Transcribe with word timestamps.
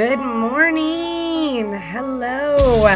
Good 0.00 0.18
morning. 0.18 1.74
Hello. 1.74 2.88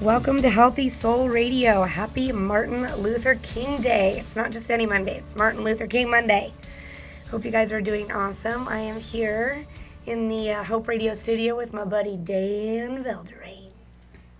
Welcome 0.00 0.40
to 0.40 0.48
Healthy 0.48 0.88
Soul 0.88 1.28
Radio. 1.28 1.82
Happy 1.82 2.32
Martin 2.32 2.90
Luther 3.02 3.34
King 3.42 3.78
Day. 3.78 4.18
It's 4.18 4.34
not 4.34 4.52
just 4.52 4.70
any 4.70 4.86
Monday, 4.86 5.18
it's 5.18 5.36
Martin 5.36 5.62
Luther 5.62 5.86
King 5.86 6.08
Monday. 6.08 6.50
Hope 7.30 7.44
you 7.44 7.50
guys 7.50 7.74
are 7.74 7.82
doing 7.82 8.10
awesome. 8.10 8.68
I 8.68 8.78
am 8.78 8.98
here 8.98 9.66
in 10.06 10.30
the 10.30 10.52
uh, 10.52 10.64
Hope 10.64 10.88
Radio 10.88 11.12
studio 11.12 11.58
with 11.58 11.74
my 11.74 11.84
buddy 11.84 12.16
Dan 12.16 13.04
Velderain. 13.04 13.68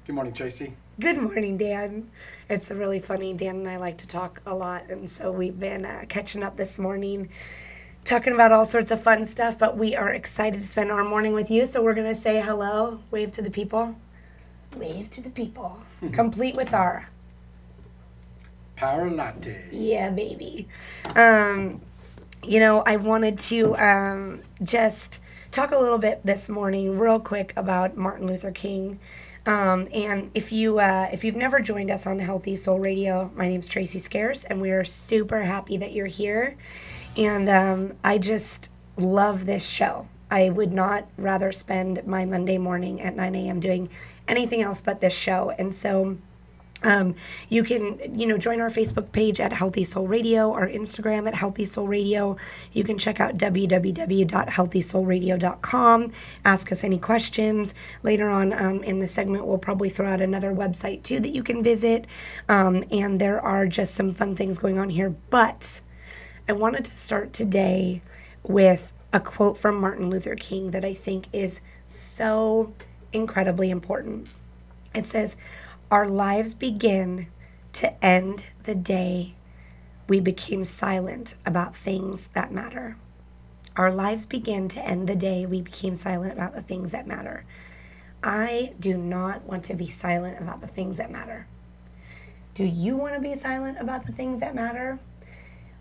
Good 0.07 0.15
morning, 0.15 0.33
Tracy. 0.33 0.73
Good 1.01 1.19
morning, 1.19 1.59
Dan. 1.59 2.09
It's 2.49 2.71
really 2.71 2.99
funny. 2.99 3.35
Dan 3.35 3.57
and 3.57 3.69
I 3.69 3.77
like 3.77 3.99
to 3.99 4.09
talk 4.09 4.41
a 4.47 4.55
lot, 4.55 4.85
and 4.89 5.11
so 5.11 5.31
we've 5.31 5.61
been 5.61 5.85
uh, 5.85 6.07
catching 6.09 6.43
up 6.43 6.57
this 6.57 6.79
morning, 6.79 7.29
talking 8.05 8.33
about 8.33 8.53
all 8.53 8.65
sorts 8.65 8.91
of 8.91 9.03
fun 9.03 9.25
stuff. 9.25 9.59
But 9.59 9.77
we 9.77 9.95
are 9.97 10.11
excited 10.11 10.61
to 10.61 10.67
spend 10.67 10.91
our 10.91 11.05
morning 11.05 11.33
with 11.33 11.51
you, 11.51 11.67
so 11.67 11.83
we're 11.83 11.95
going 11.95 12.09
to 12.09 12.21
say 12.21 12.41
hello, 12.41 13.01
wave 13.11 13.33
to 13.33 13.43
the 13.43 13.51
people. 13.51 13.97
Wave 14.77 15.11
to 15.11 15.21
the 15.21 15.31
people. 15.31 15.79
Complete 16.13 16.55
with 16.55 16.73
our 16.75 17.09
Power 18.77 19.11
latte. 19.11 19.63
yeah, 19.71 20.11
baby. 20.11 20.67
Um, 21.15 21.81
you 22.43 22.59
know, 22.59 22.83
I 22.85 22.97
wanted 22.97 23.39
to 23.39 23.77
um, 23.77 24.43
just 24.63 25.21
talk 25.53 25.71
a 25.71 25.79
little 25.79 25.99
bit 25.99 26.21
this 26.25 26.49
morning, 26.49 26.99
real 26.99 27.21
quick, 27.21 27.53
about 27.57 27.97
Martin 27.97 28.27
Luther 28.27 28.51
King. 28.51 28.99
Um, 29.45 29.89
and 29.93 30.31
if 30.35 30.53
you 30.53 30.79
uh, 30.79 31.09
if 31.13 31.25
you've 31.25 31.37
never 31.37 31.61
joined 31.61 31.91
us 31.91 32.07
on 32.07 32.19
Healthy 32.19 32.57
Soul 32.57 32.79
Radio, 32.79 33.31
my 33.35 33.49
name's 33.49 33.69
Tracy 33.69 33.99
Scares, 33.99 34.45
and 34.45 34.61
we 34.61 34.71
are 34.71 34.85
super 34.85 35.43
happy 35.43 35.77
that 35.77 35.93
you're 35.93 36.07
here. 36.07 36.57
And 37.17 37.49
um, 37.49 37.95
I 38.03 38.19
just 38.19 38.71
love 38.97 39.47
this 39.47 39.65
show. 39.67 40.09
I 40.31 40.49
would 40.49 40.73
not 40.73 41.07
rather 41.19 41.53
spend 41.53 42.07
my 42.07 42.25
Monday 42.25 42.57
morning 42.57 43.03
at 43.03 43.15
9 43.15 43.35
a.m. 43.35 43.61
doing 43.61 43.91
anything 44.27 44.63
else 44.63 44.81
but 44.81 45.01
this 45.01 45.15
show. 45.15 45.53
And 45.59 45.75
so. 45.75 46.17
Um, 46.85 47.15
you 47.49 47.63
can, 47.63 48.19
you 48.19 48.27
know, 48.27 48.37
join 48.37 48.61
our 48.61 48.69
Facebook 48.69 49.13
page 49.13 49.39
at 49.39 49.53
Healthy 49.53 49.85
Soul 49.85 50.09
Radio, 50.09 50.53
our 50.53 50.67
Instagram 50.67 51.29
at 51.29 51.35
Healthy 51.37 51.65
Soul 51.65 51.87
Radio. 51.87 52.37
You 52.73 52.83
can 52.83 52.99
check 52.99 53.21
out 53.21 53.37
www.healthysoulradio.com. 53.37 56.13
Ask 56.45 56.73
us 56.73 56.83
any 56.83 56.99
questions. 56.99 57.77
Later 58.03 58.29
on 58.29 58.53
um, 58.53 58.83
in 58.83 58.99
the 58.99 59.07
segment, 59.07 59.47
we'll 59.47 59.59
probably 59.59 59.91
throw 59.91 60.09
out 60.09 60.21
another 60.21 60.53
website 60.53 61.05
too 61.05 61.21
that 61.21 61.33
you 61.33 61.45
can 61.45 61.63
visit. 61.63 62.09
Um, 62.49 62.83
and 62.91 63.21
there 63.21 63.41
are 63.41 63.69
just 63.69 63.95
some 63.95 64.11
fun 64.11 64.35
things 64.35 64.59
going 64.59 64.81
on 64.81 64.91
here. 64.91 65.15
But 65.31 65.83
I 66.49 66.55
wanted 66.55 66.85
to 66.87 66.97
start 66.97 67.33
today 67.33 68.03
with 68.43 68.93
a 69.13 69.21
quote 69.21 69.57
from 69.57 69.81
Martin 69.81 70.11
Luther 70.11 70.35
King 70.35 70.73
that 70.73 70.85
I 70.85 70.93
think 70.93 71.29
is 71.33 71.61
so 71.87 72.75
incredibly 73.13 73.71
important. 73.71 74.27
It 74.93 75.07
says, 75.07 75.37
Our 75.93 76.09
lives 76.09 76.53
begin 76.53 77.29
to 77.75 78.05
end 78.05 78.47
the 78.65 78.75
day 78.75 79.35
we 80.09 80.19
became 80.19 80.65
silent 80.65 81.37
about 81.47 81.77
things 81.77 82.27
that 82.29 82.51
matter. 82.51 82.97
Our 83.77 83.93
lives 83.93 84.27
begin 84.27 84.69
to 84.71 84.85
end 84.85 85.09
the 85.09 85.15
day 85.15 85.47
we 85.47 85.63
became 85.63 85.95
silent 85.95 86.33
about 86.33 86.55
the 86.55 86.63
things 86.63 86.91
that 86.91 87.07
matter. 87.07 87.45
I 88.21 88.73
do 88.81 88.97
not 88.97 89.45
want 89.45 89.65
to 89.67 89.75
be 89.75 89.87
silent 89.87 90.41
about 90.41 90.61
the 90.61 90.67
things 90.67 90.97
that 90.97 91.11
matter. 91.11 91.47
Do 92.55 92.65
you 92.65 92.97
want 92.97 93.15
to 93.15 93.21
be 93.21 93.37
silent 93.37 93.79
about 93.79 94.05
the 94.07 94.13
things 94.13 94.41
that 94.41 94.57
matter? 94.57 94.99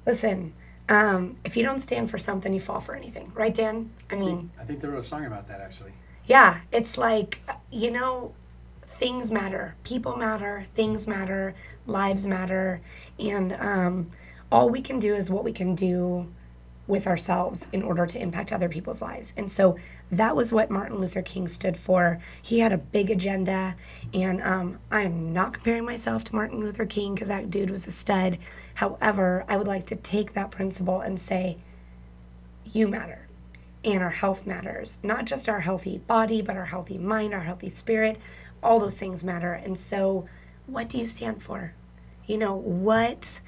Listen, 0.06 0.54
um, 0.90 1.36
if 1.46 1.56
you 1.56 1.64
don't 1.64 1.80
stand 1.80 2.10
for 2.10 2.18
something, 2.18 2.54
you 2.54 2.60
fall 2.60 2.80
for 2.80 2.96
anything, 2.96 3.32
right, 3.36 3.54
Dan? 3.54 3.90
I 4.12 4.16
mean, 4.16 4.52
I 4.60 4.64
think 4.66 4.82
they 4.82 4.88
wrote 4.88 5.00
a 5.00 5.04
song 5.04 5.26
about 5.26 5.48
that 5.48 5.62
actually. 5.62 5.92
yeah, 6.26 6.60
it's 6.72 6.98
like, 6.98 7.40
you 7.72 7.92
know, 7.92 8.34
things 8.86 9.32
matter, 9.32 9.76
people 9.84 10.18
matter, 10.18 10.64
things 10.74 11.08
matter, 11.08 11.56
lives 11.88 12.28
matter, 12.28 12.82
and 13.20 13.54
um, 13.54 14.12
all 14.52 14.70
we 14.70 14.82
can 14.82 15.00
do 15.00 15.16
is 15.16 15.30
what 15.30 15.44
we 15.44 15.52
can 15.54 15.74
do 15.76 16.28
with 16.88 17.08
ourselves 17.08 17.68
in 17.72 17.84
order 17.84 18.06
to 18.06 18.20
impact 18.20 18.52
other 18.52 18.68
people's 18.68 19.02
lives. 19.02 19.34
And 19.38 19.50
so 19.50 19.78
that 20.12 20.36
was 20.36 20.52
what 20.52 20.70
Martin 20.70 20.98
Luther 20.98 21.22
King 21.22 21.48
stood 21.48 21.78
for. 21.78 22.20
He 22.42 22.60
had 22.60 22.74
a 22.74 22.78
big 22.78 23.10
agenda, 23.10 23.76
and 24.14 24.42
um, 24.42 24.80
I 24.92 25.02
am 25.02 25.32
not 25.32 25.54
comparing 25.54 25.86
myself 25.86 26.24
to 26.26 26.36
Martin 26.36 26.60
Luther 26.60 26.86
King 26.86 27.16
because 27.16 27.30
that 27.30 27.50
dude 27.50 27.72
was 27.72 27.88
a 27.88 27.92
stud. 27.92 28.38
However, 28.76 29.46
I 29.48 29.58
would 29.58 29.68
like 29.68 29.86
to 29.88 29.96
take 29.96 30.34
that 30.34 30.52
principle 30.52 31.00
and 31.00 31.20
say, 31.20 31.58
you 32.66 32.88
matter 32.88 33.28
and 33.84 34.04
our 34.04 34.10
health 34.10 34.46
matters. 34.46 35.00
Not 35.04 35.26
just 35.26 35.50
our 35.50 35.60
healthy 35.60 35.98
body, 36.00 36.42
but 36.42 36.58
our 36.58 36.66
healthy 36.66 36.98
mind, 36.98 37.34
our 37.34 37.42
healthy 37.42 37.70
spirit. 37.70 38.18
All 38.62 38.80
those 38.80 38.98
things 38.98 39.24
matter. 39.24 39.54
And 39.54 39.78
so, 39.78 40.26
what 40.68 40.90
do 40.90 40.98
you 40.98 41.08
stand 41.08 41.42
for? 41.42 41.74
You 42.28 42.38
know, 42.38 42.56
what 42.56 43.42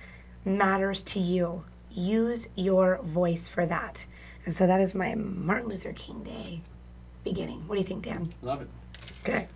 matters 0.44 1.04
to 1.04 1.20
you? 1.20 1.66
Use 1.92 2.50
your 2.56 3.00
voice 3.04 3.48
for 3.48 3.66
that. 3.68 4.08
And 4.46 4.54
so, 4.54 4.68
that 4.68 4.82
is 4.82 4.94
my 4.94 5.16
Martin 5.16 5.70
Luther 5.70 5.94
King 5.94 6.22
Day 6.24 6.62
beginning. 7.24 7.68
What 7.68 7.76
do 7.76 7.82
you 7.82 7.88
think, 7.88 8.04
Dan? 8.04 8.28
Love 8.42 8.62
it. 8.62 8.68
Good. 9.24 9.48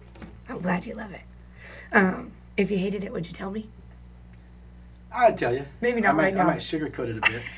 I'm 0.50 0.59
glad 0.62 0.86
you 0.86 0.96
love 0.96 1.12
it. 1.12 1.22
Um, 1.92 2.31
if 2.56 2.72
you 2.72 2.78
hated 2.78 3.03
it, 3.03 3.12
would 3.12 3.28
you 3.28 3.34
tell 3.34 3.52
me? 3.52 3.68
I'd 5.12 5.38
tell 5.38 5.53
you. 5.53 5.66
Maybe 5.81 6.00
not 6.00 6.12
I 6.12 6.14
might, 6.14 6.24
right 6.24 6.34
now. 6.36 6.42
I 6.44 6.46
might 6.46 6.58
sugarcoat 6.59 7.09
it 7.09 7.18
a 7.18 7.31
bit. 7.31 7.44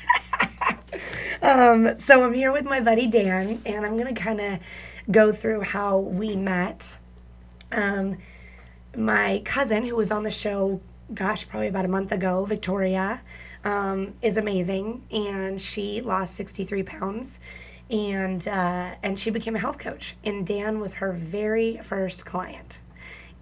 Um, 1.42 1.96
so 1.96 2.24
I'm 2.24 2.34
here 2.34 2.52
with 2.52 2.66
my 2.66 2.80
buddy 2.80 3.06
Dan, 3.06 3.62
and 3.64 3.86
I'm 3.86 3.96
gonna 3.96 4.12
kind 4.14 4.40
of 4.40 4.58
go 5.10 5.32
through 5.32 5.62
how 5.62 5.98
we 5.98 6.36
met. 6.36 6.98
Um, 7.72 8.18
my 8.96 9.40
cousin, 9.44 9.84
who 9.84 9.96
was 9.96 10.10
on 10.10 10.22
the 10.22 10.30
show, 10.30 10.80
gosh, 11.14 11.48
probably 11.48 11.68
about 11.68 11.84
a 11.86 11.88
month 11.88 12.12
ago, 12.12 12.44
Victoria, 12.44 13.22
um, 13.64 14.14
is 14.22 14.36
amazing, 14.36 15.02
and 15.10 15.60
she 15.60 16.00
lost 16.00 16.34
63 16.34 16.82
pounds, 16.82 17.40
and 17.90 18.46
uh, 18.48 18.94
and 19.02 19.18
she 19.18 19.30
became 19.30 19.56
a 19.56 19.58
health 19.58 19.78
coach. 19.78 20.16
And 20.24 20.46
Dan 20.46 20.80
was 20.80 20.94
her 20.94 21.12
very 21.12 21.78
first 21.78 22.24
client. 22.24 22.80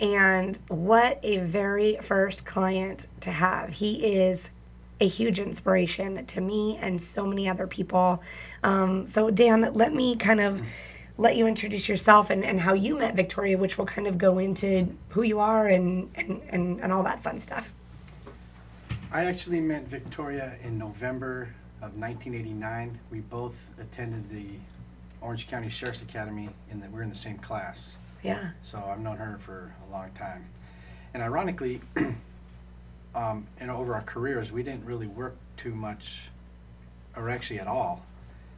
And 0.01 0.59
what 0.69 1.19
a 1.23 1.39
very 1.39 1.97
first 2.01 2.47
client 2.47 3.07
to 3.21 3.31
have. 3.31 3.71
He 3.71 4.15
is 4.17 4.51
a 5.01 5.07
huge 5.07 5.39
inspiration 5.39 6.25
to 6.27 6.41
me 6.41 6.77
and 6.81 7.01
so 7.01 7.27
many 7.27 7.49
other 7.49 7.67
people. 7.67 8.23
Um, 8.63 9.07
so, 9.07 9.31
Dan, 9.31 9.73
let 9.75 9.93
me 9.93 10.17
kind 10.17 10.41
of 10.41 10.63
let 11.19 11.37
you 11.37 11.47
introduce 11.47 11.89
yourself 11.89 12.31
and, 12.31 12.45
and 12.45 12.61
how 12.61 12.75
you 12.75 12.99
met 12.99 13.17
Victoria, 13.17 13.59
which 13.59 13.77
will 13.77 13.87
kind 13.87 14.07
of 14.07 14.19
go 14.19 14.39
into 14.39 14.89
who 15.09 15.23
you 15.23 15.41
are 15.41 15.67
and, 15.67 16.11
and, 16.15 16.41
and, 16.49 16.81
and 16.81 16.93
all 16.93 17.03
that 17.03 17.21
fun 17.21 17.39
stuff. 17.39 17.73
I 19.11 19.25
actually 19.25 19.61
met 19.61 19.85
Victoria 19.85 20.57
in 20.63 20.77
November 20.77 21.55
of 21.81 21.99
1989. 21.99 22.99
We 23.11 23.21
both 23.21 23.71
attended 23.81 24.29
the 24.29 24.45
Orange 25.23 25.49
County 25.49 25.71
Sheriff's 25.71 26.03
Academy, 26.03 26.51
and 26.71 26.85
we're 26.93 27.01
in 27.01 27.09
the 27.09 27.17
same 27.17 27.39
class. 27.39 27.97
Yeah. 28.23 28.51
So 28.61 28.77
I've 28.77 29.01
known 29.01 29.17
her 29.17 29.39
for 29.39 29.75
a 29.89 29.91
long 29.91 30.11
time. 30.11 30.45
And 31.15 31.23
ironically, 31.23 31.81
um, 33.15 33.47
and 33.59 33.71
over 33.71 33.95
our 33.95 34.03
careers, 34.03 34.53
we 34.53 34.63
didn't 34.63 34.85
really 34.85 35.07
work 35.07 35.37
too 35.57 35.75
much, 35.75 36.29
or 37.17 37.31
actually 37.31 37.61
at 37.61 37.67
all. 37.67 38.05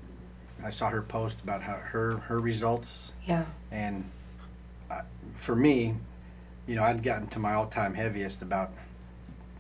I 0.63 0.71
saw 0.71 0.91
her 0.91 1.01
post 1.01 1.41
about 1.41 1.63
how 1.63 1.75
her, 1.75 2.17
her 2.19 2.41
results 2.41 3.13
Yeah. 3.27 3.45
and 3.71 4.05
uh, 4.91 5.03
for 5.37 5.57
me, 5.57 5.95
you 6.67 6.75
know, 6.75 6.83
I'd 6.83 7.03
gotten 7.03 7.29
to 7.29 7.39
my 7.39 7.55
all-time 7.55 7.95
heaviest 7.95 8.43
about. 8.43 8.71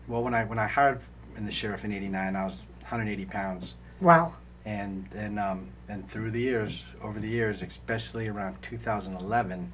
Well, 0.08 0.22
when 0.22 0.34
I 0.34 0.44
when 0.44 0.58
I 0.58 0.66
hired 0.66 1.00
in 1.36 1.44
the 1.46 1.52
sheriff 1.52 1.84
in 1.84 1.92
'89, 1.92 2.36
I 2.36 2.44
was 2.44 2.66
180 2.80 3.24
pounds, 3.26 3.74
Wow. 4.00 4.34
and 4.66 5.06
then 5.10 5.38
um, 5.38 5.68
and 5.88 6.06
through 6.08 6.30
the 6.32 6.40
years, 6.40 6.84
over 7.00 7.18
the 7.18 7.28
years, 7.28 7.62
especially 7.62 8.28
around 8.28 8.60
2011, 8.62 9.72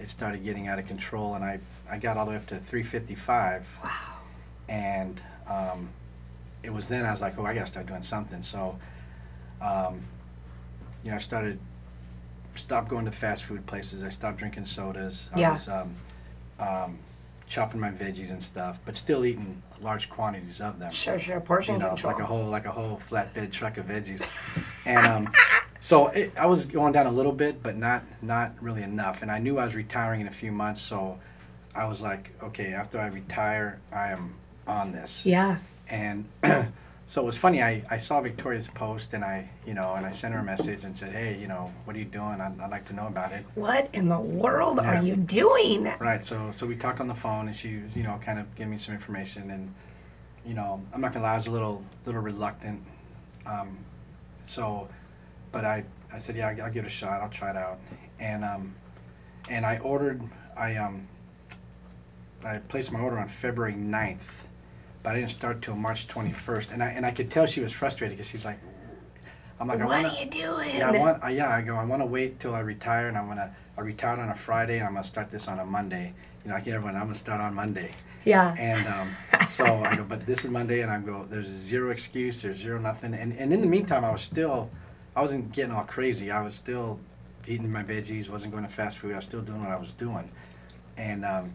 it 0.00 0.08
started 0.08 0.42
getting 0.42 0.66
out 0.68 0.78
of 0.78 0.86
control, 0.86 1.34
and 1.36 1.44
I 1.44 1.60
I 1.88 1.98
got 1.98 2.16
all 2.16 2.24
the 2.24 2.32
way 2.32 2.36
up 2.36 2.46
to 2.46 2.56
355, 2.56 3.80
Wow. 3.84 3.90
and 4.68 5.20
um, 5.46 5.88
it 6.62 6.72
was 6.72 6.88
then 6.88 7.04
I 7.04 7.10
was 7.10 7.20
like, 7.20 7.38
oh, 7.38 7.44
I 7.44 7.54
gotta 7.54 7.66
start 7.66 7.86
doing 7.86 8.02
something. 8.02 8.42
So, 8.42 8.78
um, 9.60 10.00
you 11.04 11.10
know, 11.10 11.16
I 11.16 11.18
started 11.18 11.58
stopped 12.54 12.88
going 12.88 13.04
to 13.04 13.12
fast 13.12 13.44
food 13.44 13.64
places. 13.66 14.02
I 14.02 14.08
stopped 14.08 14.38
drinking 14.38 14.64
sodas. 14.64 15.30
I 15.34 15.40
Yeah. 15.40 15.52
was 15.52 15.68
um, 15.68 15.94
um, 16.58 16.98
chopping 17.46 17.80
my 17.80 17.90
veggies 17.90 18.30
and 18.30 18.42
stuff, 18.42 18.80
but 18.84 18.96
still 18.96 19.24
eating 19.24 19.62
large 19.80 20.10
quantities 20.10 20.60
of 20.60 20.78
them. 20.80 20.90
Sure, 20.90 21.18
sure. 21.18 21.40
Portion 21.40 21.74
You 21.74 21.80
know, 21.80 21.88
control. 21.90 22.12
like 22.12 22.22
a 22.22 22.26
whole 22.26 22.44
like 22.46 22.66
a 22.66 22.70
whole 22.72 22.96
flatbed 22.96 23.52
truck 23.52 23.76
of 23.78 23.86
veggies, 23.86 24.28
and 24.86 24.98
um, 25.06 25.32
So 25.80 26.08
it, 26.08 26.32
I 26.36 26.46
was 26.46 26.66
going 26.66 26.92
down 26.92 27.06
a 27.06 27.12
little 27.12 27.32
bit, 27.32 27.62
but 27.62 27.76
not 27.76 28.02
not 28.22 28.52
really 28.60 28.82
enough. 28.82 29.22
And 29.22 29.30
I 29.30 29.38
knew 29.38 29.58
I 29.58 29.64
was 29.64 29.76
retiring 29.76 30.20
in 30.20 30.26
a 30.26 30.32
few 30.32 30.50
months, 30.50 30.80
so 30.82 31.18
I 31.76 31.84
was 31.86 32.02
like, 32.02 32.32
okay, 32.42 32.72
after 32.72 32.98
I 32.98 33.06
retire, 33.06 33.78
I 33.92 34.08
am 34.08 34.34
on 34.66 34.90
this. 34.90 35.24
Yeah. 35.24 35.58
And 35.90 36.26
so 37.06 37.22
it 37.22 37.24
was 37.24 37.36
funny. 37.36 37.62
I, 37.62 37.82
I 37.90 37.96
saw 37.98 38.20
Victoria's 38.20 38.68
post, 38.68 39.14
and 39.14 39.24
I 39.24 39.48
you 39.66 39.74
know, 39.74 39.94
and 39.94 40.04
I 40.06 40.10
sent 40.10 40.34
her 40.34 40.40
a 40.40 40.44
message 40.44 40.84
and 40.84 40.96
said, 40.96 41.12
hey, 41.12 41.38
you 41.40 41.46
know, 41.48 41.72
what 41.84 41.96
are 41.96 41.98
you 41.98 42.04
doing? 42.04 42.40
I'd, 42.40 42.58
I'd 42.60 42.70
like 42.70 42.84
to 42.86 42.92
know 42.92 43.06
about 43.06 43.32
it. 43.32 43.44
What 43.54 43.88
in 43.94 44.08
the 44.08 44.18
world 44.20 44.78
Yeah. 44.82 45.00
are 45.00 45.02
you 45.02 45.16
doing? 45.16 45.84
Right. 45.98 46.24
So 46.24 46.50
so 46.52 46.66
we 46.66 46.76
talked 46.76 47.00
on 47.00 47.06
the 47.08 47.14
phone, 47.14 47.46
and 47.46 47.56
she 47.56 47.78
was 47.78 47.96
you 47.96 48.02
know 48.02 48.18
kind 48.22 48.38
of 48.38 48.54
gave 48.54 48.68
me 48.68 48.76
some 48.76 48.94
information, 48.94 49.50
and 49.50 49.72
you 50.44 50.54
know 50.54 50.82
I'm 50.94 51.00
not 51.00 51.12
gonna 51.12 51.24
lie, 51.24 51.34
I 51.34 51.36
was 51.36 51.46
a 51.46 51.50
little 51.50 51.82
little 52.06 52.20
reluctant. 52.22 52.82
Um, 53.46 53.78
so, 54.44 54.88
but 55.52 55.64
I 55.64 55.84
I 56.12 56.18
said 56.18 56.36
yeah, 56.36 56.48
I'll, 56.48 56.62
I'll 56.64 56.70
give 56.72 56.84
it 56.84 56.88
a 56.88 56.90
shot. 56.90 57.22
I'll 57.22 57.28
try 57.30 57.50
it 57.50 57.56
out, 57.56 57.78
and 58.20 58.44
um, 58.44 58.74
and 59.50 59.64
I 59.64 59.78
ordered 59.78 60.22
I 60.56 60.76
um 60.76 61.06
I 62.44 62.58
placed 62.58 62.92
my 62.92 63.00
order 63.00 63.18
on 63.18 63.26
February 63.28 63.72
9th, 63.72 64.44
but 65.02 65.10
I 65.14 65.18
didn't 65.18 65.30
start 65.30 65.62
till 65.62 65.74
March 65.76 66.08
21st, 66.08 66.72
and 66.72 66.82
I 66.82 66.88
and 66.88 67.06
I 67.06 67.10
could 67.10 67.30
tell 67.30 67.46
she 67.46 67.60
was 67.60 67.72
frustrated 67.72 68.16
because 68.16 68.30
she's 68.30 68.44
like, 68.44 68.58
I'm 69.60 69.68
like 69.68 69.80
I 69.80 69.84
what 69.84 70.02
wanna. 70.02 70.08
are 70.08 70.20
you 70.20 70.30
doing? 70.30 70.76
Yeah, 70.76 70.90
I 70.90 70.98
want. 70.98 71.24
Uh, 71.24 71.28
yeah, 71.28 71.50
I 71.50 71.62
go. 71.62 71.76
I 71.76 71.84
want 71.84 72.02
to 72.02 72.06
wait 72.06 72.38
till 72.40 72.54
I 72.54 72.60
retire, 72.60 73.08
and 73.08 73.16
I'm 73.16 73.26
gonna. 73.28 73.54
I 73.76 73.80
retired 73.80 74.18
on 74.18 74.28
a 74.28 74.34
Friday, 74.34 74.78
and 74.78 74.84
I'm 74.86 74.94
gonna 74.94 75.04
start 75.04 75.30
this 75.30 75.48
on 75.48 75.58
a 75.58 75.64
Monday. 75.66 76.12
You 76.44 76.50
know, 76.50 76.56
I 76.56 76.60
get 76.60 76.74
everyone. 76.74 76.94
I'm 76.94 77.02
gonna 77.02 77.14
start 77.14 77.40
on 77.40 77.54
Monday, 77.54 77.90
yeah. 78.24 78.54
and 78.58 78.86
um, 78.86 79.46
so 79.48 79.64
I 79.64 79.96
go. 79.96 80.04
But 80.04 80.26
this 80.26 80.44
is 80.44 80.50
Monday, 80.50 80.82
and 80.82 80.90
I 80.90 81.00
go. 81.00 81.24
There's 81.24 81.46
zero 81.46 81.90
excuse. 81.90 82.42
There's 82.42 82.58
zero 82.58 82.78
nothing. 82.78 83.14
And 83.14 83.32
and 83.32 83.52
in 83.52 83.60
the 83.60 83.66
meantime, 83.66 84.04
I 84.04 84.10
was 84.10 84.22
still. 84.22 84.70
I 85.16 85.20
wasn't 85.20 85.50
getting 85.52 85.72
all 85.72 85.84
crazy. 85.84 86.30
I 86.30 86.42
was 86.42 86.54
still 86.54 87.00
eating 87.48 87.72
my 87.72 87.82
veggies. 87.82 88.28
wasn't 88.28 88.52
going 88.52 88.62
to 88.64 88.70
fast 88.70 88.98
food. 88.98 89.12
I 89.12 89.16
was 89.16 89.24
still 89.24 89.42
doing 89.42 89.60
what 89.60 89.70
I 89.70 89.76
was 89.76 89.90
doing, 89.92 90.30
and 90.96 91.24
um, 91.24 91.52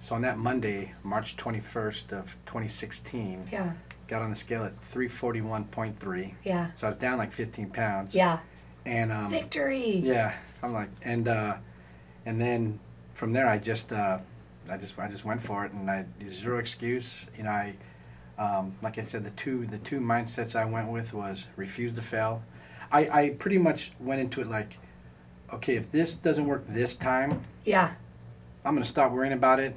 so 0.00 0.14
on 0.14 0.22
that 0.22 0.38
Monday, 0.38 0.92
March 1.04 1.36
21st 1.36 2.12
of 2.18 2.34
2016, 2.46 3.48
yeah. 3.52 3.72
got 4.08 4.22
on 4.22 4.30
the 4.30 4.36
scale 4.36 4.64
at 4.64 4.74
341.3. 4.80 6.34
Yeah. 6.44 6.70
So 6.74 6.86
I 6.86 6.90
was 6.90 6.98
down 6.98 7.18
like 7.18 7.30
15 7.32 7.70
pounds. 7.70 8.14
Yeah. 8.14 8.38
And 8.86 9.12
um, 9.12 9.30
Victory. 9.30 9.96
yeah, 9.96 10.34
I'm 10.62 10.72
like, 10.72 10.88
and 11.04 11.28
uh, 11.28 11.58
and 12.24 12.40
then 12.40 12.80
from 13.12 13.32
there, 13.32 13.46
I 13.46 13.58
just, 13.58 13.92
uh, 13.92 14.18
I 14.70 14.76
just, 14.78 14.98
I 14.98 15.06
just 15.06 15.24
went 15.26 15.40
for 15.42 15.66
it, 15.66 15.72
and 15.72 15.90
I 15.90 16.06
zero 16.28 16.58
excuse. 16.58 17.28
You 17.36 17.44
know, 17.44 17.50
I, 17.50 17.74
um, 18.38 18.74
like 18.80 18.96
I 18.96 19.02
said, 19.02 19.22
the 19.22 19.30
two, 19.32 19.66
the 19.66 19.76
two 19.78 20.00
mindsets 20.00 20.56
I 20.58 20.64
went 20.64 20.88
with 20.90 21.12
was 21.12 21.46
refuse 21.56 21.92
to 21.92 22.02
fail. 22.02 22.42
I, 22.90 23.08
I 23.12 23.30
pretty 23.38 23.58
much 23.58 23.92
went 24.00 24.20
into 24.20 24.40
it 24.40 24.46
like, 24.48 24.78
okay, 25.52 25.76
if 25.76 25.90
this 25.90 26.14
doesn't 26.14 26.46
work 26.46 26.64
this 26.66 26.94
time, 26.94 27.42
Yeah. 27.66 27.92
I'm 28.64 28.74
gonna 28.74 28.84
stop 28.86 29.12
worrying 29.12 29.32
about 29.34 29.60
it. 29.60 29.74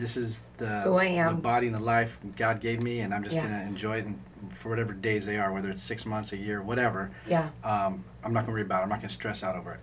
This 0.00 0.16
is 0.16 0.42
the 0.56 0.80
Who 0.80 0.94
I 0.96 1.04
am. 1.04 1.26
the 1.36 1.40
body 1.42 1.66
and 1.66 1.76
the 1.76 1.80
life 1.82 2.18
God 2.36 2.60
gave 2.60 2.82
me, 2.82 3.00
and 3.00 3.12
I'm 3.12 3.22
just 3.22 3.36
Yeah. 3.36 3.42
gonna 3.48 3.62
enjoy 3.68 3.98
it, 3.98 4.06
and 4.06 4.18
for 4.54 4.70
whatever 4.70 4.94
days 4.94 5.26
they 5.26 5.36
are, 5.36 5.52
whether 5.52 5.70
it's 5.70 5.82
six 5.82 6.06
months, 6.06 6.32
a 6.32 6.36
year, 6.36 6.62
whatever 6.62 7.10
Yeah. 7.28 7.50
um, 7.62 8.02
I'm 8.24 8.32
not 8.32 8.46
to 8.46 8.50
worry 8.50 8.62
about 8.62 8.80
it. 8.80 8.84
I'm 8.84 8.88
not 8.88 9.02
to 9.02 9.08
stress 9.08 9.44
out 9.44 9.54
over 9.56 9.72
it. 9.74 9.80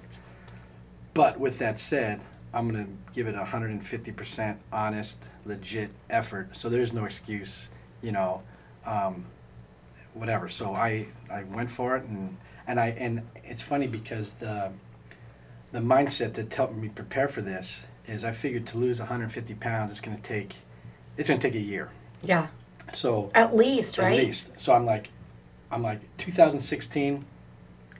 But 1.14 1.40
with 1.40 1.60
that 1.60 1.80
said, 1.80 2.22
I'm 2.54 2.72
to 2.74 2.86
give 3.14 3.28
it 3.28 3.36
150% 3.36 4.58
honest, 4.72 5.24
legit 5.46 5.92
effort. 6.10 6.56
So 6.56 6.70
there's 6.70 6.94
no 6.94 7.06
excuse, 7.06 7.70
you 8.02 8.12
know, 8.12 8.42
um, 8.86 9.26
whatever. 10.14 10.48
So 10.48 10.74
I, 10.74 11.08
I 11.30 11.44
went 11.44 11.70
for 11.70 11.96
it, 11.98 12.04
and 12.06 12.38
and 12.66 12.80
I 12.80 12.88
and 12.90 13.22
it's 13.44 13.62
funny 13.62 13.88
because 13.88 14.34
the 14.34 14.72
the 15.72 15.80
mindset 15.80 16.34
that 16.34 16.52
helped 16.54 16.76
me 16.76 16.90
prepare 16.90 17.28
for 17.28 17.42
this 17.42 17.86
is 18.08 18.24
I 18.24 18.32
figured 18.32 18.66
to 18.68 18.78
lose 18.78 19.00
150 19.00 19.54
pounds, 19.56 19.92
it's 19.92 20.00
going 20.00 20.18
to 20.18 20.24
take 20.24 20.56
it's 21.18 21.28
going 21.28 21.40
to 21.40 21.48
take 21.48 21.56
a 21.56 21.64
year. 21.64 21.90
Yeah. 22.24 22.48
So 22.94 23.32
At 23.34 23.56
least, 23.56 23.98
right? 23.98 24.20
at 24.20 24.26
least. 24.26 24.60
So 24.60 24.74
I'm 24.74 24.86
like, 24.86 25.10
I'm 25.72 25.84
like 25.84 26.00
2016, 26.18 27.26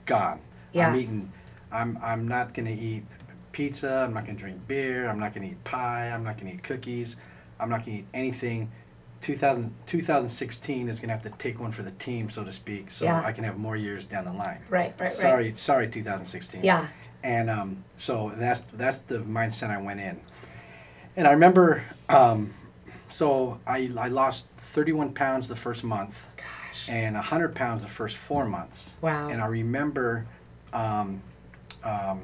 gone. 0.06 0.40
Yeah. 0.72 0.88
I'm 0.88 0.96
eating. 0.96 1.32
I'm 1.70 1.98
I'm 2.02 2.26
not 2.26 2.54
gonna 2.54 2.70
eat 2.70 3.04
pizza. 3.52 4.04
I'm 4.06 4.14
not 4.14 4.24
gonna 4.26 4.38
drink 4.38 4.66
beer. 4.66 5.08
I'm 5.08 5.18
not 5.18 5.34
gonna 5.34 5.46
eat 5.48 5.62
pie. 5.64 6.10
I'm 6.10 6.24
not 6.24 6.38
gonna 6.38 6.52
eat 6.52 6.62
cookies. 6.62 7.16
I'm 7.60 7.68
not 7.68 7.84
gonna 7.84 7.98
eat 7.98 8.06
anything. 8.14 8.70
2000, 9.20 9.74
2016 9.86 10.88
is 10.88 11.00
gonna 11.00 11.12
have 11.12 11.22
to 11.22 11.30
take 11.30 11.60
one 11.60 11.70
for 11.72 11.82
the 11.82 11.90
team, 11.92 12.30
so 12.30 12.44
to 12.44 12.52
speak, 12.52 12.90
so 12.90 13.04
Yeah. 13.04 13.22
I 13.24 13.32
can 13.32 13.44
have 13.44 13.58
more 13.58 13.76
years 13.76 14.04
down 14.04 14.24
the 14.24 14.32
line. 14.32 14.60
Right, 14.68 14.90
right, 14.90 15.00
right. 15.00 15.10
Sorry, 15.10 15.52
sorry, 15.54 15.88
2016. 15.88 16.62
Yeah. 16.62 16.86
And 17.24 17.50
um, 17.50 17.82
so 17.96 18.30
that's 18.36 18.60
that's 18.60 18.98
the 18.98 19.18
mindset 19.20 19.70
I 19.70 19.80
went 19.82 20.00
in. 20.00 20.20
And 21.16 21.26
I 21.26 21.32
remember, 21.32 21.82
um, 22.08 22.54
so 23.08 23.58
I 23.66 23.90
I 23.98 24.08
lost 24.08 24.46
31 24.48 25.12
pounds 25.14 25.48
the 25.48 25.56
first 25.56 25.82
month, 25.82 26.28
Gosh. 26.36 26.88
and 26.88 27.16
100 27.16 27.54
pounds 27.54 27.82
the 27.82 27.88
first 27.88 28.16
four 28.16 28.44
months. 28.46 28.94
Wow. 29.00 29.28
And 29.28 29.40
I 29.40 29.46
remember, 29.46 30.26
um, 30.72 31.20
um, 31.82 32.22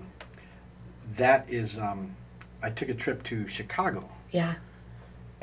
that 1.17 1.49
is, 1.51 1.79
um, 1.79 2.15
I 2.63 2.71
took 2.71 2.89
a 2.89 2.95
trip 2.95 3.23
to 3.25 3.47
Chicago 3.49 4.09
Yeah. 4.31 4.55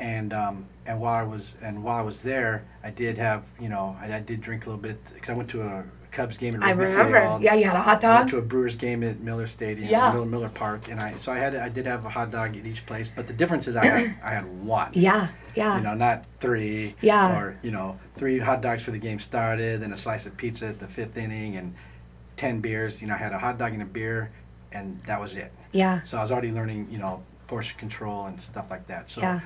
And 0.02 0.32
um, 0.32 0.66
and 0.86 1.00
while 1.00 1.14
I 1.14 1.22
was 1.22 1.56
and 1.62 1.82
while 1.82 1.96
I 1.96 2.02
was 2.02 2.22
there, 2.22 2.64
I 2.82 2.90
did 2.90 3.16
have 3.18 3.44
you 3.60 3.68
know 3.68 3.96
I, 4.00 4.12
I 4.12 4.20
did 4.20 4.40
drink 4.40 4.66
a 4.66 4.68
little 4.70 4.82
bit 4.82 4.98
because 5.14 5.30
I 5.30 5.34
went 5.34 5.48
to 5.50 5.62
a 5.62 5.84
Cubs 6.10 6.36
game 6.36 6.54
at 6.56 6.62
I 6.62 6.72
Wrigley 6.72 6.94
remember. 6.96 7.20
Field. 7.20 7.42
Yeah, 7.42 7.54
you 7.54 7.64
had 7.64 7.76
a 7.76 7.80
hot 7.80 8.00
dog. 8.00 8.10
I 8.10 8.18
went 8.18 8.28
to 8.30 8.38
a 8.38 8.42
Brewers 8.42 8.76
game 8.76 9.02
at 9.02 9.20
Miller 9.20 9.46
Stadium, 9.46 9.88
Yeah. 9.88 10.12
Miller, 10.12 10.26
Miller 10.26 10.48
Park, 10.50 10.88
and 10.90 11.00
I 11.00 11.14
so 11.16 11.32
I 11.32 11.38
had 11.38 11.56
I 11.56 11.68
did 11.70 11.86
have 11.86 12.04
a 12.04 12.10
hot 12.10 12.30
dog 12.30 12.54
at 12.56 12.66
each 12.66 12.84
place, 12.84 13.08
but 13.08 13.26
the 13.26 13.32
difference 13.32 13.66
is 13.68 13.76
I 13.76 13.86
had 13.86 14.14
I 14.22 14.30
had 14.30 14.44
one. 14.64 14.90
Yeah. 14.92 15.28
Yeah. 15.54 15.76
You 15.78 15.82
know, 15.84 15.94
not 15.94 16.26
three. 16.40 16.94
Yeah. 17.00 17.38
Or 17.38 17.56
you 17.62 17.70
know, 17.70 17.96
three 18.16 18.38
hot 18.38 18.60
dogs 18.60 18.82
for 18.82 18.90
the 18.90 18.98
game 18.98 19.18
started, 19.18 19.80
then 19.80 19.92
a 19.92 19.96
slice 19.96 20.26
of 20.26 20.36
pizza 20.36 20.66
at 20.66 20.78
the 20.78 20.88
fifth 20.88 21.16
inning, 21.16 21.56
and 21.56 21.74
ten 22.36 22.60
beers. 22.60 23.00
You 23.00 23.08
know, 23.08 23.14
I 23.14 23.18
had 23.18 23.32
a 23.32 23.38
hot 23.38 23.56
dog 23.58 23.72
and 23.72 23.82
a 23.82 23.86
beer, 23.86 24.30
and 24.72 25.00
that 25.04 25.18
was 25.20 25.36
it. 25.36 25.50
yeah. 25.72 26.02
So 26.02 26.18
I 26.18 26.20
was 26.22 26.30
already 26.32 26.52
learning, 26.52 26.88
you 26.90 26.98
know, 26.98 27.22
portion 27.46 27.78
control 27.78 28.26
and 28.26 28.40
stuff 28.40 28.70
like 28.70 28.86
that. 28.88 29.08
So, 29.08 29.20
Yeah. 29.22 29.40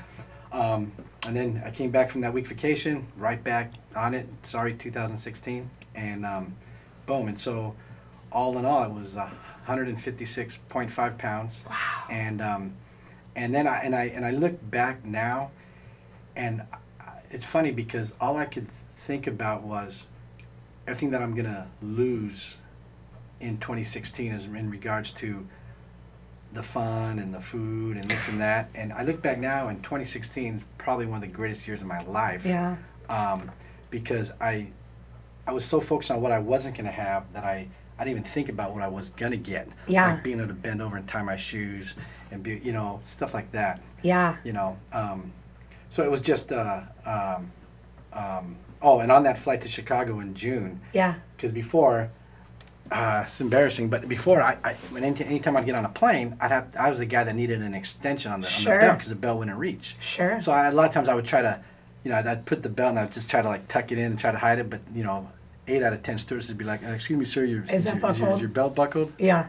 Um, 0.53 0.93
and 1.27 1.35
then 1.35 1.63
I 1.65 1.71
came 1.71 1.91
back 1.91 2.09
from 2.09 2.21
that 2.23 2.33
week 2.33 2.47
vacation, 2.47 3.07
right 3.17 3.43
back 3.43 3.73
on 3.97 4.15
it. 4.15 4.27
Sorry, 4.43 4.75
2016, 4.75 5.69
and 5.95 6.25
um, 6.25 6.55
boom. 7.07 7.29
And 7.29 7.39
so, 7.39 7.75
all 8.31 8.57
in 8.59 8.65
all, 8.65 8.85
it 8.85 8.93
was 8.93 9.17
uh, 9.17 9.29
156.5 9.67 11.19
pounds. 11.19 11.65
Wow. 11.69 12.05
And 12.11 12.41
um, 12.41 12.75
and 13.35 13.55
then 13.55 13.67
I 13.67 13.81
and 13.85 13.95
I 13.95 14.05
and 14.05 14.25
I 14.25 14.31
look 14.31 14.59
back 14.71 15.05
now, 15.05 15.51
and 16.37 16.63
it's 17.31 17.45
funny 17.45 17.71
because 17.71 18.15
all 18.21 18.37
I 18.37 18.45
could 18.45 18.69
think 18.69 19.27
about 19.27 19.63
was 19.63 20.07
everything 20.87 21.11
that 21.11 21.23
I'm 21.23 21.35
gonna 21.35 21.69
lose 21.83 22.59
in 23.41 23.59
2016 23.59 24.33
is 24.33 24.45
in 24.47 24.71
regards 24.71 25.13
to 25.13 25.47
the 26.57 26.63
fun 26.63 27.19
and 27.19 27.33
the 27.33 27.41
food 27.41 27.97
and 27.97 28.11
this 28.11 28.29
and 28.29 28.41
that. 28.41 28.69
And 28.75 28.93
I 28.93 29.03
look 29.05 29.23
back 29.23 29.39
now, 29.39 29.69
and 29.69 29.83
2016 29.83 30.55
is 30.55 30.65
probably 30.79 31.07
one 31.07 31.17
of 31.17 31.21
the 31.23 31.29
greatest 31.29 31.69
years 31.69 31.83
of 31.83 31.87
my 31.87 32.03
life. 32.05 32.45
Yeah. 32.45 32.77
Um, 33.09 33.51
because 33.91 34.33
I, 34.41 34.69
I 35.47 35.53
was 35.53 35.65
so 35.65 35.79
focused 35.79 36.11
on 36.11 36.21
what 36.21 36.33
I 36.33 36.39
wasn't 36.39 36.77
going 36.77 36.87
to 36.87 36.93
have 36.93 37.33
that 37.35 37.45
I, 37.45 37.69
I 37.99 38.05
didn't 38.05 38.19
even 38.19 38.25
think 38.25 38.49
about 38.49 38.73
what 38.75 38.83
I 38.83 38.89
was 38.89 39.11
going 39.11 39.33
to 39.33 39.39
get. 39.39 39.69
Yeah. 39.87 40.15
Like 40.15 40.25
being 40.25 40.39
able 40.39 40.49
to 40.49 40.55
bend 40.55 40.83
over 40.83 40.97
and 40.97 41.07
tie 41.07 41.23
my 41.23 41.37
shoes 41.37 41.95
and 42.31 42.43
be, 42.43 42.59
you 42.65 42.73
know, 42.73 43.01
stuff 43.05 43.33
like 43.35 43.53
that. 43.53 43.81
Yeah. 44.03 44.37
You 44.43 44.53
know. 44.53 44.77
Um, 44.93 45.33
so 45.91 46.03
it 46.03 46.11
was 46.11 46.21
just. 46.21 46.51
Uh, 46.53 46.81
um, 47.05 47.53
um, 48.13 48.57
oh, 48.81 49.01
and 49.01 49.13
on 49.13 49.23
that 49.25 49.37
flight 49.37 49.61
to 49.61 49.69
Chicago 49.69 50.21
in 50.21 50.35
June, 50.35 50.81
Yeah. 50.95 51.15
because 51.37 51.53
before 51.53 52.11
uh, 52.91 53.23
it's 53.27 53.41
embarrassing 53.41 53.89
but 53.89 54.09
before 54.09 54.41
I, 54.41 54.57
I 54.65 54.75
when 54.91 55.03
any, 55.05 55.25
anytime 55.25 55.57
I'd 55.57 55.67
get 55.67 55.75
on 55.75 55.85
a 55.85 55.89
plane 55.89 56.37
I'd 56.41 56.51
have 56.51 56.75
I 56.79 56.89
was 56.91 56.99
the 57.01 57.07
guy 57.07 57.25
that 57.25 57.35
needed 57.35 57.61
an 57.63 57.75
extension 57.75 58.31
on 58.33 58.41
the, 58.41 58.49
on 58.49 58.65
the 58.65 58.71
belt 58.81 58.99
because 58.99 59.11
the 59.11 59.17
belt 59.17 59.39
wouldn't 59.39 59.59
reach 59.59 59.97
Sure. 60.01 60.39
so 60.41 60.53
I, 60.53 60.69
a 60.69 60.73
lot 60.73 60.87
of 60.89 60.93
times 60.95 61.09
I 61.09 61.15
would 61.15 61.25
try 61.25 61.43
to 61.43 61.61
you 62.05 62.11
know 62.11 62.19
I'd, 62.19 62.27
I'd 62.27 62.47
put 62.47 62.63
the 62.63 62.69
belt 62.69 62.91
and 62.91 62.99
I'd 63.01 63.13
just 63.13 63.29
try 63.29 63.43
to 63.43 63.49
like 63.49 63.67
tuck 63.69 63.91
it 63.93 63.99
in 63.99 64.05
and 64.13 64.19
try 64.19 64.31
to 64.33 64.39
hide 64.39 64.59
it 64.59 64.71
but 64.71 64.81
you 64.95 65.03
know 65.05 65.29
eight 65.69 65.83
out 65.83 65.93
of 65.93 66.03
ten 66.03 66.17
stewardesses 66.19 66.51
would 66.51 66.59
be 66.59 66.65
like 66.65 66.83
excuse 66.83 67.19
me 67.19 67.25
sir 67.25 67.45
your, 67.45 67.65
Is 67.65 67.85
that 67.85 68.01
your, 68.01 68.11
is, 68.11 68.21
your, 68.21 68.31
is 68.31 68.41
your 68.41 68.49
belt 68.49 68.77
buckled 68.77 69.13
yeah. 69.19 69.49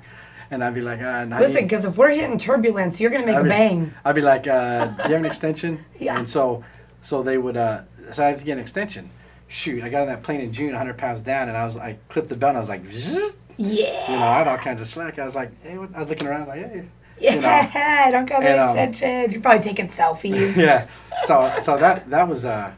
and 0.50 0.64
I'd 0.64 0.74
be 0.74 0.82
like 0.82 1.02
uh, 1.02 1.26
Listen, 1.40 1.64
because 1.66 1.86
if 1.86 1.96
we're 1.98 2.10
hitting 2.10 2.38
turbulence, 2.40 3.00
you're 3.00 3.12
gonna 3.12 3.26
make 3.26 3.36
I'd 3.36 3.42
a 3.42 3.44
be, 3.44 3.50
bang. 3.50 3.94
I'd 4.06 4.16
be 4.16 4.22
like, 4.22 4.48
uh, 4.48 4.86
"Do 4.88 5.04
you 5.10 5.16
have 5.16 5.20
an 5.20 5.26
extension?" 5.26 5.84
Yeah. 6.00 6.18
And 6.18 6.28
so, 6.28 6.64
so 7.02 7.22
they 7.22 7.38
would. 7.38 7.58
Uh, 7.58 7.84
so 8.14 8.24
I 8.24 8.30
had 8.30 8.38
to 8.38 8.46
get 8.46 8.54
an 8.54 8.60
extension. 8.60 9.10
Shoot, 9.48 9.84
I 9.84 9.90
got 9.90 10.02
on 10.02 10.08
that 10.08 10.24
plane 10.24 10.42
in 10.42 10.52
June, 10.52 10.68
100 10.70 10.98
pounds 10.98 11.22
down, 11.22 11.48
and 11.48 11.58
I 11.58 11.66
was 11.66 11.78
I 11.78 11.98
clipped 12.10 12.30
the 12.30 12.36
belt. 12.36 12.50
and 12.50 12.58
I 12.58 12.60
was 12.60 12.70
like, 12.70 12.86
Zzz. 12.86 13.38
Yeah. 13.58 14.12
you 14.12 14.18
know, 14.20 14.26
I 14.26 14.38
had 14.40 14.48
all 14.48 14.58
kinds 14.58 14.82
of 14.82 14.88
slack. 14.88 15.18
I 15.18 15.26
was 15.26 15.34
like, 15.36 15.50
hey, 15.64 15.78
what? 15.78 15.96
I 15.96 16.02
was 16.02 16.10
looking 16.10 16.28
around 16.28 16.48
like, 16.48 16.60
hey, 16.60 16.84
Yeah. 17.20 17.36
you 17.36 17.42
know. 17.42 17.48
I 17.50 18.12
don't 18.12 18.30
an 18.30 18.44
And, 18.44 18.60
um, 18.60 18.78
extension. 18.78 19.32
You're 19.32 19.42
probably 19.42 19.64
taking 19.64 19.88
selfies. 19.88 20.56
yeah. 20.58 20.88
So, 21.24 21.52
so 21.60 21.78
that 21.78 22.10
that 22.10 22.28
was 22.28 22.46
uh, 22.46 22.72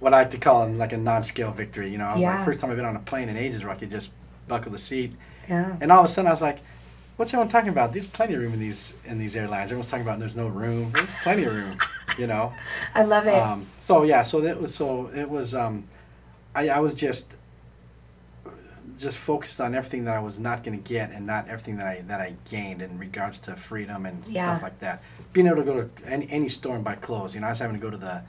what 0.00 0.14
I 0.14 0.22
like 0.22 0.30
to 0.30 0.38
call 0.38 0.66
like 0.70 0.92
a 0.92 0.96
non-scale 0.96 1.52
victory. 1.52 1.88
You 1.90 1.98
know, 1.98 2.06
I 2.06 2.12
was 2.14 2.22
Yeah. 2.22 2.36
like, 2.36 2.44
first 2.44 2.60
time 2.60 2.70
I've 2.70 2.76
been 2.76 2.86
on 2.86 2.96
a 2.96 3.00
plane 3.00 3.28
in 3.28 3.36
ages 3.36 3.62
where 3.62 3.72
I 3.72 3.76
could 3.76 3.90
just 3.90 4.10
buckle 4.48 4.72
the 4.72 4.78
seat. 4.78 5.12
Yeah. 5.48 5.76
And 5.80 5.92
all 5.92 6.00
of 6.00 6.06
a 6.06 6.08
sudden, 6.08 6.26
I 6.28 6.32
was 6.32 6.42
like, 6.42 6.58
"What's 7.18 7.32
everyone 7.32 7.48
talking 7.48 7.68
about? 7.68 7.92
There's 7.92 8.06
plenty 8.08 8.34
of 8.34 8.40
room 8.40 8.52
in 8.54 8.58
these 8.58 8.94
in 9.04 9.18
these 9.18 9.36
airlines. 9.36 9.64
Everyone's 9.70 9.88
talking 9.90 10.04
about 10.04 10.18
there's 10.18 10.34
no 10.34 10.48
room. 10.48 10.90
There's 10.92 11.12
plenty 11.22 11.44
of 11.44 11.54
room, 11.54 11.78
you 12.18 12.26
know." 12.26 12.52
I 12.96 13.04
love 13.04 13.26
it. 13.28 13.34
Um, 13.40 13.64
so 13.78 14.02
yeah, 14.02 14.22
so 14.24 14.40
that 14.40 14.60
was 14.60 14.74
so 14.74 15.08
it 15.14 15.28
was. 15.30 15.54
Um, 15.54 15.84
I 16.56 16.68
I 16.70 16.80
was 16.80 16.94
just 16.94 17.36
just 18.98 19.18
focused 19.18 19.60
on 19.60 19.74
everything 19.74 20.04
that 20.04 20.14
I 20.14 20.20
was 20.20 20.38
not 20.38 20.64
going 20.64 20.82
to 20.82 20.88
get, 20.88 21.10
and 21.12 21.26
not 21.26 21.46
everything 21.48 21.76
that 21.76 21.86
I 21.86 22.00
that 22.06 22.20
I 22.20 22.34
gained 22.50 22.80
in 22.82 22.98
regards 22.98 23.38
to 23.40 23.54
freedom 23.54 24.06
and 24.06 24.26
Yeah. 24.26 24.46
stuff 24.54 24.62
like 24.62 24.78
that. 24.78 25.02
Being 25.34 25.46
able 25.46 25.58
to 25.58 25.62
go 25.64 25.82
to 25.82 25.90
any, 26.10 26.26
any 26.30 26.48
store 26.48 26.74
and 26.74 26.82
buy 26.84 26.94
clothes. 26.94 27.34
You 27.34 27.40
know, 27.40 27.46
I 27.46 27.50
was 27.50 27.58
having 27.58 27.76
to 27.76 27.82
go 27.82 27.90
to 27.90 27.96
the 27.98 28.22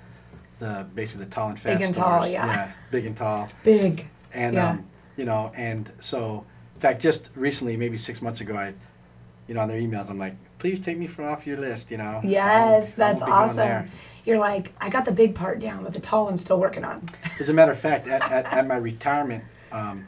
the 0.59 0.85
basically 0.93 1.25
the 1.25 1.31
tall 1.31 1.49
and 1.49 1.59
fast 1.59 1.77
Big 1.77 1.85
and 1.85 1.95
stores. 1.95 2.23
tall, 2.25 2.27
yeah. 2.27 2.71
big 2.91 3.05
and 3.05 3.15
tall. 3.15 3.47
Big. 3.63 4.07
And 4.33 4.55
Yeah. 4.55 4.71
um, 4.71 4.85
you 5.15 5.23
know, 5.25 5.51
and 5.55 5.89
so 5.99 6.43
in 6.75 6.81
fact, 6.81 7.01
just 7.01 7.31
recently, 7.35 7.77
maybe 7.77 7.95
six 7.97 8.21
months 8.21 8.41
ago, 8.41 8.55
I, 8.55 8.73
you 9.47 9.55
know, 9.55 9.61
on 9.61 9.67
their 9.69 9.79
emails, 9.81 10.09
I'm 10.09 10.19
like, 10.19 10.35
please 10.59 10.79
take 10.79 10.97
me 10.97 11.07
from 11.07 11.25
off 11.25 11.47
your 11.47 11.57
list. 11.57 11.89
You 11.91 11.97
know. 11.97 12.19
Yes, 12.23 12.91
I 12.91 12.95
that's 12.97 13.21
won't 13.21 13.49
be 13.49 13.55
there." 13.55 13.79
awesome. 13.83 13.91
You're 14.27 14.39
like, 14.39 14.73
I 14.81 14.89
got 14.89 15.05
the 15.05 15.11
big 15.13 15.33
part 15.33 15.59
down, 15.59 15.85
but 15.85 15.93
the 15.93 16.01
tall 16.01 16.27
I'm 16.27 16.37
still 16.37 16.59
working 16.59 16.83
on. 16.83 17.01
As 17.39 17.47
a 17.47 17.53
matter 17.53 17.71
of 17.71 17.79
fact, 17.79 18.07
at, 18.07 18.21
at, 18.29 18.45
at 18.51 18.67
my 18.67 18.75
retirement, 18.75 19.41
um, 19.71 20.05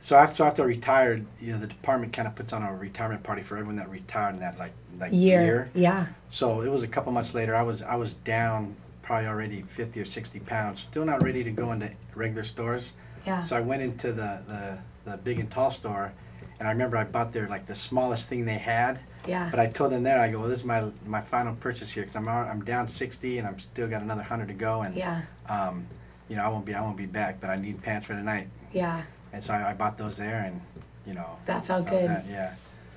so 0.00 0.16
after, 0.16 0.44
after 0.44 0.62
I 0.62 0.66
retired, 0.66 1.24
you 1.40 1.52
know, 1.52 1.58
the 1.58 1.66
department 1.66 2.12
kind 2.12 2.28
of 2.28 2.34
puts 2.34 2.52
on 2.52 2.62
a 2.62 2.74
retirement 2.74 3.22
party 3.22 3.40
for 3.40 3.56
everyone 3.56 3.76
that 3.76 3.88
retired 3.88 4.34
in 4.34 4.40
that 4.40 4.58
like 4.58 4.72
like 5.00 5.12
Year. 5.14 5.42
year. 5.42 5.70
Yeah. 5.74 6.06
So 6.28 6.60
it 6.60 6.70
was 6.70 6.82
a 6.82 6.86
couple 6.86 7.10
months 7.10 7.34
later. 7.34 7.56
I 7.56 7.62
was 7.62 7.82
I 7.82 7.96
was 7.96 8.14
down 8.14 8.76
probably 9.00 9.26
already 9.26 9.62
fifty 9.62 9.98
or 9.98 10.04
sixty 10.04 10.40
pounds, 10.40 10.80
still 10.80 11.06
not 11.06 11.22
ready 11.22 11.42
to 11.42 11.50
go 11.50 11.72
into 11.72 11.90
regular 12.14 12.42
stores. 12.42 12.94
Yeah. 13.24 13.40
So 13.40 13.56
I 13.56 13.60
went 13.60 13.80
into 13.80 14.12
the, 14.12 14.42
the, 14.46 14.78
the 15.10 15.16
big 15.16 15.40
and 15.40 15.50
tall 15.50 15.70
store, 15.70 16.12
and 16.58 16.68
I 16.68 16.70
remember 16.70 16.98
I 16.98 17.04
bought 17.04 17.32
their 17.32 17.48
like 17.48 17.64
the 17.64 17.74
smallest 17.74 18.28
thing 18.28 18.44
they 18.44 18.58
had. 18.58 19.00
Yeah. 19.26 19.48
But 19.50 19.60
I 19.60 19.66
told 19.66 19.92
them 19.92 20.02
there, 20.02 20.18
I 20.20 20.30
go, 20.30 20.38
well, 20.40 20.48
this 20.48 20.58
is 20.60 20.64
my 20.64 20.84
my 21.06 21.20
final 21.20 21.54
purchase 21.56 21.92
here 21.92 22.02
because 22.04 22.16
I'm 22.16 22.28
al- 22.28 22.48
I'm 22.48 22.64
down 22.64 22.86
sixty 22.88 23.38
and 23.38 23.46
I'm 23.46 23.58
still 23.58 23.88
got 23.88 24.02
another 24.02 24.22
hundred 24.22 24.48
to 24.48 24.54
go, 24.54 24.82
and 24.82 24.94
Yeah. 24.94 25.22
um, 25.48 25.86
you 26.28 26.36
know, 26.36 26.42
I 26.44 26.48
won't 26.48 26.64
be 26.64 26.74
I 26.74 26.80
won't 26.80 26.96
be 26.96 27.06
back, 27.06 27.40
but 27.40 27.50
I 27.50 27.56
need 27.56 27.82
pants 27.82 28.06
for 28.06 28.14
tonight. 28.14 28.48
Yeah. 28.72 29.02
And 29.32 29.42
so 29.42 29.52
I, 29.52 29.70
I 29.70 29.74
bought 29.74 29.98
those 29.98 30.16
there, 30.16 30.44
and 30.46 30.60
you 31.06 31.14
know, 31.14 31.36
That 31.46 31.64
felt 31.64 31.86
good. 31.88 32.08
that, 32.08 32.24
yeah. 32.28 32.54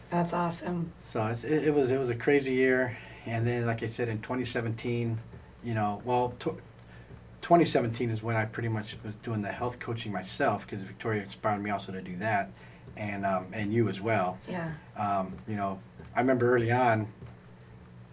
That's 0.09 0.33
awesome. 0.33 0.91
So 1.01 1.25
it's, 1.27 1.43
it, 1.45 1.67
it 1.69 1.73
was 1.73 1.89
it 1.91 1.97
was 1.97 2.09
a 2.09 2.15
crazy 2.15 2.53
year, 2.53 2.97
and 3.25 3.47
then 3.47 3.65
like 3.65 3.81
I 3.83 3.87
said 3.87 4.09
in 4.09 4.19
2017, 4.21 5.17
you 5.63 5.73
know, 5.73 6.01
well, 6.05 6.33
tw 6.39 6.49
2017 7.41 8.09
is 8.11 8.21
when 8.21 8.35
I 8.35 8.45
pretty 8.45 8.69
much 8.69 8.97
was 9.03 9.15
doing 9.15 9.41
the 9.41 9.51
health 9.51 9.79
coaching 9.79 10.11
myself 10.11 10.65
because 10.65 10.81
Victoria 10.83 11.23
inspired 11.23 11.61
me 11.61 11.71
also 11.71 11.91
to 11.91 12.01
do 12.01 12.15
that, 12.17 12.49
and 12.97 13.25
um, 13.25 13.47
and 13.53 13.73
you 13.73 13.87
as 13.89 13.99
well. 14.01 14.37
Yeah. 14.49 14.71
Um, 14.97 15.33
you 15.47 15.55
know, 15.55 15.79
I 16.15 16.21
remember 16.21 16.53
early 16.53 16.71
on. 16.71 17.07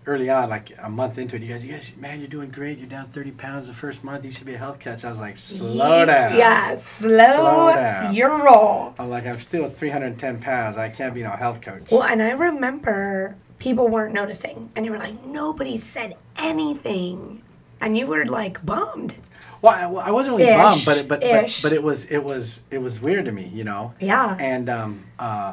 Early 0.07 0.31
on, 0.31 0.49
like 0.49 0.73
a 0.83 0.89
month 0.89 1.19
into 1.19 1.37
it, 1.37 1.43
you 1.43 1.49
guys, 1.49 1.67
you 1.67 1.71
guys, 1.71 1.93
man, 1.99 2.19
you're 2.21 2.29
doing 2.31 2.49
great. 2.49 2.79
You're 2.79 2.89
down 2.89 3.09
30 3.09 3.33
pounds 3.33 3.67
the 3.69 3.75
first 3.75 4.03
month. 4.03 4.25
You 4.25 4.31
should 4.33 4.47
be 4.47 4.55
a 4.55 4.59
health 4.59 4.81
coach. 4.81 5.05
I 5.05 5.11
was 5.11 5.19
like, 5.19 5.37
slow 5.37 6.07
down. 6.07 6.35
Yeah. 6.39 6.77
Slow, 6.77 7.09
Slow 7.37 7.75
down. 7.75 8.15
your 8.15 8.43
roll. 8.43 8.95
I'm 8.99 9.11
like, 9.11 9.27
I'm 9.27 9.37
still 9.37 9.67
at 9.67 9.77
310 9.77 10.41
pounds. 10.41 10.79
I 10.79 10.89
can't 10.89 11.13
be 11.13 11.23
no 11.23 11.29
health 11.31 11.61
coach. 11.61 11.91
Well, 11.91 12.05
and 12.05 12.23
I 12.23 12.31
remember 12.31 13.37
people 13.59 13.89
weren't 13.89 14.15
noticing, 14.15 14.71
and 14.77 14.87
you 14.87 14.93
were 14.93 14.99
like, 14.99 15.23
nobody 15.27 15.77
said 15.77 16.17
anything, 16.39 17.43
and 17.83 17.95
you 17.95 18.07
were 18.07 18.25
like 18.25 18.65
bummed. 18.65 19.17
Well, 19.61 19.75
I, 19.75 19.87
well, 19.89 20.03
I 20.07 20.11
wasn't 20.11 20.39
really 20.39 20.49
Ish, 20.49 20.57
bummed, 20.57 20.83
but 20.87 20.97
it, 20.97 21.09
but, 21.09 21.21
but 21.21 21.61
but 21.63 21.73
it 21.75 21.83
was 21.83 22.07
it 22.07 22.25
was 22.25 22.63
it 22.71 22.79
was 22.79 22.99
weird 23.03 23.27
to 23.27 23.33
me, 23.33 23.49
you 23.53 23.65
know. 23.65 23.93
Yeah. 24.01 24.37
And 24.41 24.71
um 24.71 25.05
uh, 25.19 25.53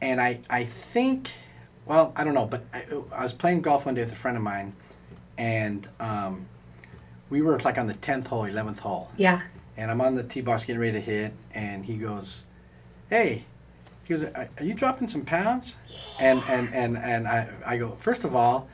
and 0.00 0.22
I 0.22 0.40
I 0.48 0.64
think, 0.64 1.30
well, 1.86 2.12
I 2.16 2.24
don't 2.24 2.34
know, 2.34 2.46
but 2.46 2.62
I, 2.72 2.84
I 3.12 3.22
was 3.24 3.32
playing 3.32 3.62
golf 3.62 3.86
one 3.86 3.94
day 3.94 4.02
with 4.02 4.12
a 4.12 4.16
friend 4.16 4.36
of 4.36 4.42
mine, 4.42 4.74
and 5.38 5.88
um, 6.00 6.46
we 7.30 7.42
were 7.42 7.58
like 7.60 7.78
on 7.78 7.86
the 7.86 7.94
tenth 7.94 8.26
hole, 8.26 8.44
eleventh 8.44 8.78
hole, 8.78 9.10
Yeah. 9.16 9.40
and 9.76 9.90
I'm 9.90 10.00
on 10.00 10.14
the 10.14 10.22
tee 10.24 10.40
box 10.40 10.64
getting 10.64 10.80
ready 10.80 10.92
to 10.92 11.00
hit, 11.00 11.32
and 11.54 11.84
he 11.84 11.96
goes, 11.96 12.44
"Hey." 13.10 13.44
He 14.06 14.12
goes, 14.14 14.22
"Are 14.24 14.48
you 14.60 14.74
dropping 14.74 15.08
some 15.08 15.24
pounds?" 15.24 15.78
Yeah. 15.88 15.96
And 16.20 16.42
and 16.48 16.74
and 16.74 16.98
and 16.98 17.26
I 17.26 17.48
I 17.64 17.78
go, 17.78 17.96
first 17.98 18.24
of 18.24 18.36
all, 18.36 18.68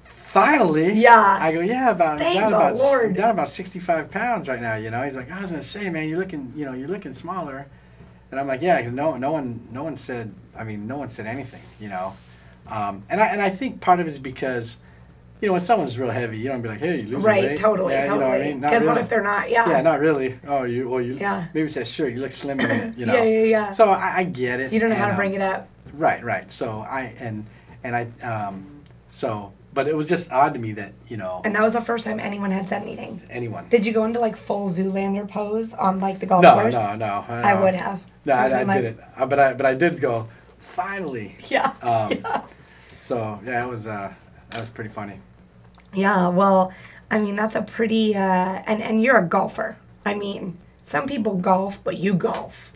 finally. 0.00 0.92
Yeah. 0.92 1.36
I 1.40 1.52
go, 1.52 1.58
yeah, 1.60 1.90
about 1.90 2.18
Thank 2.20 2.38
down 2.38 2.52
about 2.52 2.76
Lord. 2.76 3.16
Down 3.16 3.30
about 3.30 3.48
sixty 3.48 3.80
five 3.80 4.10
pounds 4.12 4.48
right 4.48 4.60
now. 4.60 4.76
You 4.76 4.90
know, 4.90 5.02
he's 5.02 5.16
like, 5.16 5.30
I 5.32 5.40
was 5.40 5.50
gonna 5.50 5.62
say, 5.62 5.90
man, 5.90 6.08
you're 6.08 6.18
looking, 6.18 6.52
you 6.56 6.64
know, 6.64 6.74
you're 6.74 6.86
looking 6.88 7.12
smaller, 7.12 7.66
and 8.34 8.40
I'm 8.40 8.48
like, 8.48 8.62
yeah, 8.62 8.90
no, 8.90 9.16
no 9.16 9.30
one, 9.30 9.64
no 9.70 9.84
one 9.84 9.96
said, 9.96 10.34
I 10.58 10.64
mean, 10.64 10.88
no 10.88 10.96
one 10.96 11.08
said 11.08 11.24
anything, 11.26 11.62
you 11.78 11.88
know, 11.88 12.12
um, 12.66 13.04
and 13.08 13.20
I 13.20 13.26
and 13.28 13.40
I 13.40 13.48
think 13.48 13.80
part 13.80 14.00
of 14.00 14.08
it 14.08 14.10
is 14.10 14.18
because, 14.18 14.78
you 15.40 15.46
know, 15.46 15.52
when 15.52 15.60
someone's 15.60 15.96
real 15.96 16.10
heavy, 16.10 16.36
you 16.38 16.48
don't 16.48 16.60
be 16.60 16.68
like, 16.68 16.80
hey, 16.80 16.96
you 16.96 17.02
losing 17.02 17.20
Right. 17.20 17.44
weight? 17.50 17.58
Totally. 17.58 17.92
yeah, 17.92 18.06
totally. 18.08 18.14
You 18.16 18.20
know 18.24 18.28
what 18.30 18.40
I 18.40 18.44
mean? 18.44 18.60
Because 18.60 18.84
what 18.84 18.96
if 18.98 19.08
they're 19.08 19.22
not? 19.22 19.50
Yeah. 19.50 19.70
Yeah, 19.70 19.80
not 19.82 20.00
really. 20.00 20.36
Oh, 20.48 20.64
you, 20.64 20.88
well, 20.88 21.00
you, 21.00 21.14
Yeah. 21.14 21.46
maybe 21.54 21.68
that 21.68 21.86
shirt. 21.86 22.12
You 22.12 22.18
look 22.20 22.32
slim 22.32 22.58
in 22.58 22.70
it, 22.72 22.94
you 22.98 23.06
know. 23.06 23.14
Yeah, 23.14 23.22
yeah, 23.22 23.44
yeah. 23.44 23.70
So 23.70 23.90
I, 23.90 24.16
I 24.16 24.24
get 24.24 24.58
it. 24.58 24.72
you 24.72 24.80
don't 24.80 24.90
know 24.90 24.96
how 24.96 25.08
to 25.10 25.14
bring 25.14 25.30
um, 25.36 25.40
it 25.40 25.42
up. 25.42 25.68
Right, 25.92 26.24
right. 26.24 26.50
So 26.50 26.84
I 26.90 27.14
and 27.20 27.46
and 27.84 27.94
I 27.94 28.08
um 28.26 28.80
so 29.08 29.52
but 29.74 29.86
it 29.86 29.94
was 29.96 30.06
just 30.08 30.30
odd 30.32 30.54
to 30.54 30.60
me 30.60 30.72
that 30.72 30.92
you 31.08 31.16
know 31.16 31.42
And 31.44 31.54
that 31.54 31.62
was 31.62 31.74
the 31.74 31.80
first 31.80 32.04
time 32.04 32.18
anyone 32.18 32.50
had 32.50 32.68
said 32.68 32.82
anything. 32.82 33.22
anyone. 33.30 33.68
Did 33.68 33.84
you 33.86 33.92
go 33.92 34.04
into 34.04 34.18
like 34.20 34.36
full 34.36 34.68
Zoolander 34.68 35.28
pose 35.28 35.74
on 35.74 36.00
like 36.00 36.18
the 36.20 36.26
golf 36.26 36.42
No, 36.42 36.54
course? 36.54 36.74
no, 36.74 36.94
no. 36.96 37.24
I 37.28 37.60
would 37.60 37.74
have. 37.74 38.04
No, 38.24 38.34
I, 38.34 38.60
I 38.60 38.80
didn't. 38.80 39.00
Uh, 39.16 39.26
but 39.26 39.38
I 39.38 39.52
but 39.54 39.66
I 39.66 39.74
did 39.74 40.00
go. 40.00 40.28
Finally. 40.58 41.36
Yeah. 41.48 41.74
Um, 41.82 42.12
yeah. 42.24 42.42
So 43.00 43.38
yeah, 43.44 43.64
it 43.64 43.68
was 43.68 43.86
uh 43.86 44.12
that 44.50 44.60
was 44.60 44.70
pretty 44.70 44.90
funny. 44.90 45.20
Yeah, 45.92 46.28
well, 46.28 46.72
I 47.10 47.20
mean 47.20 47.36
that's 47.36 47.54
a 47.54 47.62
pretty 47.62 48.14
uh 48.16 48.62
and 48.66 48.82
and 48.82 49.02
you're 49.02 49.18
a 49.18 49.26
golfer. 49.26 49.76
I 50.06 50.14
mean, 50.14 50.56
some 50.82 51.06
people 51.06 51.36
golf, 51.36 51.82
but 51.84 51.98
you 51.98 52.14
golf. 52.14 52.72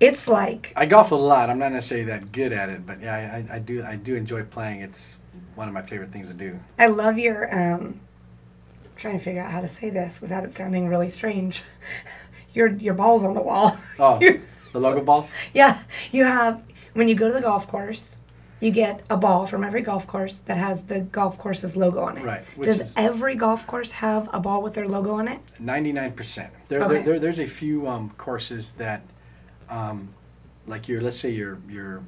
It's 0.00 0.28
like 0.28 0.72
I 0.76 0.86
golf 0.86 1.12
a 1.12 1.16
lot. 1.16 1.48
I'm 1.50 1.58
not 1.58 1.72
necessarily 1.72 2.06
that 2.06 2.32
good 2.32 2.52
at 2.52 2.68
it, 2.68 2.86
but 2.86 3.00
yeah, 3.00 3.44
I, 3.50 3.56
I 3.56 3.58
do 3.58 3.84
I 3.84 3.96
do 3.96 4.16
enjoy 4.16 4.42
playing. 4.44 4.80
It's 4.80 5.18
one 5.54 5.68
of 5.68 5.74
my 5.74 5.82
favorite 5.82 6.10
things 6.10 6.28
to 6.28 6.34
do. 6.34 6.58
I 6.78 6.86
love 6.86 7.18
your 7.18 7.52
um 7.52 8.00
I'm 8.84 8.90
trying 8.96 9.18
to 9.18 9.24
figure 9.24 9.42
out 9.42 9.50
how 9.52 9.60
to 9.60 9.68
say 9.68 9.90
this 9.90 10.20
without 10.20 10.44
it 10.44 10.52
sounding 10.52 10.88
really 10.88 11.08
strange. 11.08 11.62
your 12.58 12.68
your 12.86 12.94
balls 12.94 13.22
on 13.24 13.32
the 13.34 13.40
wall. 13.40 13.76
Oh, 14.00 14.18
the 14.72 14.80
logo 14.80 15.00
balls. 15.00 15.32
yeah, 15.54 15.78
you 16.12 16.24
have 16.24 16.60
when 16.94 17.08
you 17.08 17.14
go 17.14 17.28
to 17.28 17.34
the 17.34 17.40
golf 17.40 17.66
course, 17.68 18.18
you 18.60 18.70
get 18.72 19.02
a 19.08 19.16
ball 19.16 19.46
from 19.46 19.62
every 19.62 19.82
golf 19.82 20.06
course 20.06 20.38
that 20.46 20.56
has 20.56 20.82
the 20.84 21.00
golf 21.00 21.38
course's 21.38 21.76
logo 21.76 22.00
on 22.00 22.18
it. 22.18 22.24
Right, 22.24 22.42
Does 22.60 22.94
every 22.96 23.36
golf 23.36 23.66
course 23.66 23.92
have 23.92 24.28
a 24.32 24.40
ball 24.40 24.60
with 24.62 24.74
their 24.74 24.88
logo 24.88 25.12
on 25.14 25.28
it? 25.28 25.38
Ninety-nine 25.60 26.12
percent. 26.12 26.52
There, 26.66 26.86
there, 26.88 27.02
there, 27.02 27.18
there's 27.20 27.38
a 27.38 27.46
few 27.46 27.86
um, 27.86 28.10
courses 28.18 28.72
that, 28.72 29.02
um, 29.70 30.08
like 30.66 30.88
your, 30.88 31.00
let's 31.00 31.16
say 31.18 31.30
your, 31.30 31.58
your, 31.68 32.02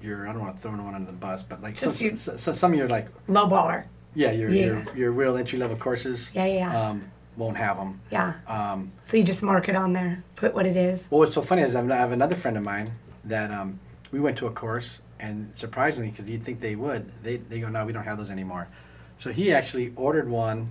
your. 0.00 0.26
I 0.28 0.32
don't 0.32 0.40
want 0.40 0.56
to 0.56 0.62
throw 0.62 0.72
anyone 0.72 0.94
under 0.94 1.06
the 1.06 1.12
bus, 1.26 1.42
but 1.42 1.62
like 1.62 1.76
some, 1.76 1.92
you- 2.08 2.16
so, 2.16 2.36
so 2.36 2.50
some 2.52 2.72
of 2.72 2.78
your 2.78 2.88
like, 2.88 3.08
Low 3.28 3.46
baller. 3.46 3.84
yeah, 4.14 4.32
your, 4.32 4.48
Yeah. 4.50 4.66
your, 4.66 4.96
your 4.96 5.12
real 5.12 5.36
entry 5.36 5.58
level 5.58 5.76
courses. 5.76 6.32
Yeah, 6.34 6.46
yeah, 6.46 6.54
yeah. 6.72 6.80
Um, 6.88 7.10
won't 7.36 7.56
have 7.56 7.76
them. 7.76 8.00
Yeah. 8.10 8.34
Um, 8.46 8.92
So 9.00 9.16
you 9.16 9.24
just 9.24 9.42
mark 9.42 9.68
it 9.68 9.76
on 9.76 9.92
there, 9.92 10.22
put 10.36 10.54
what 10.54 10.66
it 10.66 10.76
is. 10.76 11.08
well, 11.10 11.20
what's 11.20 11.32
so 11.34 11.42
funny 11.42 11.62
is 11.62 11.74
I 11.74 11.82
have, 11.84 12.12
another 12.12 12.34
friend 12.34 12.56
of 12.56 12.62
mine 12.62 12.90
that 13.24 13.50
um, 13.50 13.78
we 14.12 14.20
went 14.20 14.36
to 14.38 14.46
a 14.46 14.50
course, 14.50 15.02
and 15.20 15.54
surprisingly, 15.54 16.10
because 16.10 16.28
you'd 16.28 16.42
think 16.42 16.60
they 16.60 16.76
would, 16.76 17.10
they 17.22 17.36
they 17.38 17.60
go, 17.60 17.68
no, 17.68 17.84
we 17.84 17.92
don't 17.92 18.04
have 18.04 18.18
those 18.18 18.30
anymore. 18.30 18.68
So 19.16 19.32
he 19.32 19.52
actually 19.52 19.92
ordered 19.96 20.28
one, 20.28 20.70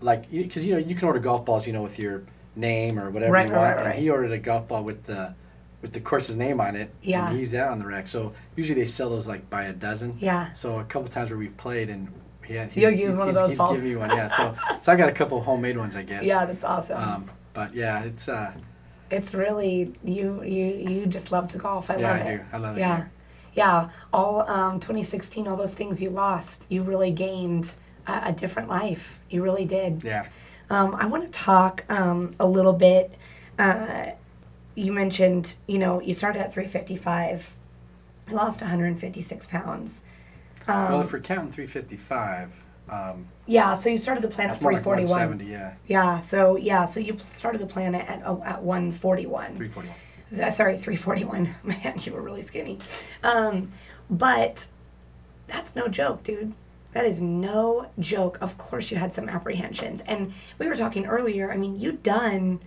like 0.00 0.30
because 0.30 0.64
you 0.64 0.72
know 0.74 0.78
you 0.78 0.94
can 0.94 1.06
order 1.06 1.18
golf 1.18 1.44
balls, 1.44 1.66
you 1.66 1.72
know, 1.72 1.82
with 1.82 1.98
your 1.98 2.22
name 2.56 2.98
or 2.98 3.10
whatever 3.10 3.32
Right, 3.32 3.48
you 3.48 3.54
want, 3.54 3.76
right, 3.76 3.76
right. 3.84 3.86
and 3.94 3.98
he 4.02 4.10
ordered 4.10 4.32
a 4.32 4.38
golf 4.38 4.68
ball 4.68 4.84
with 4.84 5.04
the 5.04 5.34
with 5.80 5.92
the 5.92 6.00
course's 6.00 6.34
name 6.36 6.60
on 6.60 6.74
it. 6.76 6.90
Yeah. 7.02 7.26
And 7.26 7.34
he 7.34 7.40
used 7.40 7.52
that 7.54 7.68
on 7.68 7.78
the 7.78 7.86
rack. 7.86 8.06
So 8.08 8.32
usually 8.56 8.80
they 8.80 8.86
sell 8.86 9.08
those 9.10 9.28
like 9.28 9.48
by 9.48 9.64
a 9.64 9.72
dozen. 9.72 10.16
Yeah. 10.20 10.52
So 10.52 10.80
a 10.80 10.84
couple 10.84 11.08
times 11.08 11.30
where 11.30 11.38
we've 11.38 11.56
played 11.56 11.88
and. 11.90 12.08
He 12.48 12.54
had, 12.54 12.74
You'll 12.74 12.92
use 12.92 13.16
one 13.16 13.28
of 13.28 13.34
those 13.34 13.50
he's 13.50 13.58
balls. 13.58 13.76
giving 13.76 13.90
me 13.90 13.96
one, 13.96 14.10
yeah. 14.10 14.28
So, 14.28 14.54
so 14.80 14.92
I 14.92 14.96
got 14.96 15.08
a 15.08 15.12
couple 15.12 15.40
homemade 15.40 15.76
ones, 15.76 15.94
I 15.94 16.02
guess. 16.02 16.24
Yeah, 16.24 16.44
that's 16.46 16.64
awesome. 16.64 16.98
Um, 16.98 17.30
but 17.52 17.74
yeah, 17.74 18.02
it's 18.04 18.28
uh, 18.28 18.52
it's 19.10 19.34
really 19.34 19.94
you 20.04 20.42
you 20.42 20.66
you 20.66 21.06
just 21.06 21.30
love 21.32 21.48
to 21.48 21.58
golf. 21.58 21.90
I 21.90 21.96
Yeah, 21.96 22.12
love 22.12 22.20
I 22.26 22.30
it. 22.30 22.36
do. 22.38 22.44
I 22.52 22.56
love 22.58 22.76
it, 22.76 22.80
Yeah. 22.80 22.98
yeah. 22.98 23.04
Yeah. 23.54 23.90
All 24.12 24.48
um 24.50 24.80
2016 24.80 25.46
all 25.48 25.56
those 25.56 25.74
things 25.74 26.00
you 26.02 26.10
lost, 26.10 26.66
you 26.68 26.82
really 26.82 27.10
gained 27.10 27.72
a, 28.06 28.22
a 28.26 28.32
different 28.32 28.68
life. 28.68 29.20
You 29.30 29.42
really 29.42 29.64
did. 29.64 30.02
yeah. 30.04 30.26
Um, 30.70 30.94
I 30.96 31.06
want 31.06 31.24
to 31.24 31.30
talk 31.30 31.84
um, 31.88 32.34
a 32.40 32.46
little 32.46 32.74
bit. 32.74 33.14
Uh, 33.58 34.08
you 34.74 34.92
mentioned, 34.92 35.56
you 35.66 35.78
know, 35.78 36.00
you 36.02 36.12
started 36.12 36.40
at 36.40 36.52
355, 36.52 37.56
you 38.28 38.36
lost 38.36 38.60
156 38.60 39.46
pounds. 39.46 40.04
Um, 40.68 40.92
well, 40.92 41.00
if 41.00 41.12
we're 41.12 41.20
counting 41.20 41.50
355, 41.50 42.64
Um, 42.90 43.26
Yeah, 43.46 43.74
so 43.74 43.90
you 43.90 43.98
started 43.98 44.22
the 44.22 44.28
plan 44.28 44.48
at 44.48 44.54
it's 44.54 44.62
more 44.62 44.72
like 44.72 44.82
341. 44.82 45.28
170, 45.28 45.44
yeah, 45.52 45.74
yeah, 45.86 46.20
so 46.20 46.56
yeah, 46.56 46.84
so 46.86 47.00
you 47.00 47.18
started 47.18 47.60
the 47.60 47.66
plan 47.66 47.94
at 47.94 48.22
oh, 48.24 48.42
at 48.44 48.62
141. 48.62 49.54
341. 49.56 49.94
Uh, 50.42 50.50
sorry, 50.50 50.76
341. 50.78 51.54
Man, 51.64 51.94
you 52.02 52.12
were 52.12 52.20
really 52.22 52.42
skinny. 52.42 52.78
Um, 53.22 53.72
but 54.10 54.66
that's 55.48 55.74
no 55.76 55.88
joke, 55.88 56.22
dude. 56.22 56.52
That 56.92 57.04
is 57.04 57.20
no 57.22 57.90
joke. 57.98 58.38
Of 58.40 58.56
course, 58.58 58.90
you 58.90 58.96
had 58.96 59.12
some 59.12 59.28
apprehensions. 59.28 60.00
And 60.02 60.32
we 60.58 60.66
were 60.66 60.74
talking 60.76 61.04
earlier, 61.06 61.50
I 61.52 61.56
mean, 61.56 61.78
you 61.78 61.92
done, 61.92 62.60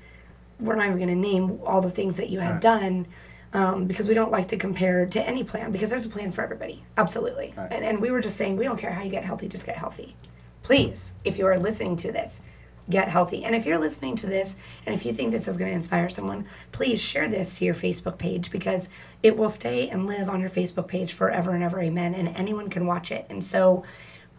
we're 0.59 0.75
not 0.75 0.85
even 0.87 0.97
going 0.97 1.09
to 1.09 1.15
name 1.15 1.59
all 1.65 1.81
the 1.81 1.89
things 1.89 2.17
that 2.17 2.29
you 2.29 2.39
had 2.39 2.51
Right. 2.53 2.61
done 2.61 3.07
um, 3.53 3.85
because 3.85 4.07
we 4.07 4.13
don't 4.13 4.31
like 4.31 4.47
to 4.49 4.57
compare 4.57 5.05
to 5.05 5.27
any 5.27 5.43
plan 5.43 5.71
because 5.71 5.89
there's 5.89 6.05
a 6.05 6.09
plan 6.09 6.31
for 6.31 6.43
everybody. 6.43 6.83
Absolutely. 6.97 7.53
Right. 7.57 7.71
And, 7.71 7.83
and 7.83 8.01
we 8.01 8.11
were 8.11 8.21
just 8.21 8.37
saying, 8.37 8.57
we 8.57 8.63
don't 8.63 8.77
care 8.77 8.91
how 8.91 9.03
you 9.03 9.11
get 9.11 9.23
healthy, 9.23 9.47
just 9.47 9.65
get 9.65 9.77
healthy. 9.77 10.15
Please, 10.61 11.13
if 11.25 11.37
you 11.37 11.45
are 11.45 11.57
listening 11.57 11.95
to 11.97 12.11
this, 12.11 12.43
get 12.89 13.07
healthy. 13.07 13.43
And 13.45 13.55
if 13.55 13.65
you're 13.65 13.77
listening 13.77 14.15
to 14.17 14.27
this 14.27 14.57
and 14.85 14.95
if 14.95 15.05
you 15.05 15.13
think 15.13 15.31
this 15.31 15.47
is 15.47 15.57
going 15.57 15.69
to 15.69 15.75
inspire 15.75 16.09
someone, 16.09 16.45
please 16.71 17.01
share 17.01 17.27
this 17.27 17.57
to 17.57 17.65
your 17.65 17.75
Facebook 17.75 18.17
page 18.17 18.51
because 18.51 18.89
it 19.23 19.35
will 19.35 19.49
stay 19.49 19.89
and 19.89 20.07
live 20.07 20.29
on 20.29 20.39
your 20.39 20.49
Facebook 20.49 20.87
page 20.87 21.13
forever 21.13 21.51
and 21.51 21.63
ever. 21.63 21.81
Amen. 21.81 22.15
And 22.15 22.29
anyone 22.29 22.69
can 22.69 22.85
watch 22.85 23.11
it. 23.11 23.25
And 23.29 23.43
so 23.43 23.83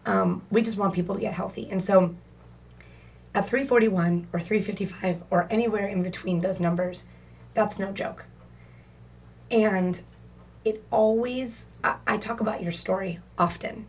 um, 0.05 0.41
we 0.51 0.61
just 0.61 0.77
want 0.77 0.93
people 0.93 1.15
to 1.15 1.21
get 1.21 1.33
healthy. 1.33 1.69
And 1.69 1.81
so 1.81 2.15
at 3.35 3.47
341 3.47 4.27
or 4.33 4.39
355 4.39 5.23
or 5.29 5.47
anywhere 5.49 5.87
in 5.87 6.03
between 6.03 6.41
those 6.41 6.59
numbers, 6.59 7.05
that's 7.53 7.79
no 7.79 7.91
joke. 7.91 8.25
And 9.53 10.01
it 10.65 10.83
always, 10.89 11.67
I, 11.83 11.95
I 12.07 12.17
talk 12.17 12.41
about 12.41 12.63
your 12.63 12.71
story 12.71 13.19
often. 13.37 13.85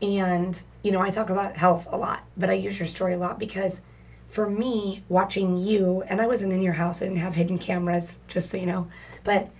And, 0.00 0.62
you 0.84 0.92
know, 0.92 1.00
I 1.00 1.10
talk 1.10 1.28
about 1.28 1.56
health 1.56 1.88
a 1.90 1.96
lot, 1.96 2.22
but 2.36 2.50
I 2.50 2.52
use 2.52 2.78
your 2.78 2.86
story 2.86 3.14
a 3.14 3.18
lot 3.18 3.38
because 3.38 3.82
for 4.28 4.48
me, 4.48 5.02
watching 5.08 5.56
you, 5.56 6.02
and 6.06 6.20
I 6.20 6.26
wasn't 6.26 6.52
in 6.52 6.62
your 6.62 6.74
house, 6.74 7.02
I 7.02 7.06
didn't 7.06 7.18
have 7.18 7.34
hidden 7.34 7.58
cameras, 7.58 8.16
just 8.28 8.48
so 8.48 8.56
you 8.56 8.66
know, 8.66 8.86
but 9.24 9.50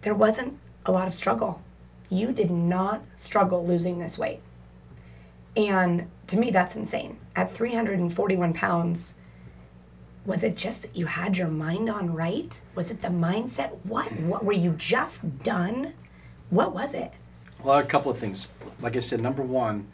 there 0.00 0.14
wasn't 0.14 0.58
a 0.86 0.92
lot 0.92 1.06
of 1.06 1.14
struggle. 1.14 1.60
You 2.08 2.32
did 2.32 2.50
not 2.50 3.02
struggle 3.14 3.66
losing 3.66 3.98
this 3.98 4.16
weight. 4.16 4.40
And 5.56 6.08
to 6.28 6.38
me, 6.38 6.50
that's 6.50 6.76
insane. 6.76 7.18
At 7.36 7.50
341 7.50 8.54
pounds, 8.54 9.16
was 10.24 10.42
it 10.42 10.56
just 10.56 10.82
that 10.82 10.96
you 10.96 11.06
had 11.06 11.36
your 11.36 11.48
mind 11.48 11.90
on 11.90 12.12
right? 12.12 12.60
Was 12.74 12.90
it 12.90 13.00
the 13.02 13.08
mindset? 13.08 13.76
What? 13.84 14.10
What 14.20 14.44
were 14.44 14.52
you 14.52 14.72
just 14.72 15.42
done? 15.42 15.92
What 16.50 16.72
was 16.74 16.94
it? 16.94 17.12
Well, 17.64 17.78
a 17.78 17.84
couple 17.84 18.10
of 18.10 18.18
things. 18.18 18.48
Like 18.80 18.96
I 18.96 19.00
said, 19.00 19.20
number 19.20 19.42
one, 19.42 19.88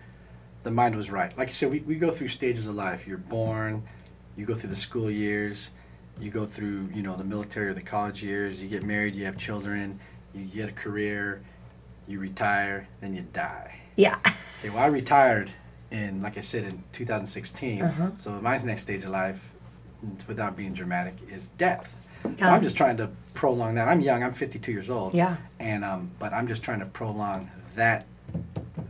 the 0.62 0.70
mind 0.70 0.96
was 0.96 1.10
right. 1.10 1.36
Like 1.38 1.48
I 1.48 1.52
said, 1.52 1.70
we, 1.70 1.80
we 1.80 1.96
go 1.96 2.10
through 2.10 2.28
stages 2.28 2.66
of 2.66 2.74
life. 2.74 3.06
You're 3.06 3.18
born, 3.18 3.82
you 4.36 4.44
go 4.44 4.54
through 4.54 4.70
the 4.70 4.76
school 4.76 5.10
years, 5.10 5.70
you 6.20 6.30
go 6.30 6.44
through, 6.44 6.88
you 6.94 7.02
know, 7.02 7.16
the 7.16 7.24
military 7.24 7.68
or 7.68 7.74
the 7.74 7.82
college 7.82 8.22
years, 8.22 8.62
you 8.62 8.68
get 8.68 8.82
married, 8.82 9.14
you 9.14 9.24
have 9.24 9.36
children, 9.36 9.98
you 10.34 10.44
get 10.44 10.68
a 10.68 10.72
career, 10.72 11.42
you 12.06 12.18
retire, 12.18 12.88
then 13.00 13.14
you 13.14 13.22
die. 13.32 13.78
Yeah. 13.96 14.18
Okay, 14.60 14.70
well, 14.70 14.78
I 14.78 14.86
retired 14.86 15.52
in, 15.90 16.20
like 16.20 16.36
I 16.36 16.40
said, 16.40 16.64
in 16.64 16.82
2016. 16.92 17.82
Uh-huh. 17.82 18.10
So 18.16 18.32
my 18.40 18.58
next 18.58 18.82
stage 18.82 19.04
of 19.04 19.10
life, 19.10 19.54
without 20.26 20.56
being 20.56 20.72
dramatic, 20.72 21.14
is 21.28 21.48
death. 21.58 21.94
So 22.22 22.30
Yeah. 22.38 22.52
I'm 22.52 22.62
just 22.62 22.76
trying 22.76 22.96
to 22.98 23.10
prolong 23.34 23.74
that. 23.76 23.88
I'm 23.88 24.00
young. 24.00 24.22
I'm 24.22 24.34
52 24.34 24.72
years 24.72 24.90
old. 24.90 25.14
Yeah. 25.14 25.36
And 25.60 25.84
um, 25.84 26.10
but 26.18 26.32
I'm 26.32 26.46
just 26.48 26.62
trying 26.62 26.80
to 26.80 26.86
prolong 26.86 27.50
that 27.76 28.06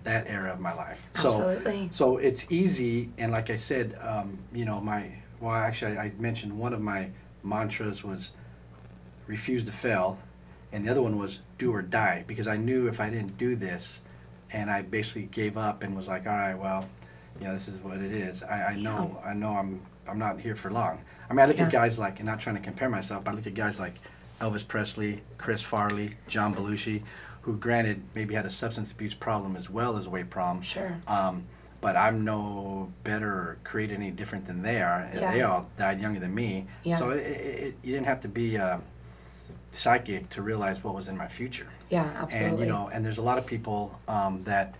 that 0.05 0.29
era 0.29 0.53
of 0.53 0.61
my 0.61 0.73
life. 0.75 1.07
Absolutely. 1.15 1.89
So 1.91 2.15
so 2.15 2.17
it's 2.17 2.51
easy, 2.51 3.11
and 3.19 3.33
like 3.33 3.51
I 3.51 3.57
said, 3.57 3.97
um, 4.01 4.39
you 4.53 4.65
know, 4.65 4.81
my 4.81 5.11
well, 5.41 5.55
actually, 5.55 5.99
I 5.99 6.13
mentioned 6.19 6.59
one 6.59 6.73
of 6.73 6.81
my 6.81 7.11
mantras 7.45 8.03
was 8.03 8.33
refuse 9.27 9.65
to 9.65 9.73
fail, 9.73 10.19
and 10.73 10.85
the 10.85 10.91
other 10.91 11.03
one 11.03 11.19
was 11.19 11.41
do 11.59 11.73
or 11.73 11.83
die 11.83 12.25
because 12.27 12.47
I 12.47 12.57
knew 12.57 12.89
if 12.89 13.01
I 13.01 13.11
didn't 13.11 13.37
do 13.39 13.55
this, 13.55 14.03
and 14.53 14.71
I 14.71 14.83
basically 14.83 15.29
gave 15.31 15.57
up 15.57 15.83
and 15.83 15.95
was 15.95 16.09
like, 16.09 16.27
all 16.27 16.33
right, 16.33 16.55
well, 16.55 16.89
you 17.39 17.47
know, 17.47 17.53
this 17.53 17.69
is 17.69 17.79
what 17.79 17.99
it 17.99 18.13
is. 18.13 18.43
I, 18.43 18.73
I 18.73 18.77
know, 18.77 19.21
I 19.25 19.35
know, 19.35 19.51
I'm 19.51 19.81
I'm 20.09 20.19
not 20.19 20.41
here 20.41 20.55
for 20.55 20.71
long. 20.71 21.01
I 21.29 21.33
mean, 21.33 21.41
I 21.41 21.47
look 21.47 21.59
Yeah. 21.59 21.67
at 21.67 21.73
guys 21.73 21.99
like, 21.99 22.19
and 22.21 22.27
not 22.27 22.41
trying 22.41 22.57
to 22.57 22.63
compare 22.63 22.89
myself, 22.89 23.25
but 23.25 23.33
I 23.33 23.35
look 23.35 23.47
at 23.47 23.55
guys 23.55 23.79
like 23.79 23.95
Elvis 24.41 24.67
Presley, 24.67 25.23
Chris 25.37 25.63
Farley, 25.63 26.13
John 26.27 26.55
Belushi, 26.55 27.03
who 27.43 27.57
granted 27.57 28.03
maybe 28.15 28.35
had 28.35 28.47
a 28.47 28.51
substance 28.51 28.93
abuse 28.93 29.15
problem 29.15 29.57
as 29.57 29.69
well 29.71 29.97
as 29.97 30.07
a 30.07 30.11
weight 30.11 30.31
problem. 30.31 30.63
Sure. 30.63 30.97
Um, 31.07 31.45
but 31.81 31.97
I'm 31.97 32.25
no 32.25 32.93
better 33.05 33.29
or 33.31 33.59
created 33.65 33.99
any 33.99 34.11
different 34.11 34.45
than 34.45 34.63
they 34.63 34.83
are. 34.83 35.09
Yeah. 35.15 35.33
They 35.33 35.43
all 35.43 35.69
died 35.77 36.01
younger 36.01 36.19
than 36.19 36.35
me. 36.35 36.67
Yeah. 36.83 36.97
So 36.97 37.11
it, 37.11 37.19
it, 37.21 37.75
you 37.83 37.93
didn't 37.93 38.07
have 38.07 38.21
to 38.21 38.29
be 38.29 38.59
uh, 38.59 38.79
psychic 39.71 40.29
to 40.31 40.43
realize 40.43 40.83
what 40.83 40.95
was 40.95 41.09
in 41.09 41.17
my 41.17 41.29
future. 41.29 41.69
Yeah, 41.91 42.11
absolutely. 42.17 42.51
And 42.51 42.59
you 42.61 42.67
know, 42.67 42.91
and 42.93 43.05
there's 43.05 43.19
a 43.19 43.23
lot 43.23 43.39
of 43.39 43.47
people 43.47 43.99
um, 44.09 44.43
that 44.45 44.75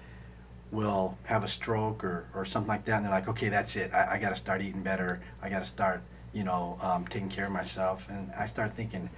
will 0.71 1.17
have 1.25 1.45
a 1.45 1.49
stroke 1.49 2.05
or, 2.05 2.27
or 2.35 2.45
something 2.45 2.69
like 2.69 2.85
that, 2.85 2.97
and 2.97 3.05
they're 3.05 3.13
like, 3.13 3.29
okay, 3.29 3.49
that's 3.49 3.77
it. 3.77 3.93
I, 3.95 4.15
I 4.15 4.19
got 4.19 4.31
to 4.31 4.37
start 4.37 4.61
eating 4.63 4.83
better. 4.83 5.21
I 5.43 5.49
got 5.49 5.61
to 5.61 5.65
start, 5.65 6.03
you 6.33 6.45
know, 6.45 6.79
um, 6.83 7.07
taking 7.07 7.29
care 7.29 7.47
of 7.47 7.53
myself. 7.53 8.07
And 8.11 8.31
I 8.39 8.47
start 8.47 8.75
thinking, 8.75 9.09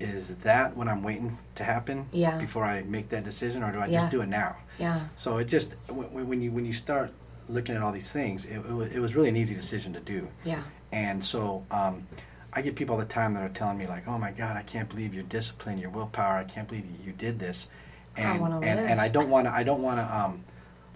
is 0.00 0.36
that 0.36 0.76
what 0.76 0.88
I'm 0.88 1.02
waiting 1.02 1.38
to 1.54 1.64
happen 1.64 2.06
Yeah. 2.12 2.38
before 2.38 2.64
I 2.64 2.82
make 2.82 3.08
that 3.10 3.24
decision, 3.24 3.62
or 3.62 3.72
do 3.72 3.78
I 3.80 3.86
Yeah. 3.86 4.00
just 4.00 4.10
do 4.10 4.20
it 4.22 4.28
now? 4.28 4.56
yeah. 4.78 5.00
So 5.16 5.38
it 5.38 5.46
just 5.48 5.74
when, 5.88 6.28
when 6.28 6.40
you 6.42 6.50
when 6.52 6.64
you 6.66 6.72
start 6.72 7.12
looking 7.48 7.74
at 7.76 7.82
all 7.82 7.92
these 7.92 8.12
things, 8.12 8.44
it, 8.44 8.56
it, 8.58 8.72
was, 8.72 8.94
it 8.94 8.98
was 9.00 9.14
really 9.14 9.28
an 9.28 9.36
easy 9.36 9.54
decision 9.54 9.92
to 9.94 10.00
do. 10.00 10.28
Yeah. 10.44 10.62
And 10.92 11.24
so 11.24 11.64
um, 11.70 12.06
I 12.52 12.60
get 12.62 12.74
people 12.74 12.94
all 12.94 12.98
the 13.00 13.06
time 13.06 13.34
that 13.34 13.42
are 13.42 13.48
telling 13.50 13.78
me 13.78 13.86
like, 13.86 14.06
"Oh 14.08 14.18
my 14.18 14.32
God, 14.32 14.56
I 14.56 14.62
can't 14.62 14.88
believe 14.88 15.14
your 15.14 15.24
discipline, 15.24 15.78
your 15.78 15.90
willpower. 15.90 16.36
I 16.36 16.44
can't 16.44 16.66
believe 16.68 16.86
you, 16.86 17.06
you 17.06 17.12
did 17.12 17.38
this." 17.38 17.68
I 18.16 18.22
And 18.22 18.40
wanna 18.40 18.60
and, 18.60 18.80
and 18.80 19.00
I 19.00 19.08
don't 19.08 19.28
want 19.30 19.46
to 19.46 19.54
I 19.54 19.62
don't 19.62 19.82
want 19.82 19.98
to 20.00 20.16
um, 20.18 20.42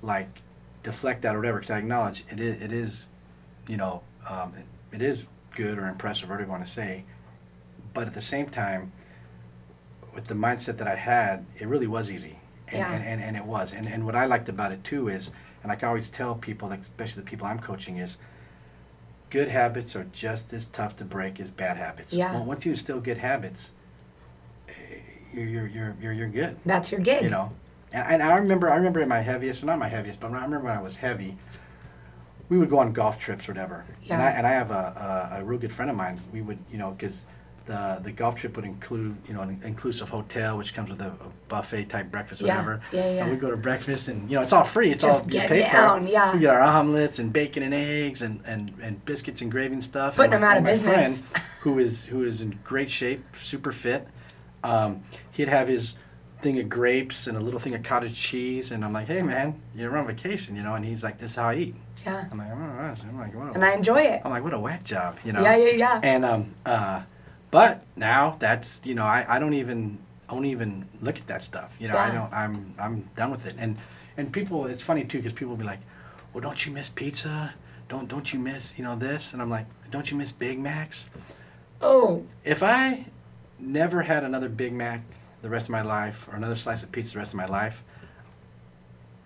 like 0.03 0.29
deflect 0.83 1.23
that 1.23 1.35
or 1.35 1.39
whatever 1.39 1.59
because 1.59 1.71
I 1.71 1.79
acknowledge 1.79 2.25
it 2.31 2.41
is 2.41 2.63
it 2.63 2.73
is 2.73 3.09
you 3.69 3.77
know 3.77 4.03
um, 4.29 4.55
it, 4.57 4.67
it 4.97 5.03
is 5.03 5.27
good 5.55 5.79
or 5.79 5.87
impressive 5.89 6.29
whatever 6.29 6.45
you 6.47 6.51
want 6.51 6.65
to 6.65 6.71
say, 6.71 7.05
but 7.95 8.07
at 8.07 8.13
the 8.15 8.21
same 8.21 8.47
time, 8.49 8.93
with 10.15 10.25
the 10.27 10.35
mindset 10.35 10.77
that 10.79 10.87
I 10.89 10.95
had, 10.95 11.45
it 11.59 11.67
really 11.69 11.87
was 11.87 12.11
easy. 12.11 12.39
And, 12.69 12.79
Yeah. 12.79 12.93
and, 12.93 13.05
and, 13.05 13.21
and 13.23 13.37
it 13.37 13.45
was. 13.45 13.73
And, 13.73 13.87
and 13.89 14.05
what 14.07 14.15
I 14.15 14.27
liked 14.27 14.49
about 14.49 14.71
it 14.73 14.83
too 14.85 15.09
is, 15.09 15.33
and 15.63 15.71
like 15.71 15.83
I 15.83 15.89
always 15.89 16.09
tell 16.09 16.35
people, 16.37 16.69
like 16.69 16.81
especially 16.81 17.23
the 17.23 17.29
people 17.31 17.47
I'm 17.49 17.59
coaching, 17.59 17.97
is 17.97 18.19
good 19.29 19.49
habits 19.49 19.97
are 19.97 20.07
just 20.13 20.53
as 20.53 20.67
tough 20.67 20.95
to 20.97 21.05
break 21.05 21.41
as 21.41 21.51
bad 21.51 21.77
habits. 21.77 22.15
Yeah. 22.15 22.33
Well, 22.33 22.45
once 22.45 22.65
you 22.65 22.71
instill 22.73 23.01
good 23.01 23.19
habits, 23.19 23.73
eh, 24.69 24.73
you're, 25.35 25.47
you're, 25.47 25.67
you're, 25.67 25.97
you're, 26.01 26.13
you're 26.13 26.29
good, 26.29 26.57
That's 26.65 26.93
your 26.93 27.01
gig. 27.01 27.25
you 27.25 27.31
know? 27.31 27.53
And, 27.93 28.07
and 28.07 28.23
I 28.23 28.37
remember, 28.37 28.71
I 28.71 28.77
remember 28.77 29.01
at 29.01 29.09
my 29.09 29.21
heaviest, 29.21 29.63
well, 29.63 29.69
not 29.69 29.79
my 29.79 29.89
heaviest, 29.89 30.21
but 30.21 30.31
I 30.31 30.35
remember 30.35 30.61
when 30.61 30.77
I 30.77 30.83
was 30.83 30.97
heavy, 30.97 31.37
we 32.49 32.59
would 32.59 32.71
go 32.71 32.79
on 32.79 32.93
golf 32.93 33.19
trips 33.19 33.49
or 33.49 33.53
whatever. 33.53 33.85
And 33.89 34.07
Yeah. 34.07 34.23
I, 34.25 34.31
and 34.31 34.47
I 34.47 34.51
have 34.51 34.71
a, 34.71 35.31
a, 35.35 35.41
a 35.41 35.45
real 35.45 35.59
good 35.59 35.73
friend 35.73 35.91
of 35.91 35.97
mine. 35.97 36.19
We 36.33 36.43
would, 36.43 36.59
you 36.71 36.79
know, 36.79 36.91
because 36.93 37.25
the, 37.67 38.01
the 38.03 38.11
golf 38.11 38.35
trip 38.35 38.57
would 38.57 38.65
include, 38.65 39.17
you 39.29 39.35
know, 39.35 39.43
an 39.43 39.61
inclusive 39.65 40.09
hotel, 40.09 40.59
which 40.59 40.75
comes 40.75 40.91
with 40.91 41.01
a, 41.01 41.09
a 41.09 41.17
buffet 41.49 41.85
type 41.89 42.11
breakfast, 42.11 42.41
Yeah. 42.41 42.55
whatever. 42.57 42.81
Yeah, 42.93 43.13
yeah. 43.15 43.23
And 43.23 43.31
we 43.33 43.37
go 43.37 43.51
to 43.51 43.57
breakfast 43.57 44.09
and, 44.09 44.29
you 44.29 44.37
know, 44.37 44.43
it's 44.43 44.53
all 44.53 44.65
free. 44.65 44.91
It's 44.91 45.05
Just 45.05 45.21
all, 45.21 45.25
you 45.27 45.31
get 45.31 45.49
pay 45.49 45.63
down, 45.63 46.01
for 46.03 46.07
it. 46.09 46.13
yeah. 46.13 46.33
We 46.35 46.41
get 46.41 46.51
our 46.51 46.61
omelets 46.63 47.19
and 47.21 47.33
bacon 47.33 47.63
and 47.63 47.75
eggs 47.75 48.23
and, 48.23 48.41
and, 48.47 48.73
and 48.83 49.05
biscuits 49.05 49.43
and 49.43 49.51
gravy 49.51 49.75
and 49.75 49.85
stuff. 49.85 50.17
Putting 50.17 50.33
and 50.35 50.43
them 50.43 50.49
out 50.51 50.57
and 50.57 50.59
of 50.59 50.65
my 50.65 50.71
business. 50.73 51.21
friend, 51.31 51.45
who 51.61 51.79
is, 51.79 52.05
who 52.05 52.23
is 52.25 52.43
in 52.43 52.59
great 52.65 52.91
shape, 52.91 53.23
super 53.33 53.71
fit, 53.71 54.09
um, 54.65 55.03
he'd 55.33 55.49
have 55.49 55.69
his 55.69 55.95
thing 56.41 56.59
of 56.59 56.69
grapes 56.69 57.27
and 57.27 57.37
a 57.37 57.41
little 57.41 57.61
thing 57.61 57.75
of 57.75 57.83
cottage 57.83 58.19
cheese. 58.21 58.71
And 58.73 58.85
I'm 58.85 58.93
like, 58.93 59.07
hey, 59.07 59.23
man, 59.23 59.61
you're 59.75 59.97
on 59.97 60.07
vacation, 60.07 60.57
you 60.57 60.63
know? 60.63 60.75
And 60.75 60.85
he's 60.85 61.03
like, 61.03 61.19
this 61.19 61.31
is 61.31 61.37
how 61.37 61.49
I 61.49 61.55
eat. 61.57 61.75
Yeah. 62.05 62.27
I'm 62.31 62.39
like, 62.39 62.49
right. 62.51 62.97
I'm 63.09 63.19
like, 63.19 63.35
what 63.35 63.55
And 63.55 63.65
I 63.65 63.75
enjoy 63.75 64.01
it. 64.01 64.23
I'm 64.25 64.31
like, 64.31 64.43
what 64.43 64.55
a 64.55 64.59
whack 64.59 64.83
job, 64.85 65.19
you 65.25 65.33
know? 65.33 65.43
Yeah, 65.43 65.57
yeah, 65.57 65.73
yeah. 65.73 66.01
And 66.03 66.25
um, 66.25 66.55
uh, 66.65 67.03
but 67.51 67.85
now 67.97 68.37
that's 68.39 68.81
you 68.85 68.95
know, 68.95 69.05
I, 69.05 69.27
I 69.29 69.39
don't 69.39 69.55
even 69.55 69.99
I 70.29 70.35
don't 70.35 70.47
even 70.47 70.87
look 71.03 71.19
at 71.19 71.27
that 71.27 71.43
stuff. 71.43 71.77
You 71.81 71.89
know, 71.89 71.99
I 71.99 72.11
don't. 72.11 72.33
I'm 72.33 72.75
I'm 72.79 73.11
done 73.17 73.31
with 73.31 73.47
it. 73.47 73.57
And 73.59 73.77
and 74.17 74.33
people, 74.33 74.67
it's 74.67 74.83
funny 74.83 75.05
too 75.05 75.19
because 75.19 75.33
people 75.33 75.51
will 75.51 75.57
be 75.57 75.65
like, 75.65 75.81
well, 76.33 76.41
don't 76.41 76.65
you 76.65 76.73
miss 76.73 76.89
pizza? 76.89 77.55
Don't 77.89 78.09
don't 78.09 78.33
you 78.33 78.39
miss 78.39 78.79
you 78.79 78.85
know 78.85 78.97
this? 78.97 79.33
And 79.33 79.43
I'm 79.43 79.51
like, 79.51 79.67
don't 79.91 80.11
you 80.11 80.17
miss 80.17 80.33
Big 80.33 80.59
Macs? 80.59 81.11
Oh, 81.83 82.25
If 82.45 82.63
I 82.63 83.05
never 83.59 84.03
had 84.03 84.23
another 84.23 84.49
Big 84.49 84.73
Mac 84.73 85.03
the 85.43 85.51
rest 85.51 85.67
of 85.69 85.73
my 85.73 85.83
life 85.83 86.29
or 86.29 86.37
another 86.37 86.57
slice 86.57 86.83
of 86.83 86.93
pizza 86.93 87.15
the 87.15 87.19
rest 87.19 87.33
of 87.33 87.39
my 87.39 87.47
life, 87.47 87.83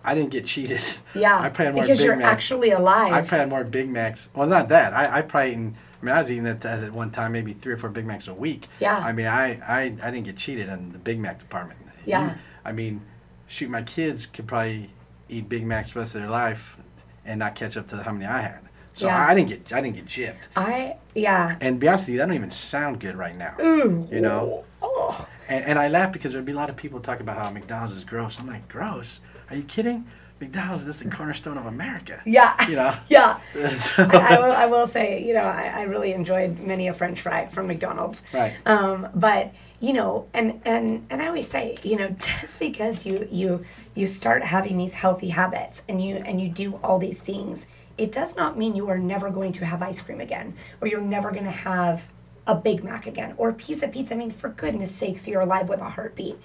I 0.05 0.15
didn't 0.15 0.31
get 0.31 0.45
cheated. 0.45 0.83
yeah. 1.15 1.39
I 1.41 1.49
probably 1.49 1.65
had 1.67 1.75
more 1.75 1.83
because 1.85 1.99
Big 1.99 2.07
you're 2.07 2.17
Macs. 2.17 2.33
actually 2.33 2.71
alive. 2.71 3.13
I 3.13 3.21
probably 3.21 3.39
had 3.39 3.49
more 3.49 3.65
Big 3.65 3.89
Macs. 3.89 4.31
Well, 4.35 4.47
not 4.49 4.69
that. 4.69 4.93
I, 4.93 5.19
I 5.19 5.23
probably 5.23 5.53
eaten. 5.53 5.77
I 6.03 6.05
mean, 6.05 6.15
I 6.15 6.19
was 6.21 6.31
eating 6.31 6.47
at, 6.47 6.65
at 6.65 6.93
one 6.93 7.11
time 7.11 7.33
maybe 7.33 7.53
three 7.55 7.73
or 7.73 7.79
four 7.79 7.89
Big 7.89 8.07
Macs 8.07 8.29
a 8.29 8.35
week. 8.35 8.69
Yeah. 8.81 8.99
I 8.99 9.13
mean, 9.13 9.27
I, 9.27 9.59
I, 9.67 9.83
I 10.03 10.11
didn't 10.11 10.25
get 10.25 10.37
cheated 10.37 10.69
in 10.69 10.93
the 10.93 10.99
Big 10.99 11.19
Mac 11.19 11.39
department. 11.39 11.81
Yeah. 12.05 12.33
You- 12.33 12.39
I 12.67 12.73
mean, 12.73 13.01
shoot, 13.47 13.71
my 13.71 13.83
kids 13.83 14.27
could 14.27 14.47
probably 14.47 14.91
eat 15.31 15.49
Big 15.49 15.65
Macs 15.67 15.89
for 15.91 15.99
the 15.99 16.03
rest 16.03 16.15
of 16.17 16.21
their 16.23 16.31
life, 16.31 16.77
and 17.25 17.39
not 17.39 17.55
catch 17.55 17.77
up 17.79 17.87
to 17.89 18.03
how 18.03 18.13
many 18.13 18.27
I 18.27 18.41
had. 18.43 18.61
So 18.95 19.07
Yeah. 19.09 19.27
I, 19.27 19.33
I 19.33 19.35
didn't 19.35 19.49
get 19.51 19.73
I 19.73 19.81
didn't 19.83 19.97
get 19.97 20.07
gypped. 20.07 20.49
I 20.57 20.97
yeah. 21.15 21.57
And 21.61 21.77
to 21.77 21.81
be 21.81 21.89
honest 21.89 22.07
with 22.07 22.13
you, 22.15 22.19
that 22.19 22.27
don't 22.27 22.35
even 22.35 22.51
sound 22.51 23.01
good 23.01 23.17
right 23.17 23.37
now. 23.37 23.55
Ooh. 23.61 24.07
You 24.11 24.21
know? 24.23 24.65
Oh. 24.83 25.29
And, 25.49 25.65
and 25.67 25.79
I 25.79 25.89
laugh 25.89 26.13
because 26.13 26.33
there'd 26.33 26.45
be 26.45 26.53
a 26.53 26.57
lot 26.57 26.71
of 26.71 26.77
people 26.77 27.01
talk 27.01 27.21
about 27.21 27.37
how 27.37 27.51
McDonald's 27.51 27.95
is 27.97 28.03
gross. 28.05 28.41
I'm 28.41 28.47
like, 28.47 28.67
gross? 28.69 29.21
Are 29.51 29.57
you 29.57 29.63
kidding? 29.65 30.07
McDonald's 30.41 30.87
is 30.87 30.99
the 31.01 31.09
cornerstone 31.11 31.57
of 31.59 31.67
America. 31.67 32.21
Yeah. 32.27 32.55
You 32.69 32.77
know? 32.77 32.95
Yeah. 33.09 33.39
So- 33.69 34.03
I, 34.11 34.37
I, 34.37 34.41
will, 34.41 34.53
I 34.53 34.67
will 34.67 34.87
say, 34.87 35.23
you 35.25 35.35
know, 35.35 35.43
I, 35.45 35.71
I 35.75 35.83
really 35.83 36.13
enjoyed 36.13 36.59
many 36.59 36.89
a 36.89 36.93
French 36.93 37.21
fry 37.21 37.47
from 37.47 37.67
McDonald's. 37.69 38.23
Right. 38.33 38.57
Um, 38.67 39.09
but 39.15 39.53
you 39.81 39.93
know, 39.93 40.29
and 40.35 40.61
and 40.65 41.07
and 41.11 41.21
I 41.23 41.27
always 41.27 41.49
say, 41.49 41.77
you 41.83 41.97
know, 41.97 42.09
just 42.21 42.59
because 42.59 43.05
you 43.07 43.29
you 43.31 43.65
you 43.95 44.07
start 44.07 44.43
having 44.43 44.79
these 44.79 44.95
healthy 44.95 45.29
habits 45.29 45.83
and 45.89 46.03
you 46.03 46.17
and 46.27 46.41
you 46.41 46.49
do 46.49 46.77
all 46.83 46.99
these 46.99 47.21
things, 47.21 47.67
it 47.97 48.13
does 48.13 48.37
not 48.37 48.59
mean 48.59 48.75
you 48.75 48.89
are 48.89 48.99
never 48.99 49.31
going 49.31 49.53
to 49.53 49.65
have 49.65 49.83
ice 49.83 50.01
cream 50.01 50.21
again, 50.21 50.55
or 50.81 50.89
you're 50.89 51.01
never 51.01 51.31
going 51.31 51.45
to 51.45 51.51
have 51.51 52.09
a 52.47 52.55
Big 52.55 52.85
Mac 52.85 53.07
again, 53.07 53.35
or 53.37 53.51
a 53.51 53.55
piece 53.55 53.83
of 53.83 53.93
pizza. 53.93 54.15
I 54.15 54.17
mean, 54.19 54.31
for 54.31 54.51
goodness 54.51 54.95
sakes, 54.95 55.27
you're 55.29 55.41
alive 55.41 55.69
with 55.69 55.81
a 55.81 55.89
heartbeat. 55.89 56.37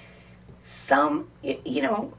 Some, 0.59 1.27
you 1.41 1.81
know, 1.81 2.13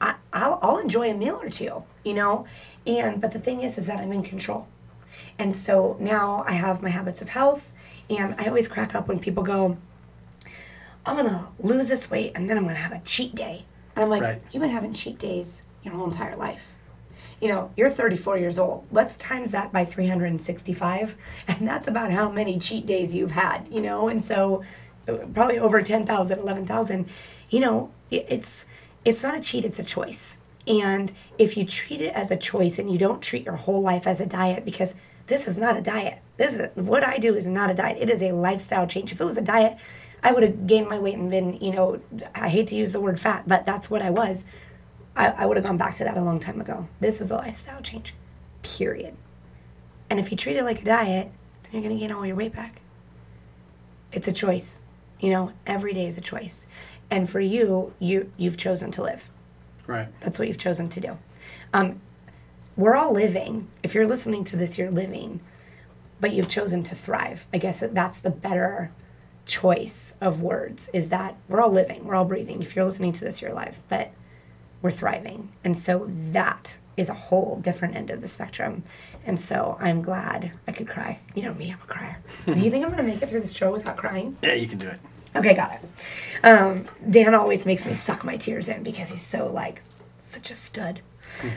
I, 0.00 0.14
I'll, 0.32 0.58
I'll 0.62 0.78
enjoy 0.78 1.10
a 1.10 1.14
meal 1.14 1.38
or 1.42 1.48
two, 1.48 1.82
you 2.04 2.14
know, 2.14 2.46
and 2.86 3.20
but 3.20 3.32
the 3.32 3.38
thing 3.38 3.62
is, 3.62 3.78
is 3.78 3.86
that 3.86 4.00
I'm 4.00 4.12
in 4.12 4.22
control. 4.22 4.66
And 5.38 5.54
so 5.54 5.96
now 6.00 6.44
I 6.46 6.52
have 6.52 6.82
my 6.82 6.90
habits 6.90 7.22
of 7.22 7.28
health, 7.28 7.72
and 8.10 8.34
I 8.38 8.46
always 8.46 8.68
crack 8.68 8.94
up 8.94 9.08
when 9.08 9.18
people 9.18 9.42
go, 9.42 9.76
I'm 11.06 11.16
gonna 11.16 11.48
lose 11.58 11.88
this 11.88 12.10
weight 12.10 12.32
and 12.34 12.48
then 12.48 12.56
I'm 12.56 12.64
gonna 12.64 12.76
have 12.76 12.92
a 12.92 13.00
cheat 13.04 13.34
day. 13.34 13.64
And 13.94 14.04
I'm 14.04 14.10
like, 14.10 14.22
Right. 14.22 14.42
you've 14.50 14.60
been 14.62 14.70
having 14.70 14.92
cheat 14.92 15.18
days 15.18 15.62
your 15.82 15.94
whole 15.94 16.06
entire 16.06 16.36
life. 16.36 16.74
You 17.44 17.50
know, 17.50 17.70
you're 17.76 17.90
34 17.90 18.38
years 18.38 18.58
old. 18.58 18.86
Let's 18.90 19.16
times 19.16 19.52
that 19.52 19.70
by 19.70 19.84
365, 19.84 21.14
and 21.48 21.68
that's 21.68 21.88
about 21.88 22.10
how 22.10 22.30
many 22.30 22.58
cheat 22.58 22.86
days 22.86 23.14
you've 23.14 23.32
had, 23.32 23.68
you 23.70 23.82
know? 23.82 24.08
And 24.08 24.24
so 24.24 24.62
uh, 25.06 25.16
probably 25.34 25.58
over 25.58 25.82
10,000, 25.82 26.38
11,000. 26.38 27.06
You 27.50 27.60
know, 27.60 27.90
it's 28.10 28.64
it's 29.04 29.22
not 29.22 29.36
a 29.36 29.40
cheat, 29.40 29.66
it's 29.66 29.78
a 29.78 29.84
choice. 29.84 30.38
And 30.66 31.12
if 31.36 31.58
you 31.58 31.66
treat 31.66 32.00
it 32.00 32.14
as 32.14 32.30
a 32.30 32.36
choice 32.38 32.78
and 32.78 32.90
you 32.90 32.96
don't 32.96 33.20
treat 33.20 33.44
your 33.44 33.56
whole 33.56 33.82
life 33.82 34.06
as 34.06 34.22
a 34.22 34.26
diet 34.26 34.64
because 34.64 34.94
this 35.26 35.46
is 35.46 35.58
not 35.58 35.76
a 35.76 35.82
diet. 35.82 36.20
This 36.38 36.56
is 36.56 36.70
what 36.76 37.04
I 37.04 37.18
do 37.18 37.36
is 37.36 37.46
not 37.46 37.70
a 37.70 37.74
diet. 37.74 37.98
It 38.00 38.08
is 38.08 38.22
a 38.22 38.32
lifestyle 38.32 38.86
change. 38.86 39.12
If 39.12 39.20
it 39.20 39.24
was 39.24 39.36
a 39.36 39.42
diet, 39.42 39.76
I 40.22 40.32
would 40.32 40.42
have 40.42 40.66
gained 40.66 40.88
my 40.88 40.98
weight 40.98 41.18
and 41.18 41.28
been, 41.28 41.58
you 41.60 41.72
know, 41.72 42.00
I 42.34 42.48
hate 42.48 42.68
to 42.68 42.74
use 42.74 42.94
the 42.94 43.00
word 43.00 43.20
fat, 43.20 43.44
but 43.46 43.66
that's 43.66 43.90
what 43.90 44.00
I 44.00 44.08
was. 44.08 44.46
I, 45.16 45.28
I 45.28 45.46
would 45.46 45.56
have 45.56 45.64
gone 45.64 45.76
back 45.76 45.94
to 45.96 46.04
that 46.04 46.16
a 46.16 46.22
long 46.22 46.38
time 46.38 46.60
ago. 46.60 46.88
This 47.00 47.20
is 47.20 47.30
a 47.30 47.36
lifestyle 47.36 47.80
change, 47.80 48.14
period. 48.62 49.16
And 50.10 50.18
if 50.18 50.30
you 50.30 50.36
treat 50.36 50.56
it 50.56 50.64
like 50.64 50.82
a 50.82 50.84
diet, 50.84 51.30
then 51.62 51.72
you're 51.72 51.82
going 51.82 51.94
to 51.94 52.00
gain 52.00 52.12
all 52.12 52.26
your 52.26 52.36
weight 52.36 52.52
back. 52.54 52.80
It's 54.12 54.28
a 54.28 54.32
choice. 54.32 54.82
You 55.20 55.30
know, 55.30 55.52
every 55.66 55.92
day 55.92 56.06
is 56.06 56.18
a 56.18 56.20
choice. 56.20 56.66
And 57.10 57.28
for 57.28 57.40
you, 57.40 57.92
you 57.98 58.30
you've 58.36 58.56
chosen 58.56 58.90
to 58.92 59.02
live. 59.02 59.30
right. 59.86 60.08
That's 60.20 60.38
what 60.38 60.48
you've 60.48 60.58
chosen 60.58 60.88
to 60.88 61.00
do. 61.00 61.18
Um, 61.72 62.00
we're 62.76 62.96
all 62.96 63.12
living. 63.12 63.68
If 63.82 63.94
you're 63.94 64.06
listening 64.06 64.44
to 64.44 64.56
this, 64.56 64.78
you're 64.78 64.90
living, 64.90 65.40
but 66.20 66.32
you've 66.32 66.48
chosen 66.48 66.82
to 66.84 66.94
thrive. 66.94 67.46
I 67.52 67.58
guess 67.58 67.80
that 67.80 67.94
that's 67.94 68.20
the 68.20 68.30
better 68.30 68.90
choice 69.46 70.14
of 70.20 70.40
words 70.40 70.90
is 70.92 71.10
that 71.10 71.36
we're 71.48 71.60
all 71.60 71.70
living, 71.70 72.04
we're 72.04 72.14
all 72.14 72.24
breathing. 72.24 72.62
If 72.62 72.74
you're 72.74 72.84
listening 72.84 73.12
to 73.12 73.24
this, 73.24 73.42
you're 73.42 73.52
alive, 73.52 73.80
but 73.88 74.10
we're 74.84 74.90
thriving. 74.90 75.48
And 75.64 75.76
so 75.76 76.06
that 76.32 76.76
is 76.98 77.08
a 77.08 77.14
whole 77.14 77.58
different 77.62 77.96
end 77.96 78.10
of 78.10 78.20
the 78.20 78.28
spectrum. 78.28 78.84
And 79.24 79.40
so 79.40 79.78
I'm 79.80 80.02
glad 80.02 80.52
I 80.68 80.72
could 80.72 80.86
cry. 80.86 81.18
You 81.34 81.44
know 81.44 81.54
me, 81.54 81.72
I'm 81.72 81.80
a 81.82 81.86
crier. 81.86 82.18
do 82.44 82.52
you 82.52 82.70
think 82.70 82.84
I'm 82.84 82.92
going 82.92 83.02
to 83.02 83.10
make 83.10 83.22
it 83.22 83.30
through 83.30 83.40
this 83.40 83.54
show 83.56 83.72
without 83.72 83.96
crying? 83.96 84.36
Yeah, 84.42 84.52
you 84.52 84.66
can 84.68 84.78
do 84.78 84.88
it. 84.88 85.00
Okay, 85.34 85.54
got 85.54 85.76
it. 85.76 86.46
Um, 86.46 86.84
Dan 87.10 87.34
always 87.34 87.64
makes 87.64 87.86
me 87.86 87.94
suck 87.94 88.24
my 88.24 88.36
tears 88.36 88.68
in 88.68 88.82
because 88.82 89.08
he's 89.08 89.26
so 89.26 89.48
like 89.48 89.80
such 90.18 90.50
a 90.50 90.54
stud. 90.54 91.00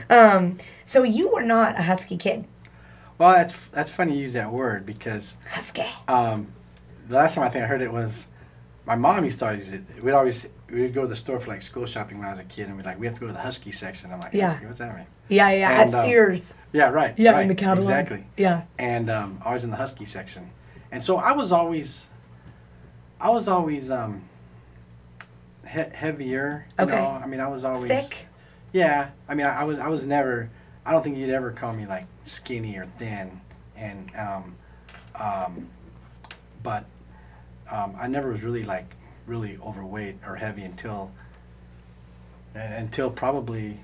Um, 0.08 0.56
so 0.86 1.02
you 1.02 1.30
were 1.30 1.44
not 1.44 1.78
a 1.78 1.82
husky 1.82 2.16
kid. 2.16 2.46
Well, 3.18 3.34
that's 3.34 3.68
that's 3.68 3.90
funny 3.90 4.14
you 4.14 4.20
use 4.22 4.32
that 4.32 4.50
word 4.50 4.86
because 4.86 5.36
Husky. 5.48 5.84
um, 6.08 6.50
the 7.08 7.16
last 7.16 7.34
time 7.34 7.44
I 7.44 7.50
think 7.50 7.62
I 7.62 7.66
heard 7.66 7.82
it 7.82 7.92
was 7.92 8.26
my 8.86 8.94
mom 8.94 9.24
used 9.24 9.38
to 9.40 9.46
always 9.46 9.70
use 9.72 9.74
it. 9.74 10.02
We'd 10.02 10.12
always 10.12 10.48
we'd 10.70 10.92
go 10.94 11.02
to 11.02 11.06
the 11.06 11.16
store 11.16 11.40
for 11.40 11.50
like 11.50 11.62
school 11.62 11.86
shopping 11.86 12.18
when 12.18 12.26
I 12.28 12.30
was 12.32 12.40
a 12.40 12.44
kid, 12.44 12.66
and 12.68 12.76
we'd 12.76 12.86
like 12.86 12.98
we 12.98 13.06
have 13.06 13.14
to 13.14 13.20
go 13.20 13.26
to 13.26 13.32
the 13.32 13.40
husky 13.40 13.72
section. 13.72 14.10
I'm 14.12 14.20
like, 14.20 14.32
Yeah. 14.34 14.48
husky, 14.50 14.66
what's 14.66 14.78
that 14.78 14.96
mean? 14.96 15.06
Yeah, 15.28 15.50
yeah. 15.50 15.82
And, 15.82 15.94
at 15.94 15.98
um, 16.00 16.04
Sears. 16.06 16.54
Yeah, 16.72 16.90
right. 16.90 17.14
Yeah, 17.18 17.32
right, 17.32 17.42
in 17.42 17.48
the 17.48 17.54
catalog. 17.54 17.88
Exactly. 17.90 18.24
Yeah. 18.36 18.62
And 18.78 19.10
um, 19.10 19.40
I 19.44 19.52
was 19.52 19.64
in 19.64 19.70
the 19.70 19.76
husky 19.76 20.04
section, 20.04 20.50
and 20.92 21.02
so 21.02 21.16
I 21.16 21.32
was 21.32 21.52
always, 21.52 22.10
I 23.20 23.30
was 23.30 23.48
always 23.48 23.90
um, 23.90 24.24
he- 25.70 25.84
heavier. 25.94 26.66
You 26.78 26.84
Okay. 26.84 26.94
know? 26.96 27.20
I 27.22 27.26
mean, 27.26 27.40
I 27.40 27.48
was 27.48 27.64
always 27.64 27.90
Thick. 27.90 28.26
Yeah, 28.72 29.10
I 29.28 29.34
mean, 29.34 29.46
I, 29.46 29.60
I 29.60 29.64
was 29.64 29.78
I 29.78 29.88
was 29.88 30.04
never. 30.04 30.50
I 30.84 30.92
don't 30.92 31.02
think 31.02 31.16
you'd 31.18 31.30
ever 31.30 31.50
call 31.50 31.72
me 31.72 31.86
like 31.86 32.04
skinny 32.24 32.76
or 32.76 32.84
thin, 32.96 33.40
and 33.76 34.10
um, 34.16 34.54
um, 35.18 35.68
but 36.62 36.84
um, 37.70 37.94
I 37.98 38.08
never 38.08 38.28
was 38.30 38.42
really 38.42 38.64
like 38.64 38.84
really 39.28 39.58
overweight 39.58 40.16
or 40.26 40.34
heavy 40.34 40.62
until 40.62 41.12
until 42.54 43.10
probably 43.10 43.78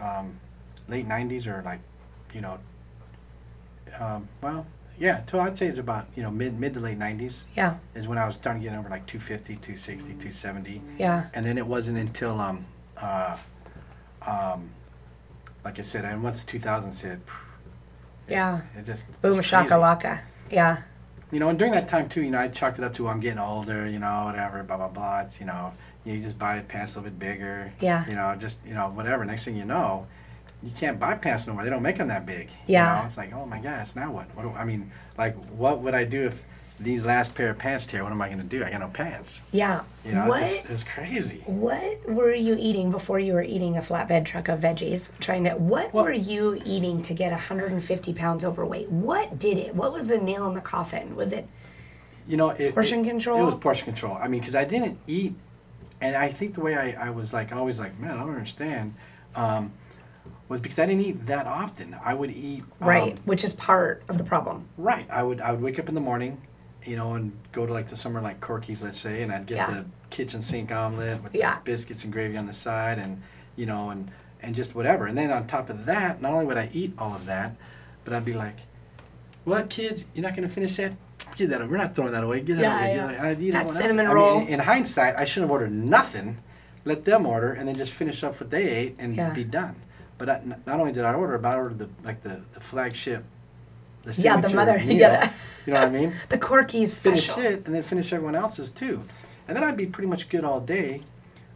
um, 0.00 0.40
late 0.88 1.06
'90s 1.06 1.46
or 1.46 1.62
like 1.62 1.80
you 2.34 2.40
know, 2.40 2.58
um, 4.00 4.28
well, 4.42 4.66
yeah, 4.98 5.20
till 5.26 5.40
I'd 5.40 5.56
say 5.56 5.66
it's 5.66 5.78
about 5.78 6.06
you 6.16 6.22
know 6.22 6.30
mid 6.30 6.58
mid 6.58 6.74
to 6.74 6.80
late 6.80 6.98
'90s 6.98 7.44
Yeah. 7.54 7.76
is 7.94 8.08
when 8.08 8.18
I 8.18 8.26
was 8.26 8.34
starting 8.34 8.62
to 8.62 8.68
get 8.68 8.76
over 8.76 8.88
like 8.88 9.06
250, 9.06 9.54
260, 9.56 10.14
270 10.14 10.82
Yeah. 10.98 11.28
and 11.34 11.46
then 11.46 11.58
it 11.58 11.66
wasn't 11.66 11.98
until 11.98 12.40
um 12.40 12.64
uh 12.96 13.36
um 14.26 14.70
like 15.64 15.78
I 15.78 15.82
said, 15.82 16.04
and 16.04 16.22
once 16.22 16.44
2000 16.44 16.94
hit, 16.94 17.12
it, 17.12 17.20
Yeah. 18.28 18.60
it 18.76 18.84
just 18.84 19.20
Boom 19.20 19.32
shakalaka. 19.34 20.20
Yeah. 20.50 20.78
You 21.32 21.40
know, 21.40 21.48
and 21.48 21.58
during 21.58 21.72
that 21.72 21.88
time 21.88 22.08
too, 22.08 22.22
you 22.22 22.30
know, 22.30 22.38
I 22.38 22.48
chalked 22.48 22.78
it 22.78 22.84
up 22.84 22.94
to 22.94 23.08
I'm 23.08 23.20
getting 23.20 23.38
older, 23.38 23.88
you 23.88 23.98
know, 23.98 24.24
whatever, 24.26 24.62
blah 24.62 24.76
blah 24.76 24.88
blah. 24.88 25.20
It's 25.20 25.40
you 25.40 25.46
know, 25.46 25.72
you 26.04 26.18
just 26.20 26.38
buy 26.38 26.60
pants 26.60 26.94
a 26.94 27.00
little 27.00 27.10
bit 27.10 27.18
bigger. 27.18 27.72
Yeah. 27.80 28.06
You 28.08 28.14
know, 28.14 28.36
just 28.38 28.58
you 28.64 28.74
know, 28.74 28.88
whatever. 28.90 29.24
Next 29.24 29.44
thing 29.44 29.56
you 29.56 29.64
know, 29.64 30.06
you 30.62 30.70
can't 30.70 31.00
buy 31.00 31.14
pants 31.14 31.46
no 31.46 31.54
more. 31.54 31.64
They 31.64 31.70
don't 31.70 31.82
make 31.82 31.98
them 31.98 32.08
that 32.08 32.26
big. 32.26 32.48
Yeah. 32.66 32.94
You 32.94 33.00
know? 33.00 33.06
It's 33.06 33.16
like, 33.16 33.32
oh 33.34 33.46
my 33.46 33.60
gosh, 33.60 33.94
now 33.96 34.12
what? 34.12 34.26
What 34.36 34.42
do 34.42 34.50
I 34.50 34.64
mean? 34.64 34.90
Like, 35.18 35.34
what 35.50 35.80
would 35.80 35.94
I 35.94 36.04
do 36.04 36.26
if 36.26 36.44
these 36.78 37.06
last 37.06 37.34
pair 37.34 37.50
of 37.50 37.58
pants 37.58 37.86
tear? 37.86 38.02
What 38.04 38.12
am 38.12 38.20
I 38.20 38.26
going 38.28 38.38
to 38.40 38.44
do? 38.44 38.62
I 38.62 38.70
got 38.70 38.80
no 38.80 38.88
pants. 38.88 39.42
Yeah. 39.52 39.82
You 40.04 40.12
know, 40.12 40.26
what 40.26 40.42
It's, 40.42 40.68
it's 40.70 40.84
crazy. 40.84 41.42
what 41.46 42.06
were 42.08 42.34
you 42.34 42.56
eating 42.58 42.90
before 42.90 43.18
you 43.18 43.32
were 43.32 43.42
eating 43.42 43.76
a 43.76 43.80
flatbed 43.80 44.24
truck 44.26 44.48
of 44.48 44.60
veggies? 44.60 45.08
Trying 45.20 45.44
to 45.44 45.50
what 45.52 45.92
Well- 45.94 46.04
were 46.04 46.12
you 46.12 46.60
eating 46.64 47.00
to 47.02 47.14
get 47.14 47.32
150 47.32 48.12
pounds 48.12 48.44
overweight? 48.44 48.90
What 48.90 49.38
did 49.38 49.56
it? 49.58 49.74
What 49.74 49.92
was 49.92 50.08
the 50.08 50.18
nail 50.18 50.46
in 50.48 50.54
the 50.54 50.60
coffin? 50.60 51.16
Was 51.16 51.32
it 51.32 51.48
you 52.28 52.36
know, 52.36 52.50
it, 52.50 52.74
Portion 52.74 53.04
it- 53.04 53.08
control? 53.08 53.40
It 53.40 53.44
was 53.44 53.54
portion 53.54 53.84
control. 53.86 54.14
I 54.20 54.26
mean, 54.28 54.40
because 54.40 54.56
I 54.56 54.64
didn't 54.64 54.98
eat, 55.06 55.32
and 56.00 56.16
I 56.16 56.28
think 56.28 56.54
the 56.54 56.60
way 56.60 56.74
I, 56.74 57.06
I 57.06 57.10
was 57.10 57.32
like 57.32 57.52
always 57.54 57.78
like, 57.78 57.98
man, 58.00 58.10
I 58.10 58.20
don't 58.20 58.30
understand, 58.34 58.92
um, 59.36 59.72
was 60.48 60.60
because 60.60 60.78
I 60.80 60.86
didn't 60.86 61.02
eat 61.02 61.26
that 61.26 61.46
often. 61.46 61.96
I 62.04 62.14
would 62.14 62.30
eat 62.32 62.62
um, 62.80 62.88
right? 62.88 63.18
Which 63.26 63.44
is 63.44 63.52
part 63.52 64.02
of 64.08 64.18
the 64.18 64.24
problem. 64.24 64.66
right. 64.76 65.06
I 65.10 65.22
would 65.22 65.40
I 65.40 65.52
would 65.52 65.60
wake 65.62 65.78
up 65.78 65.88
in 65.88 65.94
the 65.94 66.00
morning, 66.00 66.40
you 66.86 66.96
know, 66.96 67.14
and 67.14 67.32
go 67.52 67.66
to 67.66 67.72
like 67.72 67.88
to 67.88 67.96
somewhere 67.96 68.22
like 68.22 68.40
Corky's, 68.40 68.82
let's 68.82 68.98
say, 68.98 69.22
and 69.22 69.32
I'd 69.32 69.46
get 69.46 69.56
Yeah. 69.56 69.70
the 69.70 69.84
kitchen 70.10 70.40
sink 70.40 70.70
omelet 70.72 71.22
with 71.22 71.34
Yeah. 71.34 71.54
the 71.54 71.60
biscuits 71.64 72.04
and 72.04 72.12
gravy 72.12 72.36
on 72.36 72.46
the 72.46 72.52
side, 72.52 72.98
and 72.98 73.20
you 73.56 73.66
know, 73.66 73.90
and 73.90 74.10
and 74.42 74.54
just 74.54 74.74
whatever. 74.74 75.06
And 75.06 75.16
then 75.16 75.30
on 75.32 75.46
top 75.46 75.70
of 75.70 75.86
that, 75.86 76.20
not 76.20 76.32
only 76.32 76.44
would 76.44 76.58
I 76.58 76.68
eat 76.72 76.92
all 76.98 77.14
of 77.14 77.26
that, 77.26 77.56
but 78.04 78.12
I'd 78.12 78.24
be 78.24 78.34
like, 78.34 78.56
"What, 79.44 79.70
kids? 79.70 80.04
You're 80.14 80.22
not 80.22 80.36
gonna 80.36 80.48
finish 80.48 80.76
that? 80.76 80.92
Get 81.36 81.48
that. 81.50 81.68
We're 81.68 81.76
not 81.78 81.94
throwing 81.96 82.12
that 82.12 82.22
away. 82.22 82.40
Get 82.42 82.56
that 82.56 82.62
Yeah, 82.62 82.78
away. 82.78 82.94
yeah. 82.94 83.06
Get 83.08 83.16
that. 83.16 83.24
I'd 83.24 83.42
eat 83.42 83.50
That 83.50 83.58
everyone 83.60 83.66
else's." 83.66 83.80
cinnamon 83.90 84.06
I 84.06 84.14
mean, 84.14 84.46
in, 84.46 84.54
in 84.54 84.60
hindsight, 84.60 85.16
I 85.18 85.24
shouldn't 85.24 85.48
have 85.48 85.52
ordered 85.52 85.72
nothing. 85.72 86.38
Let 86.84 87.04
them 87.04 87.26
order, 87.26 87.52
and 87.52 87.66
then 87.66 87.74
just 87.74 87.92
finish 87.92 88.22
up 88.22 88.38
what 88.40 88.50
they 88.50 88.68
ate 88.68 88.94
and 89.00 89.16
be 89.34 89.42
done. 89.42 89.74
But 90.18 90.28
I, 90.30 90.40
not 90.66 90.78
only 90.80 90.92
did 90.92 91.04
I 91.04 91.14
order, 91.14 91.36
but 91.38 91.48
I 91.52 91.56
ordered 91.56 91.78
the 91.80 91.88
like 92.04 92.22
the, 92.22 92.42
the 92.52 92.60
flagship, 92.60 93.24
the 94.06 94.22
Yeah, 94.22 94.40
the 94.40 94.54
mother- 94.54 94.78
meal. 94.84 94.96
yeah. 94.96 95.32
You 95.66 95.72
know 95.74 95.80
what 95.80 95.88
I 95.88 95.92
mean? 95.92 96.14
The 96.28 96.38
Corky's 96.38 96.98
finish 97.00 97.28
special. 97.28 97.50
it 97.52 97.66
and 97.66 97.74
then 97.74 97.82
finish 97.82 98.12
everyone 98.12 98.34
else's 98.36 98.70
too. 98.70 99.02
And 99.48 99.56
then 99.56 99.64
I'd 99.64 99.76
be 99.76 99.86
pretty 99.86 100.08
much 100.08 100.28
good 100.28 100.44
all 100.44 100.60
day. 100.60 101.02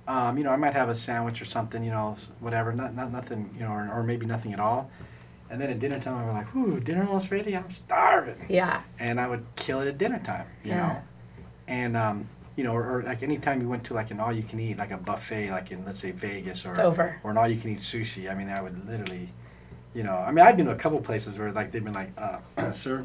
Um, 0.09 0.37
you 0.37 0.43
know, 0.45 0.51
I 0.51 0.57
might 0.57 0.75
have 0.75 0.89
a 0.89 0.95
sandwich 0.95 1.41
or 1.41 1.45
something, 1.45 1.85
you 1.85 1.91
know, 1.91 2.17
whatever, 2.41 2.73
not, 2.73 2.95
not 2.95 3.13
nothing, 3.13 3.49
you 3.55 3.61
know, 3.61 3.71
or, 3.71 3.89
or 3.93 4.03
maybe 4.03 4.27
nothing 4.27 4.53
at 4.53 4.59
all. 4.61 4.91
And 5.51 5.61
then 5.61 5.71
at 5.71 5.79
dinner 5.79 6.01
time, 6.01 6.17
I'd 6.17 6.27
be 6.27 6.33
like, 6.33 6.47
whew, 6.55 6.81
dinner 6.81 7.05
almost 7.07 7.31
ready? 7.31 7.57
I'm 7.57 7.69
starving. 7.71 8.45
Yeah. 8.49 8.83
And 8.99 9.21
I 9.21 9.29
would 9.29 9.45
kill 9.57 9.81
it 9.81 9.89
at 9.89 9.99
dinner 9.99 10.19
time, 10.21 10.47
you 10.65 10.71
Yeah. 10.71 10.77
know? 10.89 11.03
And, 11.69 11.97
um, 11.97 12.29
you 12.57 12.65
know, 12.65 12.73
or, 12.73 12.99
or 12.99 13.03
like 13.05 13.23
anytime 13.23 13.61
you 13.61 13.69
went 13.69 13.85
to 13.85 13.95
like 13.95 14.11
an 14.11 14.19
all 14.21 14.33
you 14.33 14.43
can 14.43 14.59
eat, 14.59 14.77
like 14.79 14.91
a 14.91 14.97
buffet, 14.99 15.51
like 15.51 15.71
in, 15.71 15.85
let's 15.85 16.01
say, 16.01 16.11
Vegas 16.11 16.67
or, 16.67 16.71
It's 16.71 16.79
over. 16.81 17.21
or 17.23 17.31
an 17.31 17.37
all 17.39 17.49
you 17.49 17.61
can 17.61 17.71
eat 17.71 17.79
sushi, 17.79 18.31
I 18.31 18.35
mean, 18.35 18.49
I 18.49 18.61
would 18.61 18.87
literally 18.89 19.29
You 19.95 20.05
know, 20.05 20.15
I 20.17 20.31
mean, 20.31 20.45
I've 20.45 20.57
been 20.57 20.67
to 20.67 20.73
a 20.73 20.77
couple 20.77 21.01
places 21.01 21.39
where 21.39 21.51
like 21.53 21.73
they've 21.73 21.85
been 21.85 21.95
like, 21.95 22.11
uh, 22.19 22.39
"Sir, 22.73 23.05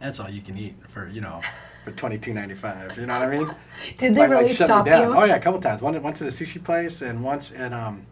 that's 0.00 0.20
all 0.20 0.30
you 0.30 0.40
can 0.40 0.56
eat 0.56 0.74
for 0.88 1.08
you 1.08 1.20
know, 1.20 1.40
for 1.84 1.90
twenty 1.92 2.18
two 2.18 2.32
ninety 2.32 2.54
five. 2.54 2.96
You 2.96 3.06
know 3.06 3.18
what 3.18 3.28
I 3.28 3.38
mean? 3.38 3.54
Did 3.98 4.14
they 4.14 4.20
like, 4.20 4.30
really 4.30 4.42
like 4.44 4.50
shut 4.56 4.68
stop 4.68 4.84
me 4.86 4.90
down. 4.92 5.10
you? 5.10 5.16
Oh 5.16 5.24
yeah, 5.24 5.36
a 5.36 5.40
couple 5.40 5.60
times. 5.60 5.82
One 5.82 6.00
once 6.02 6.22
at 6.22 6.28
a 6.28 6.30
sushi 6.30 6.62
place 6.62 7.02
and 7.02 7.22
once 7.22 7.52
at 7.52 7.72
um, 7.72 8.06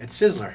at 0.00 0.08
Sizzler. 0.08 0.54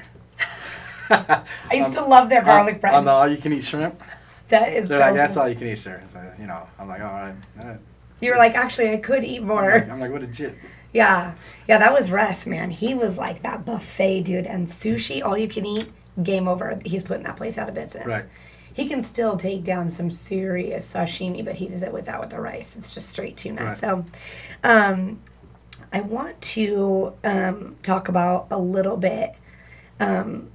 I 1.10 1.44
used 1.74 1.92
to 1.94 2.04
love 2.04 2.28
their 2.28 2.42
garlic 2.42 2.74
on, 2.74 2.80
bread. 2.80 2.94
on 2.94 3.04
the 3.04 3.10
all 3.10 3.28
you 3.28 3.36
can 3.36 3.52
eat 3.52 3.62
shrimp. 3.64 4.00
that 4.48 4.72
is 4.72 4.88
They're 4.88 4.98
so 4.98 5.04
like, 5.06 5.14
that's 5.14 5.34
cool. 5.34 5.42
all 5.42 5.48
you 5.48 5.56
can 5.56 5.66
eat, 5.68 5.76
sir. 5.76 6.02
So, 6.08 6.32
you 6.38 6.46
know, 6.46 6.66
I'm 6.78 6.88
like, 6.88 7.02
all 7.02 7.12
right. 7.12 7.34
all 7.60 7.66
right. 7.66 7.78
You 8.20 8.30
were 8.30 8.38
like, 8.38 8.54
actually, 8.54 8.90
I 8.92 8.96
could 8.96 9.22
eat 9.24 9.40
I'm 9.40 9.48
more. 9.48 9.70
like, 9.70 9.90
I'm 9.90 10.00
like, 10.00 10.10
what 10.10 10.22
a 10.22 10.26
jit. 10.26 10.54
Yeah. 10.92 11.34
Yeah, 11.68 11.78
that 11.78 11.92
was 11.92 12.10
Russ, 12.10 12.46
man. 12.46 12.70
He 12.70 12.94
was 12.94 13.18
like 13.18 13.42
that 13.42 13.64
buffet 13.66 14.22
dude. 14.22 14.46
And 14.46 14.66
sushi, 14.66 15.22
all 15.24 15.36
you 15.36 15.48
can 15.48 15.66
eat, 15.66 15.90
game 16.22 16.48
over. 16.48 16.78
He's 16.84 17.02
putting 17.02 17.24
that 17.24 17.36
place 17.36 17.58
out 17.58 17.68
of 17.68 17.74
business. 17.74 18.06
Right. 18.06 18.24
He 18.74 18.88
can 18.88 19.02
still 19.02 19.36
take 19.36 19.64
down 19.64 19.88
some 19.90 20.10
serious 20.10 20.90
sashimi, 20.92 21.44
but 21.44 21.56
he 21.56 21.68
does 21.68 21.82
it 21.82 21.92
without 21.92 22.20
with 22.20 22.30
the 22.30 22.40
rice. 22.40 22.76
It's 22.76 22.92
just 22.92 23.10
straight 23.10 23.36
tuna. 23.36 23.64
Right. 23.64 23.74
So, 23.74 24.04
um, 24.64 25.20
I 25.92 26.00
want 26.00 26.40
to 26.40 27.12
um, 27.22 27.76
talk 27.82 28.08
about 28.08 28.46
a 28.50 28.58
little 28.58 28.96
bit 28.96 29.34
um, 30.00 30.50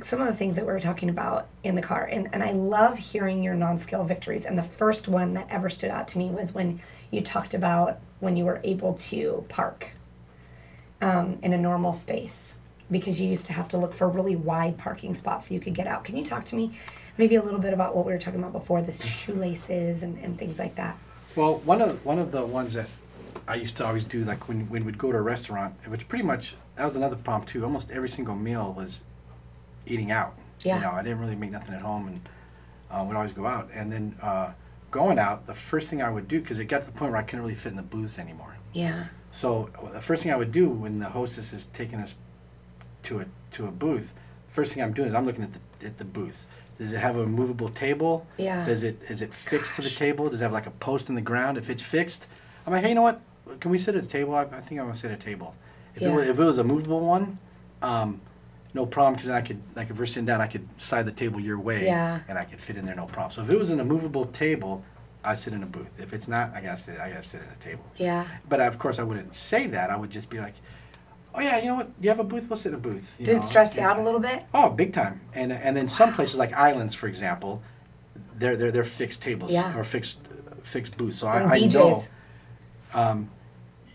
some 0.00 0.20
of 0.20 0.26
the 0.26 0.34
things 0.34 0.56
that 0.56 0.66
we 0.66 0.72
were 0.72 0.80
talking 0.80 1.08
about 1.08 1.46
in 1.62 1.74
the 1.74 1.82
car. 1.82 2.04
And, 2.10 2.28
and 2.32 2.42
I 2.42 2.52
love 2.52 2.98
hearing 2.98 3.42
your 3.42 3.54
non 3.54 3.78
scale 3.78 4.04
victories. 4.04 4.44
And 4.44 4.58
the 4.58 4.62
first 4.62 5.08
one 5.08 5.34
that 5.34 5.46
ever 5.50 5.68
stood 5.68 5.90
out 5.90 6.08
to 6.08 6.18
me 6.18 6.30
was 6.30 6.52
when 6.52 6.80
you 7.10 7.20
talked 7.20 7.54
about 7.54 8.00
when 8.20 8.36
you 8.36 8.44
were 8.44 8.60
able 8.64 8.94
to 8.94 9.44
park 9.48 9.92
um, 11.00 11.38
in 11.42 11.52
a 11.52 11.58
normal 11.58 11.92
space 11.92 12.56
because 12.94 13.20
you 13.20 13.28
used 13.28 13.46
to 13.46 13.52
have 13.52 13.66
to 13.66 13.76
look 13.76 13.92
for 13.92 14.08
really 14.08 14.36
wide 14.36 14.78
parking 14.78 15.16
spots 15.16 15.48
so 15.48 15.54
you 15.54 15.58
could 15.58 15.74
get 15.74 15.88
out. 15.88 16.04
Can 16.04 16.16
you 16.16 16.24
talk 16.24 16.44
to 16.46 16.54
me 16.54 16.70
maybe 17.18 17.34
a 17.34 17.42
little 17.42 17.58
bit 17.58 17.74
about 17.74 17.94
what 17.94 18.06
we 18.06 18.12
were 18.12 18.18
talking 18.18 18.38
about 18.38 18.52
before, 18.52 18.80
the 18.82 18.92
shoelaces 18.92 20.04
and, 20.04 20.16
and 20.18 20.38
things 20.38 20.60
like 20.60 20.76
that? 20.76 20.96
Well, 21.34 21.56
one 21.64 21.82
of 21.82 22.02
one 22.04 22.20
of 22.20 22.30
the 22.30 22.46
ones 22.46 22.72
that 22.74 22.88
I 23.48 23.56
used 23.56 23.76
to 23.78 23.86
always 23.86 24.04
do, 24.04 24.22
like 24.22 24.46
when 24.46 24.68
when 24.70 24.84
we'd 24.84 24.96
go 24.96 25.10
to 25.10 25.18
a 25.18 25.22
restaurant, 25.22 25.74
which 25.88 26.06
pretty 26.06 26.24
much 26.24 26.54
that 26.76 26.84
was 26.84 26.94
another 26.94 27.16
prompt 27.16 27.48
too. 27.48 27.64
Almost 27.64 27.90
every 27.90 28.08
single 28.08 28.36
meal 28.36 28.72
was 28.72 29.02
eating 29.86 30.12
out. 30.12 30.38
Yeah. 30.62 30.76
You 30.76 30.82
know, 30.82 30.92
I 30.92 31.02
didn't 31.02 31.18
really 31.18 31.36
make 31.36 31.50
nothing 31.50 31.74
at 31.74 31.82
home, 31.82 32.06
and 32.06 32.20
uh, 32.92 33.04
would 33.04 33.16
always 33.16 33.32
go 33.32 33.44
out. 33.44 33.68
And 33.74 33.90
then 33.90 34.14
uh, 34.22 34.52
going 34.92 35.18
out, 35.18 35.46
the 35.46 35.54
first 35.54 35.90
thing 35.90 36.00
I 36.00 36.10
would 36.10 36.28
do 36.28 36.40
because 36.40 36.60
it 36.60 36.66
got 36.66 36.82
to 36.82 36.86
the 36.86 36.96
point 36.96 37.10
where 37.10 37.20
I 37.20 37.24
couldn't 37.24 37.40
really 37.40 37.56
fit 37.56 37.70
in 37.70 37.76
the 37.76 37.82
booths 37.82 38.20
anymore. 38.20 38.54
Yeah. 38.72 39.06
So 39.32 39.68
the 39.92 40.00
first 40.00 40.22
thing 40.22 40.30
I 40.30 40.36
would 40.36 40.52
do 40.52 40.68
when 40.68 41.00
the 41.00 41.08
hostess 41.08 41.52
is 41.52 41.64
taking 41.66 41.98
us 41.98 42.14
to 43.04 43.20
a 43.20 43.26
to 43.52 43.66
a 43.66 43.70
booth, 43.70 44.14
first 44.48 44.74
thing 44.74 44.82
I'm 44.82 44.92
doing 44.92 45.08
is 45.08 45.14
I'm 45.14 45.24
looking 45.26 45.44
at 45.44 45.52
the 45.52 45.86
at 45.86 45.96
the 45.98 46.04
booth. 46.04 46.46
Does 46.78 46.92
it 46.92 46.98
have 46.98 47.18
a 47.18 47.26
movable 47.26 47.68
table? 47.68 48.26
Yeah. 48.36 48.64
Does 48.66 48.82
it 48.82 49.00
is 49.08 49.22
it 49.22 49.32
fixed 49.32 49.74
to 49.76 49.82
the 49.82 49.90
table? 49.90 50.28
Does 50.28 50.40
it 50.40 50.44
have 50.44 50.52
like 50.52 50.66
a 50.66 50.70
post 50.72 51.08
in 51.08 51.14
the 51.14 51.20
ground? 51.20 51.56
If 51.56 51.70
it's 51.70 51.82
fixed, 51.82 52.26
I'm 52.66 52.72
like, 52.72 52.82
hey, 52.82 52.88
you 52.90 52.94
know 52.94 53.02
what? 53.02 53.20
Can 53.60 53.70
we 53.70 53.78
sit 53.78 53.94
at 53.94 54.04
a 54.04 54.08
table? 54.08 54.34
I, 54.34 54.42
I 54.42 54.60
think 54.60 54.80
I'm 54.80 54.86
gonna 54.86 54.94
sit 54.96 55.10
at 55.10 55.22
a 55.22 55.24
table. 55.24 55.54
If 55.94 56.02
it 56.02 56.06
Yeah. 56.06 56.14
was, 56.16 56.26
if 56.28 56.38
it 56.38 56.44
was 56.44 56.58
a 56.58 56.64
movable 56.64 57.00
one, 57.00 57.38
um, 57.82 58.20
no 58.72 58.84
problem 58.86 59.14
because 59.14 59.28
I 59.28 59.40
could 59.40 59.60
like 59.76 59.90
if 59.90 59.98
we're 59.98 60.06
sitting 60.06 60.26
down, 60.26 60.40
I 60.40 60.46
could 60.48 60.66
slide 60.80 61.04
the 61.04 61.12
table 61.12 61.38
your 61.38 61.60
way, 61.60 61.84
Yeah. 61.84 62.20
and 62.28 62.36
I 62.38 62.44
could 62.44 62.60
fit 62.60 62.76
in 62.76 62.84
there 62.86 62.96
no 62.96 63.06
problem. 63.06 63.30
So 63.30 63.42
if 63.42 63.50
it 63.50 63.58
was 63.58 63.70
an 63.70 63.86
movable 63.86 64.24
table, 64.26 64.82
I 65.22 65.34
sit 65.34 65.52
in 65.54 65.62
a 65.62 65.66
booth. 65.66 65.88
If 65.98 66.12
it's 66.12 66.26
not, 66.26 66.52
I 66.56 66.60
gotta 66.60 66.76
sit. 66.78 66.98
I 66.98 67.08
gotta 67.10 67.22
sit 67.22 67.40
at 67.42 67.54
a 67.56 67.60
table. 67.60 67.84
Yeah. 67.96 68.26
But 68.48 68.60
of 68.60 68.78
course, 68.78 68.98
I 68.98 69.04
wouldn't 69.04 69.34
say 69.34 69.68
that. 69.68 69.90
I 69.90 69.96
would 69.96 70.10
just 70.10 70.28
be 70.28 70.38
like, 70.40 70.54
"Oh 71.34 71.40
yeah, 71.40 71.58
you 71.58 71.66
know 71.66 71.74
what? 71.76 71.90
You 72.00 72.08
have 72.10 72.20
a 72.20 72.24
booth. 72.24 72.48
We'll 72.48 72.56
sit 72.56 72.70
in 72.70 72.74
a 72.76 72.78
booth." 72.80 73.16
You 73.18 73.26
Did 73.26 73.32
know? 73.32 73.38
it 73.38 73.42
stress 73.44 73.76
you 73.76 73.82
out 73.82 73.98
a 73.98 74.02
little 74.02 74.20
bit? 74.20 74.44
Oh, 74.54 74.70
big 74.70 74.92
time. 74.92 75.20
And 75.34 75.52
and 75.52 75.76
then 75.76 75.88
some 75.88 76.12
places 76.12 76.38
like 76.38 76.52
islands, 76.54 76.94
for 76.94 77.06
example, 77.08 77.62
they're 78.38 78.56
they're, 78.56 78.70
they're 78.72 78.84
fixed 78.84 79.22
tables 79.22 79.52
Yeah. 79.52 79.76
or 79.76 79.84
fixed 79.84 80.18
fixed 80.62 80.96
booths. 80.96 81.16
So 81.18 81.28
And 81.28 81.50
I, 81.50 81.56
I 81.56 81.58
know. 81.66 82.00
Um, 82.94 83.30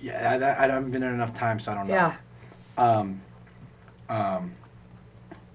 yeah, 0.02 0.56
I, 0.60 0.66
I 0.66 0.68
haven't 0.72 0.92
been 0.92 1.02
there 1.02 1.14
enough 1.14 1.34
time, 1.34 1.60
so 1.60 1.72
I 1.72 1.76
don't 1.76 1.88
know. 1.88 1.94
Yeah. 1.94 2.16
Um, 2.78 3.22
um, 4.10 4.54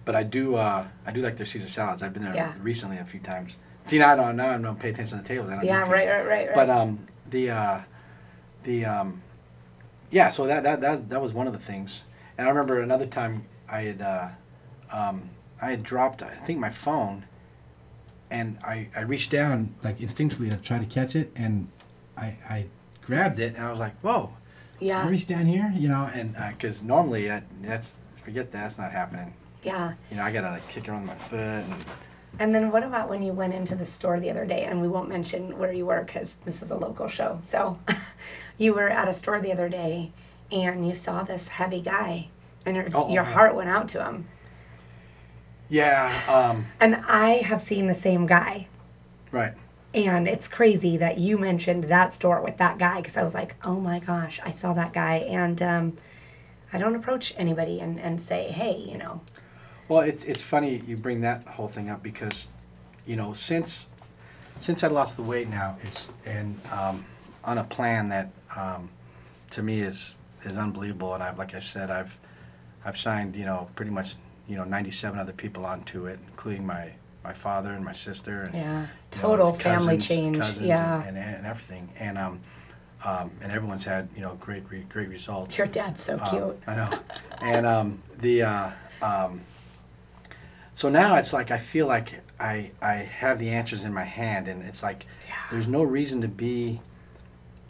but 0.05 0.15
I 0.15 0.23
do 0.23 0.55
uh, 0.57 0.87
I 1.07 1.13
do 1.13 1.23
like 1.23 1.37
their 1.37 1.47
Caesar 1.47 1.69
salads. 1.69 2.03
I've 2.03 2.13
been 2.13 2.25
there 2.25 2.35
Yeah. 2.35 2.53
recently 2.61 2.99
a 2.99 3.05
few 3.05 3.21
times. 3.21 3.59
See 3.85 3.99
now 3.99 4.13
I 4.13 4.17
don't 4.17 4.37
now 4.37 4.51
I 4.55 4.59
don't 4.59 4.79
pay 4.79 4.91
attention 4.91 5.19
to 5.19 5.23
the 5.23 5.29
tables. 5.29 5.51
I 5.51 5.57
don't 5.57 5.65
Yeah, 5.65 5.81
right, 5.83 6.09
right, 6.09 6.27
right, 6.27 6.47
right. 6.47 6.55
but 6.55 6.71
um, 6.71 7.07
the 7.31 7.51
uh, 7.51 7.81
the 8.63 8.85
um, 8.87 9.23
yeah, 10.15 10.29
so 10.29 10.47
that, 10.47 10.63
that 10.63 10.81
that 10.81 11.09
that 11.09 11.21
was 11.21 11.35
one 11.35 11.49
of 11.49 11.53
the 11.53 11.59
things. 11.59 12.05
And 12.39 12.47
I 12.47 12.51
remember 12.51 12.81
another 12.81 13.07
time 13.07 13.45
I 13.69 13.81
had 13.81 14.01
uh, 14.01 14.29
um, 14.93 15.29
I 15.61 15.71
had 15.71 15.83
dropped 15.83 16.23
I 16.23 16.31
think 16.31 16.61
my 16.61 16.71
phone, 16.71 17.25
and 18.31 18.57
I, 18.63 18.89
I 18.97 19.01
reached 19.01 19.33
down 19.33 19.75
like 19.83 20.01
instinctively 20.01 20.49
to 20.51 20.57
try 20.57 20.79
to 20.79 20.87
catch 20.87 21.17
it, 21.17 21.33
and 21.35 21.69
I 22.17 22.37
I 22.49 22.67
grabbed 23.03 23.41
it 23.41 23.57
and 23.57 23.65
I 23.65 23.71
was 23.71 23.81
like, 23.81 23.99
whoa! 24.03 24.33
yeah, 24.79 25.05
I 25.05 25.09
reached 25.09 25.27
down 25.27 25.47
here, 25.47 25.73
you 25.75 25.89
know, 25.89 26.09
and 26.15 26.37
because 26.53 26.81
normally 26.85 27.33
I, 27.33 27.43
that's 27.61 27.97
forget 28.19 28.53
that, 28.53 28.63
that's 28.63 28.79
not 28.79 28.93
happening. 28.93 29.35
Yeah. 29.65 29.95
You 30.13 30.19
know, 30.19 30.23
I 30.23 30.31
gotta 30.31 30.51
like 30.51 30.69
kick 30.69 30.89
around 30.89 31.07
my 31.07 31.15
foot 31.17 31.65
and 31.65 31.75
And 32.41 32.55
then 32.55 32.71
what 32.71 32.83
about 32.83 33.09
when 33.09 33.23
you 33.23 33.33
went 33.33 33.55
into 33.55 33.75
the 33.75 33.87
store 33.87 34.19
the 34.19 34.31
other 34.31 34.45
day? 34.45 34.65
And 34.65 34.81
we 34.81 34.89
won't 34.89 35.09
mention 35.09 35.57
where 35.59 35.73
you 35.73 35.87
were 35.87 36.03
because 36.03 36.35
this 36.45 36.63
is 36.63 36.71
a 36.71 36.77
local 36.77 37.07
show. 37.09 37.39
So 37.43 37.79
you 38.59 38.75
were 38.75 38.89
at 38.89 39.09
a 39.09 39.15
store 39.15 39.41
the 39.41 39.53
other 39.53 39.69
day 39.69 40.13
and 40.51 40.87
you 40.87 40.95
saw 40.95 41.23
this 41.23 41.49
heavy 41.49 41.81
guy 41.81 42.29
and 42.67 42.77
your, 42.77 42.87
Oh, 42.95 43.09
your 43.09 43.23
oh, 43.23 43.27
heart 43.27 43.55
went 43.55 43.69
out 43.71 43.89
to 43.89 44.05
him. 44.05 44.25
yeah, 45.69 46.13
um, 46.29 46.67
And 46.81 46.97
I 47.07 47.35
have 47.45 47.63
seen 47.63 47.87
the 47.87 47.95
same 47.95 48.27
guy. 48.27 48.69
right. 49.31 49.53
And 49.95 50.27
it's 50.27 50.49
crazy 50.49 50.97
that 50.97 51.19
you 51.19 51.39
mentioned 51.39 51.85
that 51.85 52.13
store 52.13 52.43
with 52.43 52.57
that 52.57 52.79
guy 52.79 52.97
because 52.97 53.17
I 53.17 53.23
was 53.23 53.33
like, 53.33 53.55
oh 53.63 53.79
my 53.79 54.01
gosh, 54.01 54.41
I 54.45 54.51
saw 54.51 54.73
that 54.75 54.93
guy. 54.93 55.19
And 55.19 55.63
um, 55.63 55.97
I 56.73 56.79
don't 56.79 56.97
approach 56.97 57.33
anybody 57.37 57.79
and, 57.79 58.01
and 58.01 58.21
say, 58.21 58.51
hey, 58.51 58.77
you 58.77 58.99
know, 58.99 59.21
Well, 59.89 60.01
it's 60.01 60.25
it's 60.25 60.43
funny 60.43 60.83
you 60.87 60.97
bring 60.97 61.21
that 61.23 61.47
whole 61.47 61.69
thing 61.69 61.91
up 61.91 62.03
because, 62.03 62.49
you 63.07 63.17
know, 63.17 63.33
since 63.33 63.87
since 64.59 64.83
I 64.85 64.89
lost 64.89 65.17
the 65.17 65.23
weight 65.23 65.49
now, 65.49 65.77
it's 65.83 66.13
and 66.25 66.59
um, 66.73 67.05
on 67.45 67.59
a 67.59 67.65
plan 67.65 68.09
that 68.09 68.31
um, 68.57 68.89
to 69.51 69.63
me 69.63 69.81
is 69.81 70.17
is 70.43 70.57
unbelievable. 70.57 71.15
And 71.15 71.23
I've 71.23 71.39
like 71.39 71.55
I 71.55 71.59
said, 71.59 71.91
I've 71.91 72.19
I've 72.85 72.97
signed 72.99 73.37
you 73.37 73.45
know 73.45 73.69
pretty 73.75 73.91
much 73.91 74.17
you 74.49 74.57
know 74.57 74.65
97 74.65 75.19
other 75.19 75.33
people 75.33 75.67
onto 75.67 76.07
it, 76.07 76.19
including 76.29 76.67
my 76.67 76.91
my 77.23 77.33
father 77.33 77.73
and 77.73 77.85
my 77.85 77.93
sister. 77.93 78.43
And, 78.43 78.55
yeah, 78.55 78.81
you 78.81 78.87
know, 79.23 79.29
total 79.29 79.53
family 79.53 79.97
cousins- 79.97 80.09
change. 80.09 80.39
cousins 80.39 80.67
yeah. 80.67 81.03
and, 81.07 81.17
and, 81.17 81.37
and 81.37 81.47
everything. 81.47 81.89
And 81.99 82.17
um, 82.17 82.41
um, 83.05 83.31
and 83.43 83.53
everyone's 83.53 83.85
had 83.85 84.09
you 84.15 84.23
know 84.23 84.35
great 84.41 84.63
re- 84.71 84.87
great 84.89 85.09
results. 85.11 85.59
Your 85.59 85.67
dad's 85.67 86.01
so 86.03 86.15
Um, 86.19 86.29
cute. 86.31 86.63
I 86.67 86.75
know. 86.77 86.99
And 87.43 87.67
um, 87.67 88.03
the 88.19 88.43
uh, 88.43 88.71
um, 89.03 89.41
so 90.75 90.89
now 90.91 91.15
it's 91.17 91.33
like 91.33 91.51
I 91.51 91.57
feel 91.59 91.87
like 91.87 92.21
I 92.39 92.71
I 92.83 92.95
have 92.95 93.39
the 93.39 93.49
answers 93.51 93.85
in 93.85 93.93
my 93.95 94.05
hand, 94.05 94.49
and 94.49 94.63
it's 94.63 94.83
like 94.83 95.07
Yeah. 95.29 95.35
there's 95.51 95.67
no 95.69 95.83
reason 95.83 96.21
to 96.21 96.29
be 96.29 96.81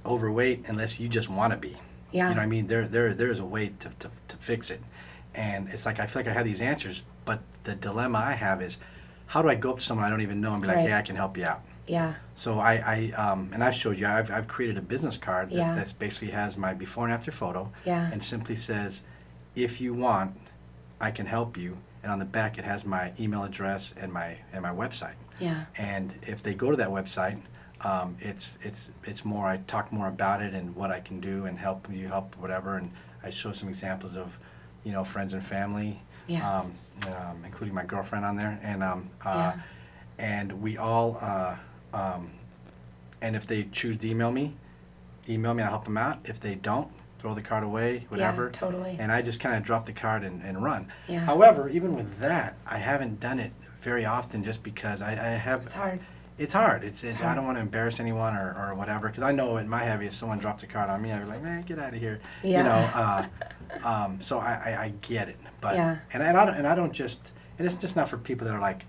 overweight 0.04 0.64
unless 0.68 0.98
you 1.00 1.08
just 1.08 1.28
want 1.28 1.52
to 1.52 1.56
be. 1.58 1.76
Yeah. 2.12 2.28
You 2.28 2.34
know, 2.34 2.40
what 2.40 2.44
I 2.44 2.46
mean, 2.46 2.66
there 2.66 2.86
there 2.88 3.14
there's 3.14 3.38
a 3.40 3.44
way 3.44 3.68
to, 3.80 3.88
to 3.88 4.10
to 4.28 4.36
fix 4.38 4.70
it, 4.70 4.80
and 5.34 5.68
it's 5.68 5.86
like 5.86 6.00
I 6.00 6.06
feel 6.06 6.20
like 6.22 6.28
I 6.28 6.32
have 6.32 6.44
these 6.44 6.60
answers, 6.60 7.02
but 7.24 7.40
the 7.64 7.74
dilemma 7.74 8.18
I 8.18 8.32
have 8.32 8.62
is, 8.62 8.78
how 9.26 9.42
do 9.42 9.48
I 9.48 9.54
go 9.54 9.70
up 9.70 9.78
to 9.78 9.84
someone 9.84 10.06
I 10.06 10.10
don't 10.10 10.20
even 10.20 10.40
know 10.40 10.52
and 10.52 10.60
be 10.62 10.68
like, 10.68 10.76
Right. 10.76 10.88
hey, 10.88 10.94
I 10.94 11.02
can 11.02 11.16
help 11.16 11.36
you 11.36 11.44
out. 11.44 11.62
yeah. 11.86 12.14
So 12.34 12.58
I, 12.60 12.74
I 12.74 13.12
um, 13.22 13.50
and 13.54 13.62
I've 13.64 13.74
showed 13.74 13.98
you, 13.98 14.06
I've, 14.06 14.30
I've 14.30 14.48
created 14.48 14.76
a 14.78 14.82
business 14.82 15.16
card 15.16 15.50
that 15.50 15.56
Yeah. 15.56 15.74
that's 15.74 15.92
basically 15.92 16.32
has 16.32 16.56
my 16.56 16.74
before 16.74 17.04
and 17.04 17.12
after 17.12 17.30
photo 17.32 17.70
Yeah. 17.84 18.10
and 18.12 18.22
simply 18.22 18.56
says, 18.56 19.02
if 19.54 19.80
you 19.80 19.94
want, 19.94 20.36
I 21.00 21.10
can 21.10 21.26
help 21.26 21.56
you. 21.56 21.76
And 22.04 22.12
on 22.12 22.18
the 22.18 22.26
back, 22.26 22.58
it 22.58 22.64
has 22.66 22.84
my 22.84 23.12
email 23.18 23.44
address 23.44 23.94
and 23.98 24.12
my 24.12 24.36
and 24.52 24.60
my 24.62 24.70
website. 24.70 25.14
Yeah. 25.40 25.64
And 25.78 26.12
if 26.22 26.42
they 26.42 26.52
go 26.52 26.70
to 26.70 26.76
that 26.76 26.90
website, 26.90 27.40
um, 27.80 28.14
it's 28.20 28.58
it's 28.62 28.90
it's 29.04 29.24
more. 29.24 29.46
I 29.46 29.56
talk 29.66 29.90
more 29.90 30.08
about 30.08 30.42
it 30.42 30.52
and 30.52 30.76
what 30.76 30.90
I 30.90 31.00
can 31.00 31.18
do 31.18 31.46
and 31.46 31.58
help 31.58 31.88
you 31.90 32.06
help 32.06 32.36
whatever. 32.36 32.76
And 32.76 32.90
I 33.22 33.30
show 33.30 33.52
some 33.52 33.70
examples 33.70 34.16
of, 34.18 34.38
you 34.84 34.92
know, 34.92 35.02
friends 35.02 35.32
and 35.32 35.42
family, 35.42 35.98
Yeah. 36.26 36.46
um, 36.46 36.72
um, 37.08 37.42
including 37.42 37.74
my 37.74 37.84
girlfriend 37.86 38.26
on 38.26 38.36
there. 38.36 38.58
And 38.62 38.82
um, 38.82 39.08
uh, 39.24 39.54
Yeah. 39.56 39.62
and 40.18 40.52
we 40.60 40.76
all. 40.76 41.16
Uh, 41.22 41.56
um, 41.94 42.30
and 43.22 43.34
if 43.34 43.46
they 43.46 43.62
choose 43.72 43.96
to 43.96 44.10
email 44.10 44.30
me, 44.30 44.54
email 45.26 45.54
me. 45.54 45.62
I'll 45.62 45.70
help 45.70 45.84
them 45.84 45.96
out. 45.96 46.18
If 46.26 46.38
they 46.38 46.54
don't, 46.56 46.90
throw 47.24 47.32
the 47.32 47.40
card 47.40 47.64
away, 47.64 48.04
whatever. 48.10 48.44
Yeah, 48.44 48.50
totally. 48.50 48.96
And 49.00 49.10
I 49.10 49.22
just 49.22 49.40
kind 49.40 49.56
of 49.56 49.62
drop 49.62 49.86
the 49.86 49.94
card 49.94 50.24
and, 50.24 50.42
and 50.42 50.62
run. 50.62 50.86
Yeah. 51.08 51.20
However, 51.20 51.70
even 51.70 51.96
with 51.96 52.18
that, 52.18 52.58
I 52.66 52.76
haven't 52.76 53.18
done 53.18 53.38
it 53.38 53.50
very 53.80 54.04
often 54.04 54.44
just 54.44 54.62
because 54.62 55.00
I, 55.00 55.12
I 55.12 55.30
have. 55.30 55.62
It's 55.62 55.72
hard. 55.72 56.00
It's 56.36 56.52
hard. 56.52 56.84
It's, 56.84 57.02
it, 57.02 57.18
I 57.24 57.34
don't 57.34 57.46
want 57.46 57.56
to 57.56 57.62
embarrass 57.62 57.98
anyone 57.98 58.36
or, 58.36 58.54
or 58.58 58.74
whatever 58.74 59.08
because 59.08 59.22
I 59.22 59.32
know 59.32 59.56
in 59.56 59.66
my 59.66 59.78
heavy, 59.78 60.04
if 60.04 60.12
someone 60.12 60.38
dropped 60.38 60.64
a 60.64 60.66
card 60.66 60.90
on 60.90 61.00
me, 61.00 61.12
I'd 61.12 61.20
be 61.22 61.30
like, 61.30 61.42
man, 61.42 61.62
get 61.62 61.78
out 61.78 61.94
of 61.94 61.98
here. 61.98 62.20
Yeah. 62.42 62.58
You 62.58 62.64
know. 62.64 63.28
Uh, 63.74 63.88
um, 63.88 64.20
so 64.20 64.38
I, 64.38 64.52
I, 64.66 64.82
I 64.84 64.92
get 65.00 65.28
it, 65.28 65.38
but 65.60 65.74
Yeah. 65.74 65.96
and, 66.12 66.22
and 66.22 66.36
I 66.36 66.44
don't 66.44 66.54
and 66.54 66.66
I 66.66 66.74
don't 66.76 66.92
just 66.92 67.32
and 67.58 67.66
it's 67.66 67.74
just 67.74 67.96
not 67.96 68.06
for 68.08 68.18
people 68.18 68.46
that 68.46 68.54
are 68.54 68.60
like, 68.60 68.84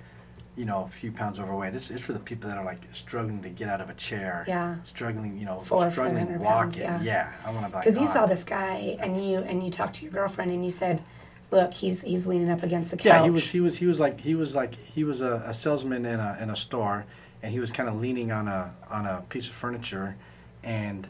you 0.56 0.66
know, 0.66 0.84
a 0.84 0.88
few 0.88 1.12
pounds 1.12 1.40
overweight. 1.40 1.74
It's, 1.76 1.90
it's 1.90 2.04
for 2.04 2.14
the 2.14 2.20
people 2.20 2.50
that 2.50 2.58
are 2.58 2.64
like 2.66 2.80
struggling 2.92 3.42
to 3.42 3.50
get 3.50 3.68
out 3.68 3.82
of 3.82 3.90
a 3.90 3.94
chair. 3.94 4.46
Yeah. 4.48 4.78
Struggling, 4.84 5.38
you 5.38 5.46
know, 5.46 5.60
Four 5.60 5.92
struggling 5.92 6.40
walking. 6.40 6.86
pounds, 6.86 7.06
yeah. 7.06 7.34
I 7.46 7.52
want 7.52 7.66
to 7.66 7.72
buy. 7.72 7.80
Because 7.82 7.98
you 8.00 8.08
saw 8.08 8.26
this 8.26 8.44
guy 8.44 8.98
and 9.00 9.22
you 9.24 9.40
and 9.40 9.62
you 9.64 9.70
talked 9.70 9.96
to 9.96 10.04
your 10.04 10.14
girlfriend 10.14 10.52
and 10.52 10.64
you 10.64 10.72
said, 10.72 11.02
"Look, 11.52 11.74
he's 11.74 12.02
he's 12.04 12.26
leaning 12.26 12.50
up 12.50 12.64
against 12.64 12.92
the 12.92 12.98
couch." 12.98 13.06
Yeah, 13.06 13.24
he 13.24 13.30
was. 13.30 13.50
He 13.52 13.60
was. 13.60 13.78
He 13.78 13.86
was 13.86 14.00
like. 14.00 14.20
He 14.20 14.36
was 14.36 14.56
like. 14.56 14.76
He 14.76 15.04
was 15.04 15.22
a, 15.22 15.44
a 15.46 15.54
salesman 15.54 16.06
in 16.06 16.20
a 16.20 16.38
in 16.42 16.50
a 16.50 16.56
store, 16.56 17.06
and 17.44 17.52
he 17.52 17.60
was 17.60 17.70
kind 17.72 17.90
of 17.90 17.96
leaning 18.00 18.32
on 18.32 18.48
a 18.48 18.74
on 18.90 19.06
a 19.06 19.24
piece 19.28 19.48
of 19.48 19.56
furniture, 19.56 20.16
and 20.64 21.10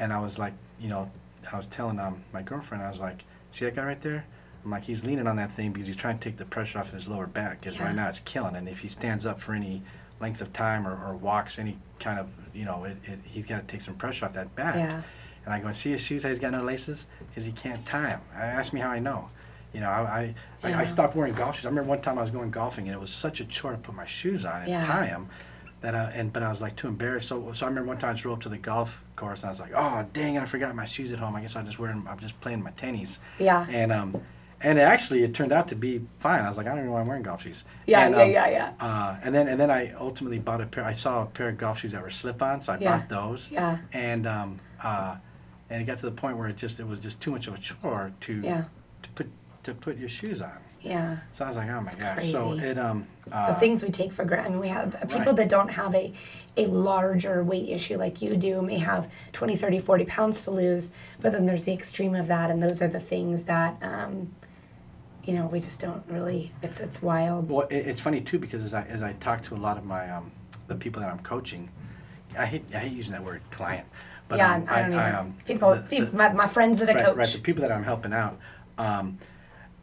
and 0.00 0.12
I 0.12 0.20
was 0.20 0.38
like, 0.38 0.54
you 0.80 0.88
know, 0.88 1.10
I 1.52 1.56
was 1.56 1.66
telling 1.66 1.98
um 1.98 2.22
my 2.32 2.42
girlfriend, 2.42 2.82
I 2.82 2.88
was 2.88 3.00
like, 3.00 3.24
see 3.50 3.66
that 3.66 3.74
guy 3.76 3.84
right 3.84 4.00
there? 4.00 4.24
I'm 4.68 4.72
like, 4.72 4.84
he's 4.84 5.02
leaning 5.02 5.26
on 5.26 5.36
that 5.36 5.50
thing 5.50 5.72
because 5.72 5.86
he's 5.86 5.96
trying 5.96 6.18
to 6.18 6.28
take 6.28 6.36
the 6.36 6.44
pressure 6.44 6.78
off 6.78 6.90
his 6.92 7.08
lower 7.08 7.26
back. 7.26 7.58
Because 7.62 7.76
Yeah. 7.78 7.84
right 7.86 7.94
now 7.94 8.06
it's 8.10 8.18
killing, 8.18 8.54
and 8.54 8.68
if 8.68 8.80
he 8.80 8.88
stands 8.88 9.24
up 9.24 9.40
for 9.40 9.54
any 9.54 9.80
length 10.20 10.42
of 10.42 10.52
time 10.52 10.86
or, 10.86 10.92
or 11.06 11.16
walks 11.16 11.58
any 11.58 11.78
kind 11.98 12.18
of, 12.20 12.28
you 12.52 12.66
know, 12.66 12.84
it, 12.84 12.98
it 13.04 13.18
he's 13.24 13.46
got 13.46 13.56
to 13.60 13.62
take 13.66 13.80
some 13.80 13.94
pressure 13.94 14.26
off 14.26 14.34
that 14.34 14.54
back. 14.56 14.74
Yeah. 14.76 15.00
And 15.46 15.54
I 15.54 15.58
go, 15.60 15.72
see 15.72 15.92
his 15.92 16.02
shoes 16.04 16.22
he's 16.22 16.38
got 16.38 16.52
no 16.52 16.62
laces? 16.62 17.06
Because 17.30 17.46
he 17.46 17.52
can't 17.52 17.82
tie 17.86 18.08
them. 18.10 18.20
I 18.36 18.42
asked 18.44 18.74
me 18.74 18.80
how 18.80 18.90
I 18.90 18.98
know. 18.98 19.30
You 19.72 19.80
know, 19.80 19.88
I, 19.88 20.02
I, 20.02 20.34
I, 20.64 20.68
Yeah. 20.68 20.78
I 20.80 20.84
stopped 20.84 21.16
wearing 21.16 21.32
golf 21.32 21.56
shoes. 21.56 21.64
I 21.64 21.70
remember 21.70 21.88
one 21.88 22.02
time 22.02 22.18
I 22.18 22.20
was 22.20 22.30
going 22.30 22.50
golfing 22.50 22.88
and 22.88 22.94
it 22.94 23.00
was 23.00 23.08
such 23.10 23.40
a 23.40 23.46
chore 23.46 23.72
to 23.72 23.78
put 23.78 23.94
my 23.94 24.04
shoes 24.04 24.44
on 24.44 24.60
and 24.62 24.70
Yeah. 24.70 24.84
tie 24.84 25.06
them. 25.06 25.30
That 25.80 25.94
I, 25.94 26.10
and 26.14 26.30
but 26.30 26.42
I 26.42 26.50
was 26.50 26.60
like 26.60 26.76
too 26.76 26.88
embarrassed. 26.88 27.28
So 27.28 27.52
so 27.52 27.64
I 27.64 27.68
remember 27.70 27.88
one 27.88 27.98
time 27.98 28.10
I 28.10 28.12
just 28.12 28.22
drove 28.24 28.34
up 28.38 28.42
to 28.42 28.48
the 28.50 28.58
golf 28.58 29.02
course 29.16 29.42
and 29.42 29.46
I 29.48 29.50
was 29.50 29.60
like, 29.60 29.70
oh 29.76 30.04
dang 30.12 30.34
it, 30.34 30.42
I 30.42 30.44
forgot 30.44 30.74
my 30.74 30.84
shoes 30.84 31.10
at 31.12 31.20
home. 31.20 31.34
I 31.36 31.40
guess 31.40 31.54
I 31.56 31.62
just 31.62 31.78
wear 31.78 31.90
'em- 31.90 32.06
I'm 32.10 32.18
just 32.18 32.38
playing 32.40 32.62
my 32.62 32.72
tennies. 32.72 33.20
Yeah. 33.38 33.64
And 33.70 33.92
um, 33.92 34.20
and 34.62 34.78
actually 34.78 35.22
it 35.22 35.34
turned 35.34 35.52
out 35.52 35.68
to 35.68 35.76
be 35.76 36.00
fine. 36.18 36.44
I 36.44 36.48
was 36.48 36.56
like, 36.56 36.66
I 36.66 36.70
don't 36.70 36.78
even 36.78 36.86
know 36.88 36.94
why 36.94 37.00
I'm 37.00 37.06
wearing 37.06 37.22
golf 37.22 37.42
shoes. 37.42 37.64
Yeah, 37.86 38.06
And, 38.06 38.14
yeah, 38.14 38.22
um, 38.22 38.30
yeah, 38.30 38.48
yeah. 38.50 38.72
uh, 38.80 39.16
and 39.22 39.34
then 39.34 39.48
and 39.48 39.60
then 39.60 39.70
I 39.70 39.92
ultimately 39.92 40.38
bought 40.38 40.60
a 40.60 40.66
pair. 40.66 40.84
I 40.84 40.92
saw 40.92 41.22
a 41.22 41.26
pair 41.26 41.48
of 41.48 41.58
golf 41.58 41.80
shoes 41.80 41.92
that 41.92 42.02
were 42.02 42.10
slip-on, 42.10 42.60
so 42.60 42.72
I 42.72 42.78
Yeah. 42.78 42.98
bought 42.98 43.08
those. 43.08 43.50
Yeah. 43.50 43.78
And 43.92 44.26
um, 44.26 44.56
uh, 44.82 45.16
and 45.70 45.82
it 45.82 45.84
got 45.84 45.98
to 45.98 46.06
the 46.06 46.12
point 46.12 46.38
where 46.38 46.48
it 46.48 46.56
just 46.56 46.80
it 46.80 46.86
was 46.86 46.98
just 46.98 47.20
too 47.20 47.30
much 47.30 47.46
of 47.46 47.54
a 47.54 47.58
chore 47.58 48.12
to 48.20 48.40
Yeah. 48.40 48.64
to 49.02 49.08
put 49.10 49.28
to 49.64 49.74
put 49.74 49.96
your 49.98 50.08
shoes 50.08 50.40
on. 50.40 50.58
Yeah. 50.80 51.18
So 51.32 51.44
I 51.44 51.48
was 51.48 51.56
like, 51.56 51.68
oh 51.68 51.80
my 51.80 51.86
It's 51.88 51.96
gosh. 51.96 52.24
So 52.30 52.52
it 52.58 52.78
um 52.78 53.06
the 53.26 53.36
uh, 53.36 53.54
things 53.58 53.82
we 53.84 53.90
take 53.90 54.12
for 54.12 54.24
granted. 54.24 54.48
I 54.48 54.50
mean, 54.52 54.60
we 54.60 54.68
have 54.68 54.92
people 55.02 55.18
Right. 55.18 55.36
that 55.36 55.48
don't 55.50 55.68
have 55.68 55.94
a, 55.94 56.12
a 56.56 56.66
larger 56.66 57.44
weight 57.44 57.68
issue 57.68 57.96
like 57.98 58.22
you 58.22 58.36
do 58.36 58.62
may 58.62 58.78
have 58.78 59.08
20, 59.32 59.54
30, 59.56 59.80
40 59.80 60.04
pounds 60.06 60.44
to 60.44 60.50
lose, 60.50 60.92
but 61.20 61.32
then 61.32 61.44
there's 61.44 61.64
the 61.64 61.72
extreme 61.74 62.14
of 62.14 62.26
that, 62.28 62.48
and 62.50 62.62
those 62.62 62.80
are 62.80 62.88
the 62.88 63.00
things 63.00 63.42
that, 63.44 63.76
um, 63.82 64.32
you 65.28 65.34
know, 65.34 65.46
we 65.46 65.60
just 65.60 65.78
don't 65.78 66.02
really, 66.08 66.50
it's, 66.62 66.80
it's 66.80 67.02
wild. 67.02 67.50
well, 67.50 67.66
it, 67.68 67.86
it's 67.86 68.00
funny 68.00 68.22
too 68.22 68.38
because 68.38 68.62
as 68.64 68.72
I 68.72 68.82
as 68.84 69.02
I 69.02 69.12
talk 69.14 69.42
to 69.42 69.54
a 69.54 69.56
lot 69.58 69.76
of 69.76 69.84
my 69.84 70.08
um 70.08 70.32
the 70.68 70.74
people 70.74 71.02
that 71.02 71.10
I'm 71.10 71.18
coaching, 71.18 71.68
I 72.38 72.46
hate 72.46 72.64
I 72.74 72.78
hate 72.78 72.92
using 72.92 73.12
that 73.12 73.22
word 73.22 73.42
client, 73.50 73.86
but 74.28 74.38
yeah, 74.38 74.54
um, 74.54 74.64
I 74.70 74.80
don't 74.80 74.92
even, 74.92 75.14
um, 75.14 75.34
people, 75.44 75.74
the- 75.74 76.00
the- 76.00 76.16
my, 76.16 76.32
my 76.32 76.46
friends 76.46 76.80
that 76.80 76.88
I 76.88 76.94
right, 76.94 77.04
coach. 77.04 77.16
right. 77.16 77.28
The 77.28 77.40
people 77.40 77.60
that 77.60 77.70
I'm 77.70 77.84
helping 77.84 78.14
out, 78.14 78.38
um, 78.78 79.18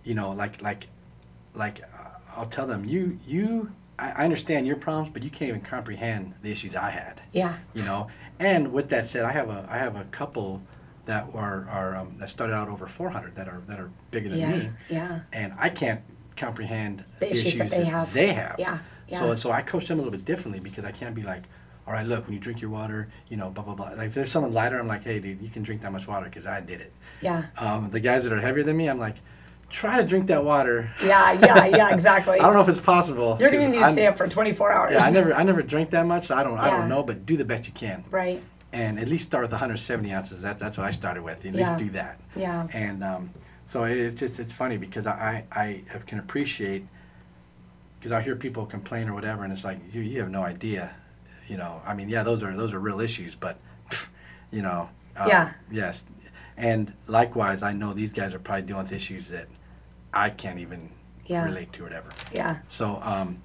you 0.03 0.15
know, 0.15 0.31
like 0.31 0.63
like 0.63 0.87
like 1.53 1.83
uh, 1.83 2.09
I'll 2.35 2.47
tell 2.47 2.65
them 2.65 2.83
you 2.83 3.19
you 3.27 3.71
I, 3.99 4.13
I 4.17 4.23
understand 4.23 4.65
your 4.65 4.77
problems, 4.77 5.11
but 5.11 5.21
you 5.21 5.29
can't 5.29 5.49
even 5.49 5.61
comprehend 5.61 6.33
the 6.41 6.49
issues 6.49 6.75
I 6.75 6.89
had. 6.89 7.21
yeah, 7.33 7.53
You 7.75 7.83
know, 7.83 8.07
and 8.39 8.73
with 8.73 8.89
that 8.89 9.05
said, 9.05 9.25
I 9.25 9.31
have 9.31 9.49
a 9.49 9.67
I 9.69 9.77
have 9.77 9.95
a 9.95 10.05
couple 10.05 10.63
that 11.05 11.27
are 11.33 11.67
are 11.69 11.95
um, 11.95 12.17
that 12.17 12.29
started 12.29 12.53
out 12.53 12.67
over 12.69 12.87
400 12.87 13.35
that 13.35 13.47
are 13.47 13.61
that 13.67 13.79
are 13.79 13.89
bigger 14.11 14.29
than 14.29 14.39
yeah, 14.39 14.51
me, 14.57 14.69
yeah, 14.89 15.19
and 15.33 15.53
I 15.57 15.69
can't 15.69 16.01
comprehend 16.35 17.03
The 17.19 17.31
issues 17.31 17.57
that 17.57 17.69
they 17.71 17.85
have. 17.85 18.11
they 18.13 18.27
have. 18.27 18.55
Yeah, 18.59 18.79
So 19.09 19.27
yeah. 19.27 19.35
so 19.35 19.51
I 19.51 19.61
coach 19.61 19.87
them 19.87 19.99
a 19.99 20.01
little 20.01 20.11
bit 20.17 20.25
differently 20.25 20.59
because 20.59 20.85
I 20.85 20.91
can't 20.91 21.15
be 21.15 21.23
like. 21.23 21.43
All 21.87 21.93
right, 21.93 22.03
look. 22.07 22.25
When 22.25 22.33
you 22.33 22.39
drink 22.39 22.61
your 22.61 22.71
water, 22.71 23.09
you 23.29 23.37
know, 23.37 23.51
blah 23.51 23.63
blah 23.63 23.75
blah. 23.75 23.91
Like 23.91 24.07
if 24.07 24.15
there's 24.15 24.31
someone 24.31 24.51
lighter, 24.51 24.79
I'm 24.79 24.87
like, 24.87 25.03
hey, 25.03 25.19
dude, 25.19 25.39
you 25.39 25.49
can 25.49 25.61
drink 25.61 25.81
that 25.81 25.91
much 25.91 26.07
water 26.07 26.25
because 26.25 26.47
I 26.47 26.59
did 26.59 26.81
it. 26.81 26.91
yeah, 27.21 27.45
Um, 27.59 27.91
the 27.91 27.99
guys 27.99 28.23
that 28.23 28.33
are 28.33 28.41
heavier 28.41 28.63
than 28.63 28.75
me, 28.75 28.89
I'm 28.89 28.97
like, 28.97 29.17
try 29.69 30.01
to 30.01 30.07
drink 30.07 30.25
that 30.29 30.43
water. 30.43 30.89
yeah, 31.05 31.33
yeah, 31.45 31.65
yeah, 31.67 31.93
exactly. 31.93 32.39
I 32.39 32.43
don't 32.43 32.55
know 32.55 32.61
if 32.61 32.69
it's 32.69 32.79
possible. 32.79 33.37
You're 33.39 33.51
going 33.51 33.65
to 33.65 33.69
need 33.69 33.83
to 33.83 33.91
stay 33.93 34.07
up 34.07 34.17
for 34.17 34.27
24 34.27 34.71
hours. 34.71 34.91
Yeah, 34.93 35.03
I 35.03 35.11
never, 35.11 35.31
I 35.35 35.43
never 35.43 35.61
drank 35.61 35.91
that 35.91 36.07
much. 36.07 36.23
So 36.23 36.33
I 36.33 36.41
don't, 36.41 36.57
I 36.57 36.71
don't 36.71 36.89
know, 36.89 37.03
but 37.03 37.23
do 37.27 37.37
the 37.37 37.45
best 37.45 37.67
you 37.67 37.73
can, 37.73 38.03
Right. 38.09 38.41
And 38.75 38.99
at 38.99 39.07
least 39.07 39.27
start 39.27 39.41
with 39.41 39.51
170 39.51 40.11
ounces. 40.11 40.41
That, 40.41 40.59
that's 40.59 40.77
what 40.77 40.85
I 40.85 40.91
started 40.91 41.23
with. 41.23 41.45
At 41.45 41.53
Yeah. 41.53 41.59
least 41.59 41.77
do 41.77 41.89
that. 41.91 42.19
Yeah. 42.35 42.67
And 42.73 43.03
um, 43.03 43.29
so 43.65 43.85
it's 43.85 44.19
just, 44.19 44.37
it's 44.39 44.51
funny 44.51 44.75
because 44.77 45.07
I, 45.07 45.45
I, 45.51 45.81
I 45.93 45.97
can 45.99 46.19
appreciate 46.19 46.85
because 47.97 48.11
I 48.11 48.21
hear 48.21 48.35
people 48.35 48.65
complain 48.65 49.07
or 49.09 49.13
whatever, 49.13 49.43
and 49.45 49.51
it's 49.53 49.63
like 49.63 49.79
you, 49.91 50.01
you 50.01 50.19
have 50.19 50.29
no 50.29 50.43
idea. 50.43 50.93
You 51.47 51.57
know, 51.57 51.81
I 51.85 51.95
mean, 51.95 52.07
yeah, 52.09 52.21
those 52.21 52.43
are 52.43 52.55
those 52.55 52.71
are 52.73 52.79
real 52.79 52.99
issues, 52.99 53.33
but 53.33 53.57
you 54.51 54.61
know, 54.61 54.89
um, 55.17 55.27
Yeah. 55.29 55.53
yes, 55.71 56.03
and 56.57 56.93
likewise, 57.07 57.63
I 57.63 57.73
know 57.73 57.93
these 57.93 58.13
guys 58.13 58.33
are 58.35 58.39
probably 58.39 58.63
dealing 58.63 58.83
with 58.83 58.91
issues 58.93 59.29
that 59.29 59.47
I 60.13 60.29
can't 60.29 60.59
even 60.59 60.91
Yeah. 61.25 61.45
relate 61.45 61.71
to 61.73 61.81
or 61.81 61.85
whatever. 61.85 62.09
Yeah. 62.31 62.57
So, 62.69 62.99
um, 63.01 63.41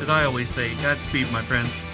As 0.00 0.08
I 0.08 0.24
always 0.24 0.48
say, 0.48 0.74
Godspeed, 0.82 1.30
my 1.32 1.42
friends. 1.42 1.84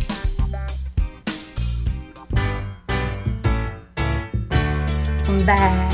Welcome 5.35 5.47
back. 5.47 5.91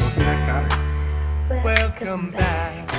Welcome 0.00 0.18
back, 0.18 0.40
Connor. 0.48 1.64
Welcome 1.64 2.30
back. 2.32 2.92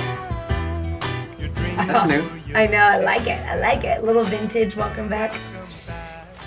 Your 1.38 1.50
That's 1.50 2.06
new. 2.06 2.24
I 2.54 2.66
know, 2.66 2.78
I 2.78 2.96
like 2.96 3.26
it. 3.26 3.38
I 3.46 3.60
like 3.60 3.84
it. 3.84 4.02
Little 4.02 4.24
vintage. 4.24 4.74
Welcome 4.74 5.10
back. 5.10 5.38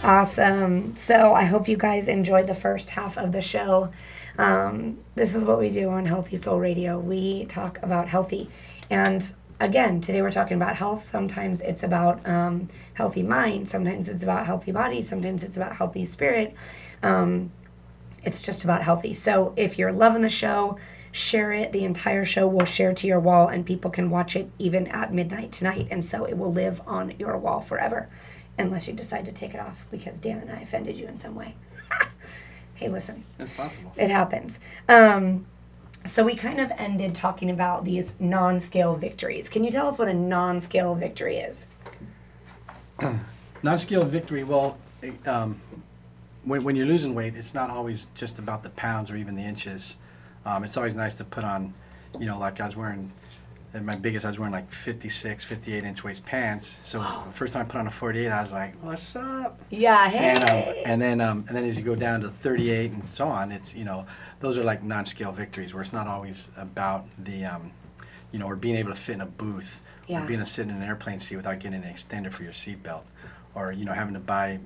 Awesome. 0.02 0.98
So 0.98 1.36
I 1.36 1.44
hope 1.44 1.68
you 1.68 1.78
guys 1.78 2.08
enjoyed 2.08 2.48
the 2.48 2.56
first 2.56 2.90
half 2.90 3.20
of 3.20 3.32
the 3.32 3.44
show. 3.44 3.92
Um, 4.40 4.98
this 5.14 5.36
is 5.36 5.46
what 5.46 5.60
we 5.60 5.70
do 5.70 5.90
on 5.90 6.08
Healthy 6.08 6.38
Soul 6.38 6.60
Radio. 6.60 6.98
We 6.98 7.46
talk 7.46 7.78
about 7.84 8.08
healthy. 8.08 8.50
And 8.90 9.32
again, 9.60 10.02
today 10.02 10.22
we're 10.22 10.32
talking 10.32 10.58
about 10.58 10.76
health. 10.76 11.08
Sometimes 11.08 11.62
it's 11.62 11.84
about 11.84 12.26
um, 12.28 12.68
healthy 12.94 13.24
mind. 13.24 13.68
Sometimes 13.68 14.08
it's 14.08 14.24
about 14.24 14.46
healthy 14.46 14.72
body. 14.72 15.02
Sometimes 15.02 15.44
it's 15.44 15.58
about 15.58 15.76
healthy 15.76 16.06
spirit. 16.06 16.54
Um, 17.04 17.52
it's 18.24 18.42
just 18.42 18.64
about 18.64 18.84
healthy. 18.84 19.14
So 19.14 19.54
if 19.56 19.78
you're 19.78 19.92
loving 19.94 20.22
the 20.22 20.30
show, 20.30 20.78
share 21.12 21.54
it. 21.54 21.72
The 21.72 21.84
entire 21.86 22.26
show 22.26 22.48
will 22.48 22.66
share 22.66 22.94
to 22.94 23.08
your 23.08 23.20
wall, 23.20 23.48
and 23.48 23.66
people 23.66 23.90
can 23.90 24.10
watch 24.10 24.36
it 24.36 24.50
even 24.60 24.88
at 24.88 25.14
midnight 25.14 25.52
tonight. 25.52 25.88
And 25.92 26.04
so 26.04 26.26
it 26.26 26.38
will 26.38 26.52
live 26.52 26.82
on 26.86 27.14
your 27.20 27.38
wall 27.38 27.62
forever, 27.62 28.10
unless 28.58 28.88
you 28.88 28.94
decide 28.94 29.26
to 29.28 29.32
take 29.32 29.54
it 29.54 29.60
off 29.60 29.88
because 29.92 30.20
Dan 30.20 30.40
and 30.40 30.52
I 30.52 30.62
offended 30.62 30.98
you 30.98 31.08
in 31.08 31.18
some 31.18 31.36
way. 31.36 31.56
hey, 32.76 32.90
listen, 32.90 33.24
It's 33.40 33.56
possible. 33.56 33.94
it 33.96 34.10
happens. 34.10 34.60
Um, 34.90 35.46
so 36.08 36.24
we 36.24 36.36
kind 36.36 36.60
of 36.60 36.72
ended 36.78 37.14
talking 37.14 37.50
about 37.50 37.86
these 37.86 38.16
non-scale 38.20 38.96
victories. 38.96 39.50
Can 39.50 39.64
you 39.64 39.72
tell 39.72 39.88
us 39.88 40.00
what 40.00 40.08
a 40.08 40.14
non-scale 40.14 40.96
victory 40.96 41.38
is? 41.38 41.68
Non-scale 43.64 44.06
victory. 44.06 44.44
Well, 44.44 44.78
um, 45.26 45.60
when, 46.44 46.64
when 46.64 46.76
you're 46.76 46.86
losing 46.86 47.14
weight, 47.14 47.36
it's 47.36 47.54
not 47.54 47.70
always 47.70 48.08
just 48.16 48.40
about 48.40 48.64
the 48.64 48.70
pounds 48.72 49.12
or 49.12 49.16
even 49.18 49.36
the 49.36 49.42
inches. 49.42 49.98
Um, 50.46 50.64
it's 50.64 50.78
always 50.78 50.96
nice 50.96 51.16
to 51.16 51.24
put 51.24 51.44
on, 51.44 51.74
you 52.20 52.28
know, 52.28 52.38
like 52.38 52.62
I 52.62 52.66
was 52.66 52.76
wearing, 52.76 53.12
at 53.78 53.86
my 53.86 53.96
biggest, 53.96 54.26
I 54.26 54.30
was 54.30 54.38
wearing 54.40 54.52
like 54.54 54.70
56, 54.72 55.44
58 55.44 55.84
inch 55.86 56.04
waist 56.04 56.26
pants. 56.26 56.82
So 56.84 57.00
the 57.00 57.32
first 57.34 57.54
time 57.54 57.62
I 57.66 57.70
put 57.70 57.80
on 57.80 57.88
a 57.88 57.92
48, 57.92 58.28
I 58.30 58.44
was 58.44 58.52
like, 58.52 58.76
"What's 58.84 59.16
up?" 59.16 59.60
Yeah. 59.70 60.10
Hey. 60.10 60.36
And, 60.36 60.44
um, 60.44 60.76
and 60.86 61.02
then 61.02 61.22
um, 61.22 61.46
and 61.48 61.56
then 61.56 61.64
as 61.66 61.78
you 61.78 61.86
go 61.86 61.96
down 61.96 62.22
to 62.22 62.30
38 62.30 62.92
and 62.92 63.08
so 63.08 63.28
on, 63.28 63.52
it's 63.52 63.74
you 63.76 63.86
know 63.86 64.06
those 64.40 64.58
are 64.58 64.64
like 64.64 64.84
non-scale 64.84 65.32
victories 65.32 65.74
where 65.74 65.82
it's 65.82 65.94
not 65.94 66.08
always 66.08 66.52
about 66.58 67.06
the 67.24 67.46
um, 67.46 67.72
you 68.32 68.40
know 68.40 68.48
or 68.48 68.56
being 68.56 68.76
able 68.76 68.90
to 68.92 69.00
fit 69.00 69.16
in 69.16 69.22
a 69.22 69.26
booth 69.26 69.82
Yeah. 70.08 70.24
or 70.24 70.28
being 70.28 70.40
able 70.40 70.46
to 70.46 70.52
sit 70.52 70.68
in 70.68 70.76
an 70.76 70.84
airplane 70.84 71.20
seat 71.20 71.36
without 71.38 71.60
getting 71.60 71.82
an 71.84 71.90
extender 71.94 72.32
for 72.32 72.44
your 72.44 72.52
seatbelt 72.54 73.04
or 73.56 73.72
you 73.72 73.86
know 73.86 73.94
having 73.94 74.14
to 74.16 74.20
buy 74.20 74.60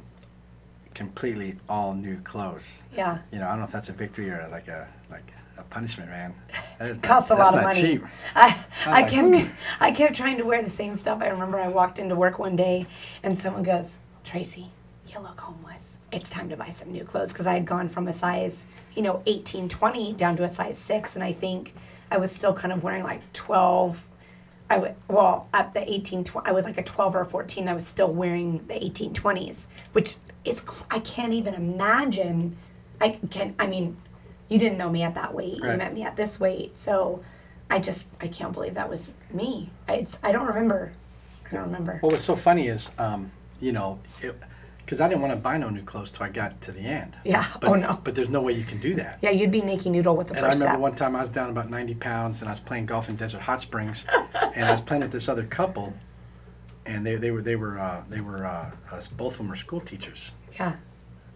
completely 0.93 1.55
all 1.69 1.93
new 1.93 2.17
clothes. 2.21 2.83
yeah. 2.93 3.19
You 3.31 3.39
know 3.39 3.45
I 3.45 3.49
don't 3.51 3.59
know 3.59 3.65
if 3.65 3.71
that's 3.71 3.89
a 3.89 3.93
victory 3.93 4.29
or 4.29 4.47
like 4.51 4.67
a 4.67 4.87
like 5.09 5.31
a 5.61 5.63
punishment, 5.65 6.09
man. 6.09 6.33
That- 6.79 7.01
costs 7.03 7.29
a 7.29 7.35
lot 7.35 7.55
of 7.55 7.61
money. 7.63 7.79
cheap. 7.79 8.01
I, 8.35 8.57
I 8.87 9.01
like, 9.01 9.11
kept 9.11 9.27
"Ooh." 9.27 9.49
I 9.79 9.91
kept 9.91 10.15
trying 10.15 10.37
to 10.37 10.43
wear 10.43 10.63
the 10.63 10.69
same 10.69 10.95
stuff. 10.95 11.21
I 11.21 11.27
remember 11.27 11.59
I 11.59 11.67
walked 11.67 11.99
into 11.99 12.15
work 12.15 12.39
one 12.39 12.55
day 12.55 12.85
and 13.23 13.37
someone 13.37 13.61
goes, 13.61 13.99
Tracy, 14.23 14.67
you 15.07 15.19
look 15.19 15.39
homeless. 15.39 15.99
It's 16.11 16.31
time 16.31 16.49
to 16.49 16.57
buy 16.57 16.69
some 16.71 16.91
new 16.91 17.03
clothes 17.03 17.31
because 17.33 17.45
I 17.45 17.53
had 17.53 17.65
gone 17.65 17.87
from 17.87 18.07
a 18.07 18.13
size, 18.13 18.65
you 18.95 19.03
know, 19.03 19.21
18, 19.27 19.69
20 19.69 20.13
down 20.13 20.35
to 20.37 20.43
a 20.43 20.49
size 20.49 20.77
6. 20.79 21.15
And 21.15 21.23
I 21.23 21.33
think 21.33 21.75
I 22.09 22.17
was 22.17 22.31
still 22.31 22.53
kind 22.53 22.73
of 22.73 22.83
wearing 22.83 23.03
like 23.03 23.31
12. 23.33 24.03
I 24.71 24.77
would, 24.77 24.95
well, 25.07 25.47
at 25.53 25.73
the 25.75 25.87
18, 25.87 26.23
tw- 26.23 26.37
I 26.45 26.51
was 26.51 26.65
like 26.65 26.77
a 26.79 26.83
12 26.83 27.15
or 27.15 27.21
a 27.21 27.25
14. 27.25 27.67
I 27.67 27.73
was 27.75 27.85
still 27.85 28.11
wearing 28.11 28.57
the 28.67 28.73
1820s, 28.75 29.67
which 29.91 30.15
is, 30.45 30.63
I 30.89 30.99
can't 30.99 31.33
even 31.33 31.53
imagine. 31.53 32.57
I 32.99 33.19
can, 33.29 33.53
I 33.59 33.67
mean, 33.67 33.97
you 34.51 34.59
didn't 34.59 34.77
know 34.77 34.89
me 34.89 35.01
at 35.03 35.15
that 35.15 35.33
weight. 35.33 35.55
You 35.55 35.63
met 35.77 35.93
me 35.93 36.03
at 36.03 36.17
this 36.17 36.37
weight. 36.39 36.77
So 36.77 37.23
I 37.69 37.79
just, 37.79 38.09
I 38.19 38.27
can't 38.27 38.51
believe 38.51 38.73
that 38.73 38.89
was 38.89 39.13
me. 39.33 39.69
I, 39.87 39.93
it's, 39.93 40.19
I 40.23 40.33
don't 40.33 40.45
remember. 40.45 40.91
I 41.49 41.55
don't 41.55 41.63
remember. 41.67 41.99
Well, 42.03 42.11
what's 42.11 42.25
so 42.25 42.35
funny 42.35 42.67
is, 42.67 42.91
um, 42.97 43.31
you 43.61 43.71
know, 43.71 43.97
because 44.79 44.99
I 44.99 45.07
didn't 45.07 45.21
want 45.21 45.33
to 45.33 45.39
buy 45.39 45.57
no 45.57 45.69
new 45.69 45.81
clothes 45.83 46.11
till 46.11 46.25
I 46.25 46.29
got 46.29 46.59
to 46.61 46.73
the 46.73 46.81
end. 46.81 47.15
Yeah. 47.23 47.45
But, 47.61 47.69
Oh, 47.69 47.75
no. 47.75 48.01
But 48.03 48.13
there's 48.13 48.27
no 48.29 48.41
way 48.41 48.51
you 48.51 48.65
can 48.65 48.79
do 48.79 48.93
that. 48.95 49.19
Yeah, 49.21 49.29
you'd 49.29 49.51
be 49.51 49.61
Nikki 49.61 49.89
Noodle 49.89 50.17
with 50.17 50.27
the 50.27 50.35
And 50.35 50.45
I 50.45 50.49
remember 50.49 50.65
step. 50.71 50.79
one 50.81 50.95
time 50.95 51.15
I 51.15 51.21
was 51.21 51.29
down 51.29 51.49
about 51.49 51.69
90 51.69 51.95
pounds 51.95 52.41
and 52.41 52.49
I 52.49 52.51
was 52.51 52.59
playing 52.59 52.87
golf 52.87 53.07
in 53.07 53.15
Desert 53.15 53.41
Hot 53.41 53.61
Springs, 53.61 54.05
and 54.53 54.65
I 54.65 54.71
was 54.71 54.81
playing 54.81 55.03
with 55.03 55.13
this 55.13 55.29
other 55.29 55.45
couple, 55.45 55.93
and 56.85 57.05
they, 57.05 57.15
they 57.15 57.31
were 57.31 57.41
they 57.41 57.55
were 57.55 57.79
uh, 57.79 58.03
they 58.09 58.19
were 58.19 58.45
uh, 58.45 58.71
uh, 58.91 59.01
both 59.15 59.33
of 59.33 59.37
them 59.37 59.47
were 59.47 59.55
school 59.55 59.79
teachers. 59.79 60.33
yeah. 60.59 60.75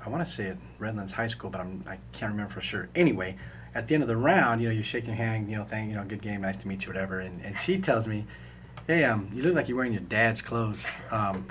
I 0.06 0.10
want 0.10 0.26
to 0.26 0.32
say 0.32 0.50
at 0.50 0.58
Redlands 0.78 1.12
High 1.12 1.28
School, 1.28 1.50
but 1.50 1.62
I'm 1.62 1.82
I 1.88 1.98
can't 2.12 2.32
remember 2.32 2.52
for 2.54 2.62
sure. 2.62 2.90
Anyway, 2.96 3.36
at 3.74 3.88
the 3.88 3.94
end 3.94 4.04
of 4.04 4.08
the 4.08 4.18
round, 4.18 4.62
you 4.62 4.70
know, 4.70 4.74
you 4.74 4.84
shake 4.84 5.08
your 5.08 5.16
hand, 5.16 5.50
you 5.50 5.58
know, 5.58 5.64
thank 5.64 5.90
you 5.90 5.96
know, 5.96 6.04
good 6.06 6.22
game, 6.22 6.42
nice 6.42 6.58
to 6.58 6.68
meet 6.68 6.86
you, 6.86 6.92
whatever. 6.92 7.20
And, 7.20 7.44
and 7.44 7.58
she 7.58 7.78
tells 7.78 8.08
me, 8.08 8.26
hey, 8.88 9.04
um, 9.04 9.28
you 9.34 9.44
look 9.44 9.56
like 9.56 9.68
you're 9.68 9.78
wearing 9.78 9.94
your 9.94 10.04
dad's 10.04 10.42
clothes. 10.42 11.02
Um, 11.12 11.46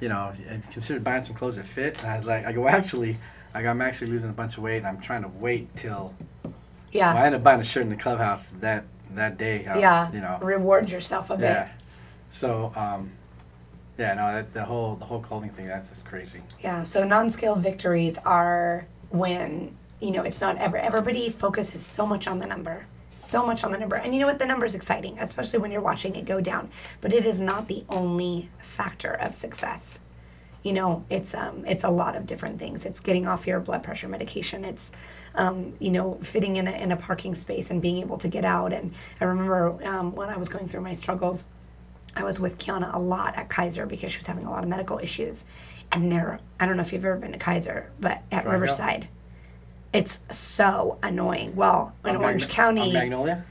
you 0.00 0.08
know, 0.08 0.32
have 0.48 0.64
you 0.64 0.72
considered 0.72 1.02
buying 1.02 1.22
some 1.22 1.34
clothes 1.34 1.56
that 1.56 1.66
fit? 1.66 1.98
And 2.02 2.10
I 2.10 2.16
was 2.16 2.26
like, 2.26 2.46
I 2.46 2.52
go, 2.52 2.68
actually, 2.68 3.18
I 3.54 3.62
go, 3.62 3.70
I'm 3.70 3.80
actually 3.82 4.10
losing 4.10 4.30
a 4.30 4.32
bunch 4.32 4.56
of 4.56 4.62
weight, 4.62 4.78
and 4.78 4.86
I'm 4.86 5.00
trying 5.00 5.22
to 5.22 5.28
wait 5.36 5.74
till. 5.74 6.14
Yeah. 6.92 7.12
Well, 7.14 7.22
I 7.22 7.26
ended 7.26 7.40
up 7.40 7.44
buying 7.44 7.60
a 7.60 7.64
shirt 7.64 7.82
in 7.82 7.88
the 7.88 7.96
clubhouse 7.96 8.50
that 8.60 8.84
that 9.12 9.38
day. 9.38 9.66
uh, 9.66 9.78
yeah. 9.78 10.12
You 10.12 10.20
know. 10.20 10.38
Reward 10.40 10.90
yourself 10.90 11.30
a 11.30 11.36
bit. 11.36 11.44
Yeah. 11.44 11.68
So, 12.30 12.72
um, 12.76 13.10
yeah, 14.00 14.14
no, 14.14 14.32
that, 14.32 14.52
the 14.54 14.64
whole 14.64 14.96
the 14.96 15.04
whole 15.04 15.20
clothing 15.20 15.50
thing, 15.50 15.66
that's 15.66 15.90
just 15.90 16.04
crazy. 16.06 16.40
Yeah, 16.62 16.82
so 16.82 17.04
non-scale 17.04 17.56
victories 17.56 18.18
are 18.24 18.86
when, 19.10 19.76
you 20.00 20.10
know, 20.10 20.22
it's 20.22 20.40
not 20.40 20.56
ever 20.56 20.78
everybody 20.78 21.28
focuses 21.28 21.84
so 21.84 22.06
much 22.06 22.26
on 22.26 22.38
the 22.38 22.46
number. 22.46 22.86
So 23.14 23.44
much 23.44 23.64
on 23.64 23.70
the 23.72 23.76
number. 23.76 23.96
And 23.96 24.14
you 24.14 24.20
know 24.20 24.26
what? 24.26 24.38
The 24.38 24.46
number 24.46 24.64
is 24.64 24.74
exciting, 24.74 25.18
especially 25.18 25.58
when 25.58 25.70
you're 25.70 25.82
watching 25.82 26.16
it 26.16 26.24
go 26.24 26.40
down. 26.40 26.70
But 27.02 27.12
it 27.12 27.26
is 27.26 27.38
not 27.38 27.66
the 27.66 27.84
only 27.90 28.48
factor 28.60 29.12
of 29.12 29.34
success. 29.34 30.00
You 30.62 30.72
know, 30.72 31.04
it's 31.10 31.34
um 31.34 31.64
it's 31.66 31.84
a 31.84 31.90
lot 31.90 32.16
of 32.16 32.24
different 32.24 32.58
things. 32.58 32.86
It's 32.86 33.00
getting 33.00 33.26
off 33.26 33.46
your 33.46 33.60
blood 33.60 33.82
pressure 33.82 34.08
medication. 34.08 34.64
It's 34.64 34.92
um, 35.34 35.74
you 35.78 35.90
know, 35.90 36.18
fitting 36.22 36.56
in 36.56 36.66
a 36.66 36.72
in 36.72 36.92
a 36.92 36.96
parking 36.96 37.34
space 37.34 37.70
and 37.70 37.82
being 37.82 37.98
able 37.98 38.16
to 38.16 38.28
get 38.28 38.46
out. 38.46 38.72
And 38.72 38.94
I 39.20 39.24
remember 39.26 39.78
um, 39.84 40.14
when 40.14 40.30
I 40.30 40.38
was 40.38 40.48
going 40.48 40.66
through 40.66 40.80
my 40.80 40.94
struggles, 40.94 41.44
I 42.16 42.24
was 42.24 42.40
with 42.40 42.58
Kiana 42.58 42.94
a 42.94 42.98
lot 42.98 43.36
at 43.36 43.48
Kaiser 43.48 43.86
because 43.86 44.10
she 44.12 44.18
was 44.18 44.26
having 44.26 44.44
a 44.44 44.50
lot 44.50 44.62
of 44.62 44.68
medical 44.68 44.98
issues. 44.98 45.44
And 45.92 46.10
there, 46.10 46.40
I 46.58 46.66
don't 46.66 46.76
know 46.76 46.82
if 46.82 46.92
you've 46.92 47.04
ever 47.04 47.16
been 47.16 47.32
to 47.32 47.38
Kaiser, 47.38 47.90
but 48.00 48.22
at. 48.30 48.46
Riverside, 48.46 49.08
it's 49.92 50.20
so 50.30 50.98
annoying. 51.02 51.54
Well, 51.56 51.92
in 52.04 52.16
On 52.16 52.22
Orange 52.24 52.48
County, 52.48 52.92
Magnolia. 52.92 53.44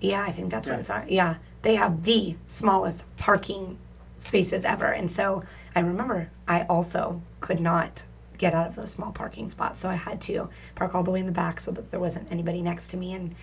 yeah, 0.00 0.22
I 0.22 0.30
think 0.30 0.50
that's 0.50 0.66
what 0.66 0.78
it's 0.78 0.90
on. 0.90 1.06
Yeah, 1.08 1.36
they 1.62 1.74
have 1.76 2.02
the 2.04 2.36
smallest 2.44 3.04
parking 3.16 3.78
spaces 4.16 4.64
ever. 4.64 4.86
And 4.86 5.10
so 5.10 5.42
I 5.74 5.80
remember 5.80 6.30
I 6.48 6.62
also 6.62 7.20
could 7.40 7.60
not 7.60 8.02
get 8.38 8.54
out 8.54 8.66
of 8.68 8.76
those 8.76 8.90
small 8.90 9.12
parking 9.12 9.48
spots. 9.48 9.80
So 9.80 9.88
I 9.90 9.94
had 9.94 10.20
to 10.22 10.48
park 10.74 10.94
all 10.94 11.02
the 11.02 11.10
way 11.10 11.20
in 11.20 11.26
the 11.26 11.32
back 11.32 11.60
so 11.60 11.70
that 11.72 11.90
there 11.90 12.00
wasn't 12.00 12.30
anybody 12.32 12.62
next 12.62 12.88
to 12.88 12.96
me. 12.96 13.12
And 13.14 13.34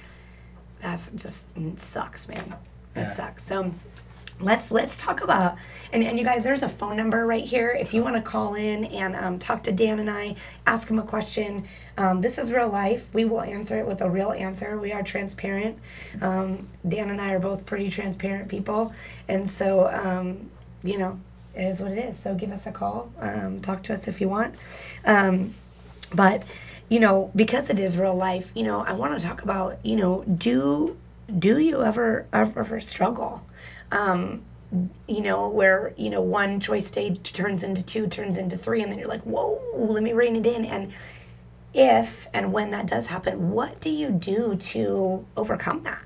that's 0.81 1.11
just 1.11 1.47
sucks, 1.77 2.27
man. 2.27 2.55
It 2.95 3.01
Yeah. 3.01 3.07
sucks. 3.09 3.43
So 3.43 3.71
let's 4.39 4.71
let's 4.71 4.99
talk 4.99 5.21
about 5.21 5.55
and, 5.91 6.03
and 6.03 6.17
you 6.17 6.25
guys 6.25 6.43
there's 6.43 6.63
a 6.63 6.69
phone 6.69 6.97
number 6.97 7.25
right 7.25 7.43
here. 7.43 7.77
If 7.79 7.93
you 7.93 8.01
want 8.01 8.15
to 8.15 8.21
call 8.21 8.55
in 8.55 8.85
and 8.85 9.15
um, 9.15 9.39
talk 9.39 9.63
to 9.63 9.71
dan 9.71 9.99
and 9.99 10.09
i 10.09 10.35
ask 10.65 10.89
him 10.89 10.99
a 10.99 11.03
question 11.03 11.65
um, 11.97 12.21
this 12.21 12.37
is 12.37 12.51
real 12.51 12.69
life. 12.69 13.13
We 13.13 13.25
will 13.25 13.41
answer 13.41 13.77
it 13.77 13.85
with 13.85 14.01
a 14.01 14.09
real 14.09 14.31
answer. 14.31 14.79
We 14.79 14.91
are 14.91 15.03
transparent. 15.03 15.77
Um, 16.21 16.67
dan 16.87 17.09
and 17.09 17.21
i 17.21 17.33
are 17.33 17.39
both 17.39 17.65
pretty 17.65 17.89
transparent 17.89 18.49
people. 18.49 18.93
And 19.27 19.49
so 19.49 19.87
um, 19.89 20.49
you 20.83 20.97
know 20.97 21.19
it 21.55 21.65
is 21.65 21.81
what 21.81 21.91
it 21.91 21.99
is. 21.99 22.17
So 22.17 22.33
give 22.33 22.51
us 22.51 22.65
a 22.65 22.71
call 22.71 23.11
um, 23.19 23.61
talk 23.61 23.83
to 23.83 23.93
us 23.93 24.07
if 24.07 24.19
you 24.19 24.29
want. 24.29 24.55
Um, 25.05 25.53
but 26.13 26.43
you 26.89 26.99
know 26.99 27.31
because 27.35 27.69
it 27.69 27.79
is 27.79 27.97
real 27.97 28.13
life 28.13 28.51
you 28.53 28.63
know 28.63 28.81
i 28.81 28.93
want 28.93 29.19
to 29.19 29.25
talk 29.25 29.41
about 29.41 29.79
you 29.83 29.95
know 29.95 30.23
do 30.23 30.95
do 31.39 31.57
you 31.57 31.81
ever 31.81 32.27
ever, 32.33 32.59
ever 32.59 32.79
struggle 32.79 33.41
um, 33.93 34.41
you 35.07 35.21
know, 35.21 35.49
where, 35.49 35.93
you 35.97 36.09
know, 36.09 36.21
one 36.21 36.59
choice 36.59 36.87
stage 36.87 37.31
turns 37.31 37.63
into 37.63 37.83
two, 37.85 38.07
turns 38.07 38.37
into 38.37 38.57
three, 38.57 38.81
and 38.81 38.91
then 38.91 38.97
you're 38.97 39.07
like, 39.07 39.21
whoa, 39.21 39.59
let 39.75 40.01
me 40.01 40.13
rein 40.13 40.35
it 40.35 40.45
in. 40.45 40.65
And 40.65 40.91
if 41.73 42.27
and 42.33 42.51
when 42.51 42.71
that 42.71 42.87
does 42.87 43.07
happen, 43.07 43.51
what 43.51 43.79
do 43.79 43.89
you 43.89 44.09
do 44.09 44.55
to 44.55 45.25
overcome 45.37 45.83
that? 45.83 46.03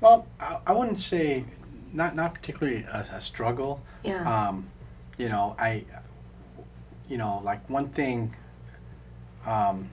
Well, 0.00 0.26
I, 0.38 0.58
I 0.68 0.72
wouldn't 0.72 1.00
say 1.00 1.44
not 1.92 2.14
not 2.14 2.34
particularly 2.34 2.84
a, 2.92 2.98
a 3.12 3.20
struggle. 3.20 3.82
Yeah. 4.04 4.22
Um, 4.22 4.66
you 5.16 5.28
know, 5.28 5.56
I, 5.58 5.84
you 7.08 7.16
know, 7.16 7.40
like 7.44 7.68
one 7.68 7.88
thing. 7.88 8.34
Um, 9.46 9.88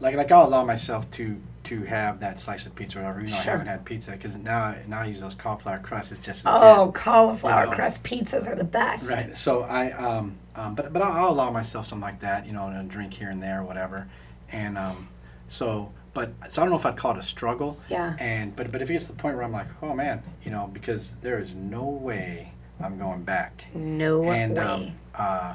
like 0.00 0.16
like 0.16 0.32
I'll 0.32 0.46
allow 0.48 0.64
myself 0.64 1.08
to 1.12 1.40
to 1.64 1.82
have 1.84 2.20
that 2.20 2.38
slice 2.38 2.66
of 2.66 2.74
pizza 2.74 2.98
or 2.98 3.02
whatever. 3.02 3.20
You 3.20 3.28
know, 3.28 3.36
Sure. 3.36 3.50
I 3.52 3.56
haven't 3.56 3.66
had 3.68 3.84
pizza 3.84 4.12
because 4.12 4.36
now 4.36 4.74
now 4.86 5.00
I 5.00 5.06
use 5.06 5.20
those 5.20 5.34
cauliflower 5.34 5.78
crusts. 5.78 6.12
It's 6.12 6.24
just 6.24 6.46
as 6.46 6.52
Oh, 6.54 6.86
good. 6.86 6.94
cauliflower 6.94 7.64
You 7.64 7.70
know. 7.70 7.76
crust 7.76 8.04
pizzas 8.04 8.46
are 8.46 8.54
the 8.54 8.64
best. 8.64 9.08
Right. 9.10 9.36
So 9.36 9.62
I, 9.62 9.90
um, 9.92 10.36
um, 10.56 10.74
but 10.74 10.92
but 10.92 11.02
I'll, 11.02 11.12
I'll 11.26 11.30
allow 11.32 11.50
myself 11.50 11.86
something 11.86 12.02
like 12.06 12.20
that, 12.20 12.46
you 12.46 12.52
know, 12.52 12.66
and 12.68 12.76
a 12.76 12.84
drink 12.84 13.12
here 13.12 13.30
and 13.30 13.42
there, 13.42 13.60
or 13.60 13.64
whatever. 13.64 14.06
And 14.52 14.76
um, 14.78 15.08
so, 15.48 15.90
but 16.12 16.32
so 16.50 16.62
I 16.62 16.64
don't 16.64 16.70
know 16.70 16.78
if 16.78 16.86
I'd 16.86 16.96
call 16.96 17.12
it 17.12 17.18
a 17.18 17.22
struggle. 17.22 17.78
Yeah. 17.88 18.14
And 18.20 18.54
but 18.54 18.70
but 18.70 18.82
if 18.82 18.90
it 18.90 18.92
gets 18.92 19.06
to 19.06 19.12
the 19.12 19.18
point 19.18 19.36
where 19.36 19.44
I'm 19.44 19.52
like, 19.52 19.66
oh 19.82 19.94
man, 19.94 20.22
you 20.44 20.50
know, 20.50 20.68
because 20.72 21.14
there 21.22 21.38
is 21.38 21.54
no 21.54 21.84
way 21.84 22.52
I'm 22.80 22.98
going 22.98 23.22
back. 23.22 23.64
No 23.74 24.22
and 24.22 24.28
way. 24.28 24.40
And 24.42 24.58
um, 24.58 24.92
uh, 25.14 25.54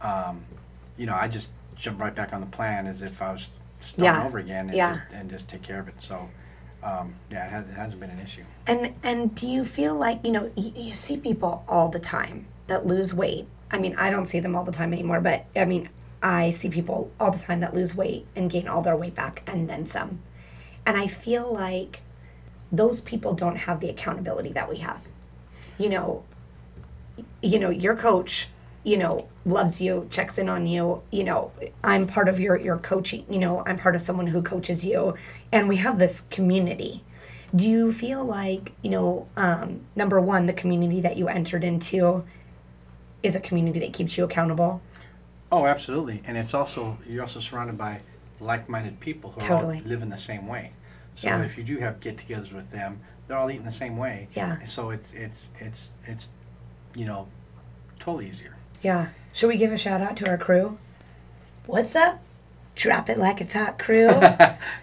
um, 0.00 0.44
you 0.96 1.06
know, 1.06 1.14
I 1.14 1.28
just 1.28 1.52
jump 1.76 2.00
right 2.00 2.14
back 2.14 2.32
on 2.32 2.40
the 2.40 2.46
plan 2.46 2.86
as 2.86 3.02
if 3.02 3.20
I 3.20 3.32
was 3.32 3.50
starting 3.84 4.20
Yeah. 4.20 4.26
over 4.26 4.38
again, 4.38 4.66
and, 4.68 4.74
Yeah. 4.76 4.92
just, 4.94 5.02
and 5.12 5.30
just 5.30 5.48
take 5.48 5.62
care 5.62 5.80
of 5.80 5.88
it. 5.88 6.00
So, 6.00 6.28
um, 6.82 7.14
yeah, 7.30 7.46
it, 7.46 7.50
has, 7.50 7.68
it 7.68 7.74
hasn't 7.74 8.00
been 8.00 8.10
an 8.10 8.18
issue. 8.20 8.44
And 8.66 8.94
and 9.02 9.34
do 9.34 9.46
you 9.46 9.64
feel 9.64 9.94
like 9.96 10.24
you 10.24 10.32
know 10.32 10.50
you, 10.56 10.72
you 10.76 10.92
see 10.92 11.16
people 11.16 11.64
all 11.68 11.88
the 11.88 12.00
time 12.00 12.46
that 12.66 12.86
lose 12.86 13.12
weight? 13.14 13.46
I 13.70 13.78
mean, 13.78 13.94
I 13.98 14.10
don't 14.10 14.26
see 14.26 14.40
them 14.40 14.54
all 14.54 14.64
the 14.64 14.72
time 14.72 14.92
anymore, 14.92 15.20
but 15.20 15.46
I 15.56 15.64
mean, 15.64 15.88
I 16.22 16.50
see 16.50 16.68
people 16.68 17.10
all 17.18 17.30
the 17.30 17.38
time 17.38 17.60
that 17.60 17.74
lose 17.74 17.94
weight 17.94 18.26
and 18.36 18.50
gain 18.50 18.68
all 18.68 18.82
their 18.82 18.96
weight 18.96 19.14
back 19.14 19.42
and 19.46 19.68
then 19.68 19.84
some. 19.86 20.20
And 20.86 20.96
I 20.96 21.06
feel 21.06 21.52
like 21.52 22.02
those 22.70 23.00
people 23.00 23.34
don't 23.34 23.56
have 23.56 23.80
the 23.80 23.88
accountability 23.90 24.52
that 24.52 24.68
we 24.68 24.76
have. 24.78 25.02
You 25.78 25.88
know, 25.88 26.24
you 27.42 27.58
know, 27.58 27.70
your 27.70 27.96
coach, 27.96 28.48
you 28.84 28.98
know, 28.98 29.26
loves 29.46 29.80
you, 29.80 30.06
checks 30.10 30.38
in 30.38 30.48
on 30.48 30.66
you, 30.66 31.02
you 31.10 31.24
know, 31.24 31.50
I'm 31.82 32.06
part 32.06 32.28
of 32.28 32.38
your 32.38 32.56
your 32.58 32.78
coaching, 32.78 33.24
you 33.30 33.38
know, 33.38 33.62
I'm 33.66 33.76
part 33.78 33.94
of 33.94 34.02
someone 34.02 34.26
who 34.26 34.42
coaches 34.42 34.84
you 34.84 35.14
and 35.52 35.68
we 35.68 35.76
have 35.76 35.98
this 35.98 36.20
community. 36.30 37.02
Do 37.54 37.68
you 37.68 37.92
feel 37.92 38.24
like, 38.24 38.72
you 38.82 38.90
know, 38.90 39.28
um, 39.36 39.80
number 39.96 40.20
one, 40.20 40.46
the 40.46 40.52
community 40.52 41.00
that 41.02 41.16
you 41.16 41.28
entered 41.28 41.64
into 41.64 42.24
is 43.22 43.36
a 43.36 43.40
community 43.40 43.80
that 43.80 43.92
keeps 43.92 44.18
you 44.18 44.24
accountable? 44.24 44.82
Oh, 45.52 45.66
absolutely. 45.66 46.20
And 46.26 46.36
it's 46.36 46.52
also 46.52 46.98
you're 47.08 47.22
also 47.22 47.40
surrounded 47.40 47.78
by 47.78 48.00
like-minded 48.40 48.98
people 49.00 49.30
who 49.30 49.40
Totally. 49.40 49.78
all 49.78 49.84
living 49.86 50.08
the 50.10 50.18
same 50.18 50.46
way. 50.46 50.72
So 51.14 51.28
Yeah. 51.28 51.42
if 51.44 51.56
you 51.56 51.64
do 51.64 51.78
have 51.78 52.00
get-togethers 52.00 52.52
with 52.52 52.70
them, 52.70 53.00
they're 53.26 53.38
all 53.38 53.50
eating 53.50 53.64
the 53.64 53.70
same 53.70 53.96
way. 53.96 54.28
Yeah. 54.34 54.58
And 54.60 54.68
so 54.68 54.90
it's 54.90 55.12
it's 55.12 55.50
it's 55.60 55.92
it's 56.04 56.28
you 56.94 57.06
know 57.06 57.28
totally 57.98 58.28
easier. 58.28 58.53
Yeah. 58.84 59.08
Should 59.32 59.48
we 59.48 59.56
give 59.56 59.72
a 59.72 59.78
shout 59.78 60.02
out 60.02 60.16
to 60.18 60.28
our 60.28 60.36
crew? 60.36 60.78
What's 61.66 61.96
up? 61.96 62.20
Drop 62.74 63.08
it 63.08 63.16
like 63.16 63.40
it's 63.40 63.54
hot, 63.54 63.78
crew. 63.78 64.10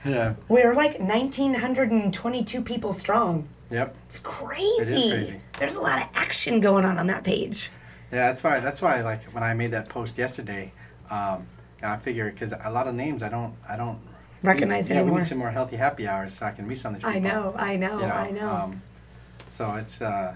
Yeah. 0.04 0.34
We're 0.50 0.74
like 0.74 1.00
1,922 1.00 2.62
people 2.64 2.94
strong. 2.94 3.48
Yep. 3.70 3.96
It's 4.08 4.20
crazy. 4.20 4.66
It 4.82 4.88
is 4.88 5.12
crazy. 5.12 5.42
There's 5.60 5.76
a 5.76 5.82
lot 5.82 6.02
of 6.02 6.08
action 6.16 6.60
going 6.60 6.84
on 6.84 6.98
on 6.98 7.06
that 7.08 7.24
page. 7.24 7.70
Yeah, 8.12 8.28
that's 8.28 8.44
why. 8.44 8.60
That's 8.60 8.82
why. 8.82 9.02
Like 9.02 9.24
when 9.34 9.44
I 9.44 9.54
made 9.54 9.72
that 9.72 9.88
post 9.88 10.18
yesterday, 10.18 10.72
um, 11.12 11.46
I 11.84 11.98
figure 11.98 12.32
because 12.32 12.54
a 12.64 12.72
lot 12.72 12.88
of 12.88 12.96
names 12.96 13.22
I 13.22 13.30
don't, 13.30 13.54
I 13.70 13.78
don't 13.78 14.00
Recognize 14.44 14.90
we, 14.90 14.96
yeah, 14.96 15.04
we 15.04 15.12
need 15.12 15.26
some 15.26 15.38
more 15.38 15.52
healthy 15.52 15.76
happy 15.76 16.08
hours 16.08 16.34
so 16.34 16.48
I 16.48 16.52
can 16.52 16.68
meet 16.68 16.80
some 16.80 16.96
of 16.96 17.00
these 17.00 17.06
I 17.08 17.20
people. 17.20 17.30
know, 17.30 17.56
I 17.56 17.76
know, 17.76 18.00
you 18.00 18.08
know, 18.08 18.14
I 18.14 18.32
know. 18.32 18.50
Um, 18.50 18.82
so 19.50 19.72
it's, 19.76 20.02
uh, 20.02 20.36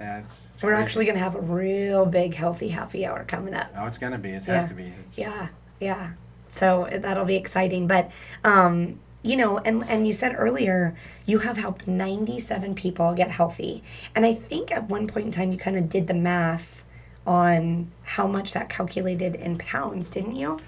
yeah, 0.00 0.20
it's 0.20 0.48
We're 0.62 0.70
crazy. 0.70 0.82
actually 0.82 1.04
going 1.04 1.18
to 1.18 1.22
have 1.24 1.34
a 1.36 1.40
real 1.40 2.06
big 2.06 2.34
healthy 2.34 2.68
happy 2.68 3.04
hour 3.06 3.24
coming 3.24 3.54
up. 3.54 3.70
Oh, 3.76 3.86
it's 3.86 3.98
gonna 3.98 4.18
be. 4.18 4.30
It 4.30 4.44
has 4.46 4.64
Yeah. 4.64 4.68
to 4.68 4.74
be. 4.74 4.92
It's, 5.06 5.18
Yeah, 5.18 5.48
yeah. 5.78 6.10
So 6.48 6.88
that'll 6.90 7.24
be 7.26 7.36
exciting. 7.36 7.86
But 7.86 8.10
um, 8.42 8.98
you 9.22 9.36
know, 9.36 9.58
and 9.58 9.84
and 9.88 10.06
you 10.06 10.12
said 10.12 10.34
earlier 10.38 10.96
you 11.26 11.40
have 11.40 11.56
helped 11.58 11.86
97 11.86 12.74
people 12.74 13.12
get 13.14 13.30
healthy, 13.30 13.82
and 14.14 14.24
I 14.26 14.34
think 14.34 14.72
at 14.72 14.88
one 14.88 15.06
point 15.06 15.26
in 15.26 15.32
time 15.32 15.52
you 15.52 15.58
kind 15.58 15.76
of 15.76 15.88
did 15.88 16.06
the 16.06 16.14
math 16.14 16.86
on 17.26 17.90
how 18.02 18.26
much 18.26 18.54
that 18.54 18.68
calculated 18.70 19.34
in 19.36 19.58
pounds, 19.58 20.08
didn't 20.10 20.34
you? 20.36 20.58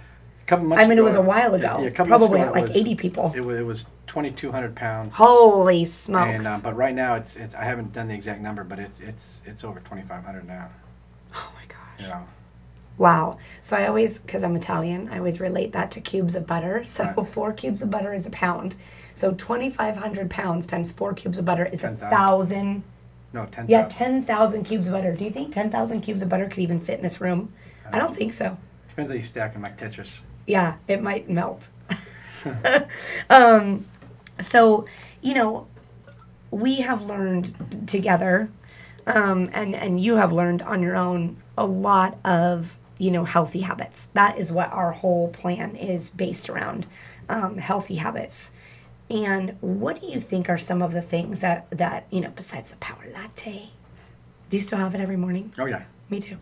Couple 0.52 0.66
months 0.66 0.84
I 0.84 0.88
mean, 0.88 0.98
it 0.98 1.04
was 1.04 1.14
a 1.14 1.22
while 1.22 1.54
ago. 1.54 1.78
Yeah, 1.80 1.86
a 1.86 1.90
couple 1.90 2.10
months 2.10 2.24
Probably 2.26 2.42
ago 2.42 2.52
like 2.52 2.64
was- 2.64 2.76
80 2.76 2.94
people. 2.94 3.32
It 3.34 3.42
was, 3.42 3.58
it 3.58 3.64
was 3.64 3.84
2,200 4.06 4.74
pounds. 4.76 5.14
Holy 5.14 5.86
smokes! 5.86 6.30
And 6.34 6.46
uh, 6.46 6.58
but 6.62 6.76
right 6.76 6.94
now 6.94 7.14
it's 7.14 7.36
it's 7.36 7.54
I 7.54 7.64
haven't 7.64 7.94
done 7.94 8.06
the 8.08 8.14
exact 8.14 8.42
number, 8.42 8.62
but 8.62 8.78
it's 8.78 9.00
it's 9.00 9.40
it's 9.46 9.64
over 9.64 9.80
2,500 9.80 10.46
now. 10.46 10.68
oh 11.34 11.52
my 11.54 11.64
gosh! 11.66 11.78
You 12.00 12.08
know. 12.08 12.26
Wow. 12.98 13.38
So 13.62 13.76
I 13.78 13.86
always, 13.86 14.20
because 14.20 14.42
I'm 14.44 14.54
Italian, 14.54 15.08
I 15.08 15.16
always 15.16 15.40
relate 15.40 15.72
that 15.72 15.90
to 15.92 16.00
cubes 16.02 16.34
of 16.34 16.46
butter. 16.46 16.84
So 16.92 17.04
Right. 17.04 17.26
four 17.26 17.52
cubes 17.54 17.80
of 17.80 17.90
butter 17.90 18.12
is 18.12 18.26
a 18.26 18.30
pound. 18.30 18.74
So 19.14 19.32
2,500 19.32 20.28
pounds 20.28 20.66
times 20.66 20.92
four 20.92 21.14
cubes 21.14 21.38
of 21.38 21.46
butter 21.46 21.64
is 21.64 21.82
a 21.82 21.90
thousand. 21.90 22.82
No, 23.32 23.46
10,000. 23.46 23.70
Yeah, 23.70 23.88
10,000 23.88 24.64
cubes 24.64 24.88
of 24.88 24.92
butter. 24.92 25.14
Do 25.14 25.24
you 25.24 25.30
think 25.30 25.50
10,000 25.52 26.02
cubes 26.02 26.20
of 26.20 26.28
butter 26.28 26.46
could 26.46 26.58
even 26.58 26.78
fit 26.78 26.96
in 26.96 27.02
this 27.02 27.18
room? 27.22 27.50
I 27.90 27.98
don't 27.98 28.14
think 28.14 28.34
so. 28.34 28.58
Depends 28.90 29.10
how 29.10 29.16
you 29.16 29.22
stack 29.22 29.54
them 29.54 29.62
like 29.62 29.78
Tetris. 29.78 30.20
Yeah, 30.46 30.76
it 30.88 31.02
might 31.02 31.28
melt. 31.28 31.70
um, 33.30 33.86
so, 34.40 34.86
you 35.20 35.34
know, 35.34 35.66
we 36.50 36.80
have 36.80 37.02
learned 37.02 37.54
together, 37.88 38.50
um, 39.06 39.48
and 39.52 39.74
and 39.74 39.98
you 40.00 40.16
have 40.16 40.32
learned 40.32 40.62
on 40.62 40.82
your 40.82 40.96
own 40.96 41.36
a 41.56 41.66
lot 41.66 42.18
of 42.24 42.76
you 42.98 43.10
know 43.10 43.24
healthy 43.24 43.60
habits. 43.60 44.06
That 44.14 44.38
is 44.38 44.52
what 44.52 44.70
our 44.72 44.92
whole 44.92 45.28
plan 45.28 45.76
is 45.76 46.10
based 46.10 46.50
around, 46.50 46.86
um, 47.28 47.56
healthy 47.58 47.96
habits. 47.96 48.52
And 49.10 49.56
what 49.60 50.00
do 50.00 50.08
you 50.08 50.20
think 50.20 50.48
are 50.48 50.58
some 50.58 50.82
of 50.82 50.92
the 50.92 51.02
things 51.02 51.40
that 51.40 51.66
that 51.70 52.06
you 52.10 52.20
know 52.20 52.30
besides 52.34 52.70
the 52.70 52.76
power 52.76 53.04
latte? 53.12 53.70
Do 54.50 54.56
you 54.56 54.62
still 54.62 54.78
have 54.78 54.94
it 54.94 55.00
every 55.00 55.16
morning? 55.16 55.52
Oh 55.58 55.66
yeah, 55.66 55.84
Me 56.10 56.20
too. 56.20 56.36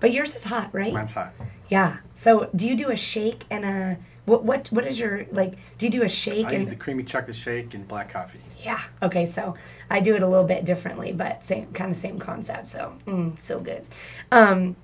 But 0.00 0.12
yours 0.12 0.34
is 0.34 0.44
hot, 0.44 0.70
right? 0.72 0.92
mine's 0.92 1.12
hot. 1.12 1.32
Yeah. 1.72 1.96
So 2.14 2.50
do 2.54 2.68
you 2.68 2.76
do 2.76 2.90
a 2.90 2.96
shake 2.96 3.44
and 3.50 3.64
a 3.64 3.96
what 4.26 4.44
what 4.44 4.68
what 4.70 4.86
is 4.86 4.98
your 4.98 5.24
like 5.30 5.54
do 5.78 5.86
you 5.86 5.90
do 5.90 6.02
a 6.02 6.08
shake 6.08 6.44
I 6.44 6.50
and 6.50 6.62
use 6.62 6.66
the 6.66 6.76
creamy 6.76 7.02
chocolate 7.02 7.34
shake 7.34 7.72
and 7.72 7.88
black 7.88 8.10
coffee. 8.10 8.40
yeah. 8.58 8.78
Okay, 9.02 9.24
so 9.24 9.54
I 9.88 10.00
do 10.00 10.14
it 10.14 10.22
a 10.22 10.26
little 10.26 10.44
bit 10.44 10.66
differently, 10.66 11.12
but 11.12 11.42
same 11.42 11.72
kind 11.72 11.90
of 11.90 11.96
same 11.96 12.18
concept. 12.18 12.68
So 12.68 12.92
mm, 13.06 13.42
so 13.42 13.58
good. 13.58 13.86
Um, 14.30 14.76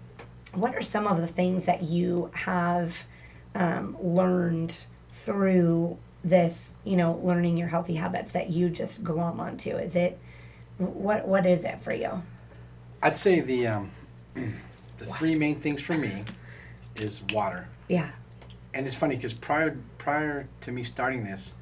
what 0.55 0.75
are 0.75 0.81
some 0.81 1.07
of 1.07 1.19
the 1.19 1.27
things 1.27 1.67
that 1.67 1.83
you 1.83 2.31
have 2.33 3.07
um, 3.55 3.95
learned 4.01 4.87
through 5.11 5.99
this? 6.25 6.79
You 6.85 6.97
know, 6.97 7.21
learning 7.23 7.59
your 7.59 7.69
healthy 7.69 7.97
habits 7.97 8.31
that 8.31 8.49
you 8.49 8.71
just 8.71 9.05
glom 9.05 9.41
onto. 9.41 9.77
Is 9.77 9.95
it 9.95 10.19
what 10.79 11.29
what 11.29 11.45
is 11.45 11.67
it 11.67 11.83
for 11.83 11.93
you? 11.93 12.23
I'd 13.03 13.15
say 13.15 13.41
the 13.41 13.67
um, 13.67 13.91
the 14.35 15.05
three 15.05 15.35
main 15.35 15.57
things 15.57 15.83
for 15.83 15.99
me 15.99 16.25
is 17.01 17.23
water. 17.33 17.69
Yeah. 17.89 18.11
And 18.75 18.87
it's 18.87 18.97
funny 18.97 19.17
because 19.17 19.33
prior 19.35 19.77
prior 19.99 20.47
to 20.63 20.73
me 20.73 20.83
starting 20.83 21.25
this, 21.25 21.55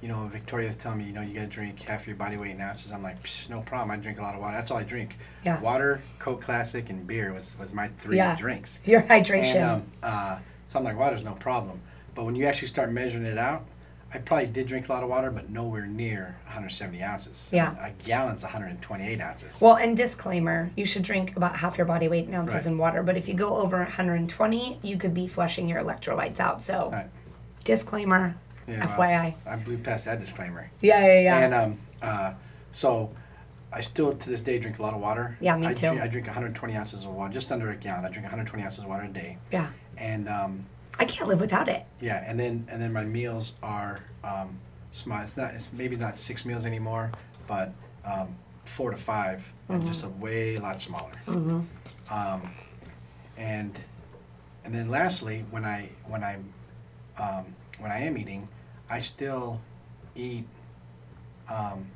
you 0.00 0.08
know, 0.08 0.26
Victoria's 0.26 0.76
telling 0.76 0.98
me, 0.98 1.04
you 1.04 1.12
know, 1.12 1.22
you 1.22 1.34
gotta 1.34 1.46
drink 1.46 1.80
half 1.82 2.06
your 2.06 2.16
body 2.16 2.36
weight 2.36 2.52
in 2.52 2.60
ounces. 2.60 2.92
I'm 2.92 3.02
like, 3.02 3.22
Psh, 3.22 3.50
no 3.50 3.60
problem. 3.62 3.90
I 3.90 3.96
drink 3.96 4.18
a 4.18 4.22
lot 4.22 4.34
of 4.34 4.40
water. 4.40 4.56
That's 4.56 4.70
all 4.70 4.78
I 4.78 4.84
drink. 4.84 5.18
Yeah. 5.44 5.60
Water, 5.60 6.00
Coke 6.18 6.40
Classic, 6.40 6.88
and 6.90 7.06
beer 7.06 7.32
was, 7.32 7.56
was 7.58 7.72
my 7.72 7.88
three 7.88 8.16
Yeah. 8.16 8.36
drinks. 8.36 8.80
Your 8.84 9.02
hydration. 9.02 9.54
And 9.56 9.64
um, 9.64 9.82
uh, 10.02 10.38
so 10.66 10.78
I'm 10.78 10.84
like, 10.84 10.96
water's 10.96 11.24
no 11.24 11.34
problem. 11.34 11.80
But 12.14 12.24
when 12.24 12.34
you 12.34 12.46
actually 12.46 12.68
start 12.68 12.90
measuring 12.90 13.24
it 13.24 13.38
out, 13.38 13.64
I 14.14 14.18
probably 14.18 14.46
did 14.46 14.66
drink 14.66 14.88
a 14.88 14.92
lot 14.92 15.02
of 15.02 15.08
water, 15.08 15.30
but 15.30 15.48
nowhere 15.48 15.86
near 15.86 16.36
170 16.44 17.02
ounces. 17.02 17.50
Yeah. 17.52 17.74
A 17.80 17.90
gallon's 18.04 18.42
128 18.42 19.20
ounces. 19.22 19.60
Well, 19.60 19.76
and 19.76 19.96
disclaimer, 19.96 20.70
you 20.76 20.84
should 20.84 21.02
drink 21.02 21.34
about 21.36 21.56
half 21.56 21.78
your 21.78 21.86
body 21.86 22.08
weight 22.08 22.28
in 22.28 22.34
ounces 22.34 22.54
Right. 22.56 22.66
in 22.66 22.78
water. 22.78 23.02
But 23.02 23.16
if 23.16 23.26
you 23.26 23.34
go 23.34 23.56
over 23.56 23.78
120, 23.82 24.78
you 24.82 24.96
could 24.98 25.14
be 25.14 25.26
flushing 25.26 25.68
your 25.68 25.80
electrolytes 25.82 26.40
out. 26.40 26.60
So, 26.60 26.90
Right. 26.90 27.08
disclaimer, 27.64 28.34
Yeah, 28.66 28.84
well, 28.84 29.08
FYI. 29.08 29.34
I 29.46 29.56
blew 29.56 29.78
past 29.78 30.04
that 30.04 30.18
disclaimer. 30.20 30.70
Yeah, 30.82 31.04
yeah, 31.06 31.20
yeah. 31.20 31.38
And 31.38 31.54
um, 31.54 31.78
uh, 32.02 32.34
so 32.70 33.10
I 33.72 33.80
still 33.80 34.14
to 34.14 34.30
this 34.30 34.40
day 34.42 34.58
drink 34.58 34.78
a 34.78 34.82
lot 34.82 34.92
of 34.94 35.00
water. 35.00 35.36
Yeah, 35.40 35.56
me 35.56 35.66
I 35.68 35.72
too. 35.74 35.86
Drink, 35.88 36.02
I 36.02 36.06
drink 36.06 36.26
120 36.26 36.76
ounces 36.76 37.04
of 37.04 37.14
water, 37.14 37.32
just 37.32 37.50
under 37.50 37.70
a 37.70 37.76
gallon. 37.76 38.04
I 38.04 38.08
drink 38.10 38.24
120 38.24 38.62
ounces 38.62 38.80
of 38.80 38.86
water 38.90 39.04
a 39.04 39.08
day. 39.08 39.38
yeah. 39.50 39.68
And 39.98 40.28
um, 40.28 40.60
I 40.98 41.04
can't 41.04 41.28
live 41.28 41.40
without 41.40 41.68
it. 41.68 41.84
yeah, 42.00 42.22
and 42.26 42.38
then 42.38 42.66
and 42.70 42.80
then 42.80 42.92
my 42.92 43.04
meals 43.04 43.54
are 43.62 44.00
um, 44.24 44.58
small. 44.90 45.20
It's 45.22 45.36
not. 45.36 45.54
It's 45.54 45.72
maybe 45.72 45.96
not 45.96 46.16
six 46.16 46.44
meals 46.44 46.64
anymore, 46.66 47.10
but 47.46 47.72
um, 48.04 48.34
four 48.64 48.90
to 48.90 48.96
5 48.96 49.52
and 49.68 49.78
Mm-hmm. 49.78 49.86
just 49.88 50.04
a 50.04 50.08
way 50.08 50.58
lot 50.58 50.78
smaller. 50.80 51.12
Mm-hmm. 51.26 51.60
Um, 52.12 52.50
and 53.36 53.78
and 54.64 54.74
then 54.74 54.90
lastly, 54.90 55.44
when 55.50 55.64
I 55.64 55.90
when 56.06 56.22
I'm 56.22 56.44
um, 57.18 57.44
when 57.78 57.90
I 57.90 57.98
am 58.00 58.16
eating, 58.18 58.48
I 58.90 58.98
still 59.00 59.60
eat. 60.14 60.44
Um, 61.48 61.86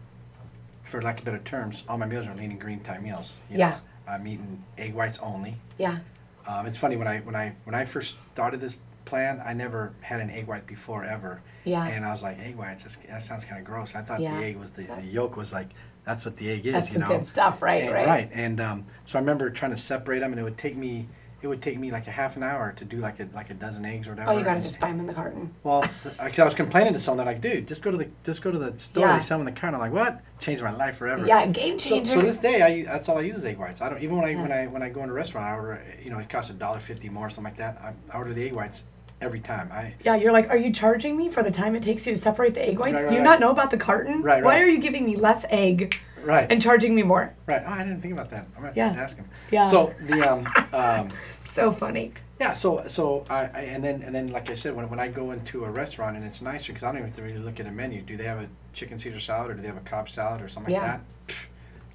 for 0.83 1.03
lack 1.03 1.19
of 1.19 1.25
better 1.25 1.39
terms, 1.39 1.83
all 1.89 1.99
my 1.99 2.07
meals 2.07 2.29
are 2.29 2.35
lean 2.37 2.51
and 2.53 2.61
green 2.61 2.79
type 2.81 3.01
meals. 3.03 3.41
you 3.51 3.59
Yeah. 3.59 3.71
know. 3.71 3.77
I'm 4.09 4.27
eating 4.29 4.63
egg 4.79 4.95
whites 4.95 5.19
only. 5.19 5.57
Yeah. 5.79 5.99
Um, 6.47 6.65
it's 6.67 6.77
funny 6.79 6.97
when 6.97 7.09
I 7.09 7.19
when 7.21 7.35
I 7.35 7.55
when 7.65 7.75
I 7.75 7.85
first 7.85 8.17
started 8.33 8.61
this 8.61 8.77
plan, 9.07 9.41
I 9.45 9.55
never 9.55 9.93
had 10.03 10.21
an 10.21 10.29
egg 10.31 10.47
white 10.47 10.67
before 10.67 11.05
ever. 11.05 11.41
Yeah. 11.65 11.87
And 11.89 12.05
I 12.05 12.13
was 12.13 12.23
like, 12.23 12.39
egg 12.41 12.57
whites, 12.57 12.83
that's- 12.83 12.99
that 13.11 13.23
sounds 13.23 13.45
kind 13.47 13.59
of 13.59 13.65
gross. 13.65 13.95
I 13.95 14.03
thought 14.03 14.21
Yeah. 14.21 14.39
the 14.39 14.45
egg 14.45 14.57
was 14.59 14.71
the, 14.71 14.83
the 14.83 15.03
yolk 15.07 15.37
was 15.37 15.53
like, 15.55 15.69
that's 16.05 16.25
what 16.25 16.37
the 16.37 16.51
egg 16.51 16.67
is, 16.67 16.73
That's 16.75 16.93
you 16.93 16.99
know. 16.99 17.09
good 17.09 17.25
stuff, 17.25 17.63
right? 17.63 17.83
And- 17.83 17.93
right. 17.93 18.07
Right. 18.07 18.31
And 18.35 18.61
um, 18.61 18.85
so 19.05 19.19
I 19.19 19.23
remember 19.23 19.49
trying 19.51 19.71
to 19.73 19.77
separate 19.79 20.19
them, 20.21 20.33
and 20.33 20.41
it 20.41 20.45
would 20.45 20.59
take 20.59 20.77
me, 20.77 21.09
it 21.43 21.49
would 21.49 21.61
take 21.61 21.79
me 21.79 21.91
like 21.91 22.07
a 22.07 22.11
half 22.11 22.37
an 22.37 22.43
hour 22.43 22.73
to 22.77 22.85
do 22.85 22.97
like 22.97 23.21
a 23.21 23.29
like 23.35 23.51
a 23.51 23.55
dozen 23.55 23.85
eggs 23.85 24.09
or 24.09 24.13
whatever. 24.13 24.31
Oh, 24.31 24.39
you 24.39 24.43
gotta 24.43 24.57
and- 24.57 24.63
just 24.65 24.81
buy 24.81 24.89
them 24.89 25.01
in 25.01 25.07
the 25.07 25.13
carton. 25.15 25.53
Well, 25.65 25.85
I 26.19 26.31
was 26.45 26.55
complaining 26.55 26.93
to 26.95 26.99
someone. 26.99 27.19
They're 27.25 27.35
like, 27.35 27.43
"Dude, 27.43 27.69
just 27.69 27.83
go 27.83 27.91
to 27.91 27.97
the 27.97 28.09
just 28.25 28.41
go 28.43 28.51
to 28.51 28.59
the 28.59 28.77
store. 28.79 29.07
Yeah. 29.07 29.17
They 29.17 29.23
sell 29.23 29.39
them 29.39 29.47
in 29.47 29.55
the 29.55 29.61
carton." 29.61 29.75
I'm 29.75 29.81
like, 29.81 29.93
"What? 29.93 30.23
Changed 30.41 30.63
my 30.63 30.71
life 30.75 30.97
forever." 30.97 31.27
Yeah, 31.27 31.47
game 31.47 31.79
changer. 31.79 32.11
so 32.13 32.21
this 32.23 32.39
day, 32.39 32.63
I 32.63 32.83
that's 32.91 33.09
all 33.09 33.19
I 33.19 33.21
use 33.21 33.37
is 33.37 33.45
egg 33.45 33.59
whites. 33.59 33.81
I 33.83 33.89
don't 33.91 34.03
even 34.03 34.17
when 34.17 34.25
I 34.25 34.35
when 34.41 34.51
I 34.51 34.67
when 34.67 34.83
I 34.83 34.89
go 34.89 35.03
in 35.03 35.11
a 35.11 35.13
restaurant, 35.13 35.47
I 35.47 35.55
order. 35.55 35.83
You 36.03 36.11
know, 36.11 36.19
it 36.19 36.29
costs 36.29 36.51
a 36.51 36.55
dollar 36.55 36.79
fifty 36.81 37.09
more, 37.11 37.27
or 37.27 37.31
something 37.31 37.53
like 37.53 37.59
that. 37.59 37.79
I, 37.83 37.95
I 38.13 38.17
order 38.19 38.33
the 38.33 38.45
egg 38.47 38.53
whites 38.53 38.85
every 39.21 39.41
time. 39.41 39.69
I 39.73 39.95
yeah, 40.05 40.17
you're 40.17 40.33
like, 40.33 40.49
are 40.51 40.57
you 40.57 40.73
charging 40.73 41.17
me 41.17 41.29
for 41.31 41.43
the 41.43 41.51
time 41.51 41.75
it 41.75 41.83
takes 41.83 42.07
you 42.07 42.13
to 42.15 42.19
separate 42.19 42.55
the 42.55 42.67
egg 42.69 42.79
whites? 42.79 42.95
Right, 42.95 43.03
right, 43.05 43.09
Do 43.09 43.15
you 43.15 43.21
right. 43.21 43.25
not 43.25 43.41
know 43.41 43.51
about 43.51 43.71
the 43.71 43.77
carton? 43.79 44.23
Right, 44.23 44.43
Why 44.45 44.61
are 44.61 44.67
you 44.69 44.79
giving 44.79 45.05
me 45.05 45.17
less 45.17 45.45
egg 45.51 45.99
right 46.23 46.51
and 46.51 46.61
charging 46.61 46.95
me 46.95 47.03
more? 47.03 47.35
right. 47.47 47.63
Oh, 47.67 47.71
I 47.71 47.85
didn't 47.85 48.01
think 48.01 48.13
about 48.15 48.31
that. 48.31 48.47
I'm 48.57 48.63
gonna 48.63 48.75
Yeah. 48.77 48.95
ask 48.97 49.17
him. 49.17 49.29
Yeah. 49.51 49.65
So 49.65 49.95
the 50.01 50.23
um 50.23 50.47
um 50.73 51.09
So 51.41 51.73
funny. 51.73 52.13
yeah 52.41 52.53
so 52.53 52.83
so 52.87 53.25
I, 53.31 53.45
I 53.55 53.61
and 53.75 53.83
then 53.83 54.03
and 54.03 54.15
then 54.15 54.27
like 54.29 54.51
I 54.51 54.55
said 54.55 54.75
when 54.77 54.89
when 54.91 55.01
I 55.01 55.09
go 55.09 55.31
into 55.31 55.65
a 55.65 55.71
restaurant 55.71 56.17
and 56.17 56.25
it's 56.25 56.43
nicer 56.43 56.73
because 56.73 56.83
I 56.85 56.89
don't 56.89 56.97
even 56.99 57.09
have 57.09 57.17
to 57.17 57.23
really 57.23 57.39
look 57.39 57.59
at 57.61 57.67
a 57.67 57.71
menu. 57.73 58.03
Do 58.03 58.17
they 58.17 58.25
have 58.25 58.41
a 58.43 58.49
chicken 58.75 58.99
Caesar 58.99 59.21
salad 59.21 59.51
or 59.51 59.55
do 59.55 59.63
they 59.63 59.69
have 59.69 59.77
a 59.79 59.89
Cobb 59.89 60.09
salad 60.09 60.43
or 60.43 60.49
something 60.49 60.73
Yeah. 60.75 60.81
like 60.83 60.91
that? 60.91 61.01
Pfft, 61.29 61.47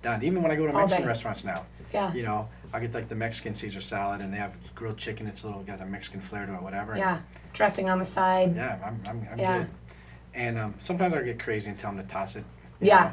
done. 0.01 0.23
Even 0.23 0.41
when 0.41 0.51
I 0.51 0.55
go 0.55 0.65
to 0.65 0.73
Mexican 0.73 1.05
restaurants 1.05 1.43
now. 1.43 1.65
Yeah. 1.93 2.11
You 2.13 2.23
know, 2.23 2.47
I 2.73 2.79
get 2.79 2.93
like 2.93 3.07
the 3.07 3.15
Mexican 3.15 3.53
Caesar 3.53 3.81
salad, 3.81 4.21
and 4.21 4.31
they 4.33 4.37
have 4.37 4.55
grilled 4.75 4.97
chicken. 4.97 5.27
It's 5.27 5.43
a 5.43 5.47
little 5.47 5.61
got 5.63 5.81
a 5.81 5.85
Mexican 5.85 6.21
flair 6.21 6.45
to 6.45 6.55
it, 6.55 6.61
whatever. 6.61 6.93
and 6.93 6.99
Yeah. 6.99 7.19
Dressing 7.53 7.89
on 7.89 7.99
the 7.99 8.05
side. 8.05 8.55
Yeah, 8.55 8.79
I'm, 8.85 9.01
I'm, 9.07 9.27
I'm 9.31 9.39
Yeah. 9.39 9.57
good. 9.59 9.69
And 10.33 10.57
um, 10.57 10.73
sometimes 10.79 11.13
I 11.13 11.21
get 11.23 11.39
crazy 11.39 11.69
and 11.69 11.77
tell 11.77 11.91
them 11.91 12.05
to 12.05 12.11
toss 12.11 12.35
it. 12.35 12.45
Yeah. 12.79 13.11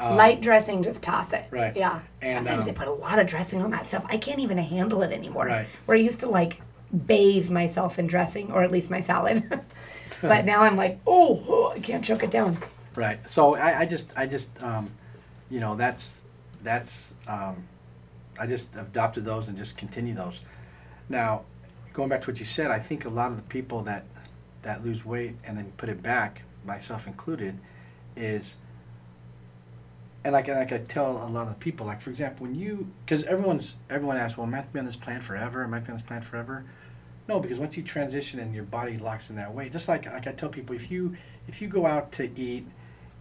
Um, 0.00 0.16
Light 0.16 0.40
dressing, 0.40 0.82
just 0.82 1.02
toss 1.02 1.32
it. 1.32 1.44
Right. 1.50 1.76
Yeah. 1.76 2.00
And, 2.22 2.32
Sometimes 2.32 2.60
um, 2.60 2.66
they 2.66 2.72
put 2.72 2.88
a 2.88 2.92
lot 2.92 3.18
of 3.18 3.26
dressing 3.26 3.60
on 3.62 3.70
that 3.72 3.86
stuff. 3.86 4.04
I 4.08 4.16
can't 4.16 4.40
even 4.40 4.58
handle 4.58 5.02
it 5.02 5.12
anymore. 5.12 5.46
Right. 5.46 5.68
Where 5.86 5.96
I 5.96 6.00
used 6.00 6.20
to 6.20 6.28
like 6.28 6.60
bathe 7.06 7.50
myself 7.50 7.98
in 7.98 8.06
dressing, 8.06 8.50
or 8.52 8.62
at 8.62 8.72
least 8.72 8.90
my 8.90 9.00
salad. 9.00 9.44
but 10.22 10.44
now 10.44 10.62
I'm 10.62 10.76
like, 10.76 10.98
oh, 11.06 11.44
oh, 11.48 11.72
I 11.76 11.80
can't 11.80 12.04
choke 12.04 12.22
it 12.22 12.30
down. 12.30 12.58
Right. 12.96 13.28
So 13.28 13.56
I, 13.56 13.80
I 13.80 13.86
just, 13.86 14.12
I 14.16 14.26
just, 14.26 14.60
um, 14.62 14.90
you 15.50 15.60
know, 15.60 15.74
that's, 15.76 16.24
that's, 16.62 17.14
um, 17.28 17.64
I 18.38 18.46
just 18.46 18.74
adopted 18.76 19.24
those 19.24 19.48
and 19.48 19.56
just 19.56 19.76
continue 19.76 20.14
those. 20.14 20.40
Now, 21.08 21.44
going 21.92 22.08
back 22.08 22.22
to 22.22 22.30
what 22.30 22.38
you 22.38 22.44
said, 22.44 22.70
I 22.70 22.78
think 22.78 23.04
a 23.04 23.08
lot 23.08 23.30
of 23.30 23.36
the 23.36 23.42
people 23.44 23.82
that, 23.82 24.04
that 24.62 24.84
lose 24.84 25.04
weight 25.04 25.34
and 25.46 25.56
then 25.56 25.72
put 25.76 25.88
it 25.88 26.02
back, 26.02 26.42
myself 26.64 27.06
included, 27.06 27.58
is, 28.16 28.56
and 30.24 30.32
like, 30.32 30.48
like 30.48 30.72
I 30.72 30.78
tell 30.78 31.26
a 31.26 31.28
lot 31.28 31.48
of 31.48 31.58
people, 31.58 31.86
like 31.86 32.00
for 32.00 32.10
example, 32.10 32.46
when 32.46 32.54
you, 32.54 32.90
because 33.04 33.24
everyone's, 33.24 33.76
everyone 33.90 34.16
asks, 34.16 34.38
well, 34.38 34.46
am 34.46 34.54
I 34.54 34.58
going 34.58 34.66
to 34.66 34.72
be 34.72 34.78
on 34.80 34.86
this 34.86 34.96
plan 34.96 35.20
forever? 35.20 35.62
Am 35.62 35.74
I 35.74 35.78
going 35.78 35.82
to 35.82 35.86
be 35.86 35.92
on 35.92 35.98
this 35.98 36.06
plan 36.06 36.22
forever? 36.22 36.64
No, 37.28 37.40
because 37.40 37.58
once 37.58 37.76
you 37.76 37.82
transition 37.82 38.38
and 38.38 38.54
your 38.54 38.64
body 38.64 38.98
locks 38.98 39.30
in 39.30 39.36
that 39.36 39.52
way, 39.52 39.68
just 39.68 39.88
like 39.88 40.06
like 40.06 40.26
I 40.26 40.32
tell 40.32 40.50
people, 40.50 40.76
if 40.76 40.90
you 40.90 41.16
if 41.48 41.62
you 41.62 41.68
go 41.68 41.86
out 41.86 42.12
to 42.12 42.30
eat, 42.38 42.66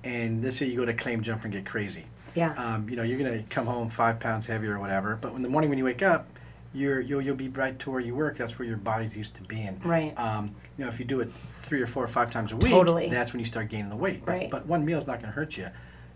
and 0.04 0.44
let's 0.44 0.58
say 0.58 0.66
you 0.66 0.76
go 0.78 0.86
to 0.86 0.94
claim 0.94 1.22
jumper 1.22 1.46
and 1.46 1.54
get 1.54 1.66
crazy, 1.66 2.06
Yeah. 2.36 2.54
um, 2.54 2.90
you 2.90 2.96
know 2.96 3.04
you're 3.04 3.18
gonna 3.18 3.44
come 3.50 3.66
home 3.66 3.90
five 3.90 4.20
pounds 4.20 4.46
heavier 4.46 4.76
or 4.76 4.80
whatever. 4.80 5.18
But 5.22 5.34
in 5.34 5.42
the 5.42 5.50
morning 5.50 5.70
when 5.70 5.78
you 5.78 5.86
wake 5.86 6.02
up, 6.04 6.28
you're 6.74 7.00
you'll 7.02 7.22
you'll 7.22 7.36
be 7.36 7.50
right 7.50 7.78
to 7.80 7.92
where 7.92 8.00
you 8.00 8.16
work. 8.16 8.38
That's 8.38 8.58
where 8.58 8.68
your 8.68 8.78
body's 8.78 9.16
used 9.16 9.36
to 9.36 9.44
being. 9.44 9.80
Right. 9.84 10.18
Um, 10.20 10.54
you 10.78 10.84
know, 10.84 10.90
if 10.90 11.00
you 11.00 11.06
do 11.06 11.20
it 11.20 11.30
three 11.32 11.82
or 11.82 11.86
four 11.88 12.04
or 12.04 12.08
five 12.08 12.32
times 12.32 12.52
a 12.52 12.58
week, 12.58 12.72
Totally. 12.72 13.10
that's 13.10 13.32
when 13.34 13.40
you 13.40 13.46
start 13.46 13.70
gaining 13.70 13.90
the 13.90 13.96
weight. 13.96 14.26
But, 14.26 14.32
Right. 14.32 14.50
but 14.52 14.66
one 14.66 14.84
meal 14.84 14.98
is 14.98 15.06
not 15.08 15.20
going 15.20 15.32
to 15.32 15.36
hurt 15.36 15.56
you. 15.58 15.68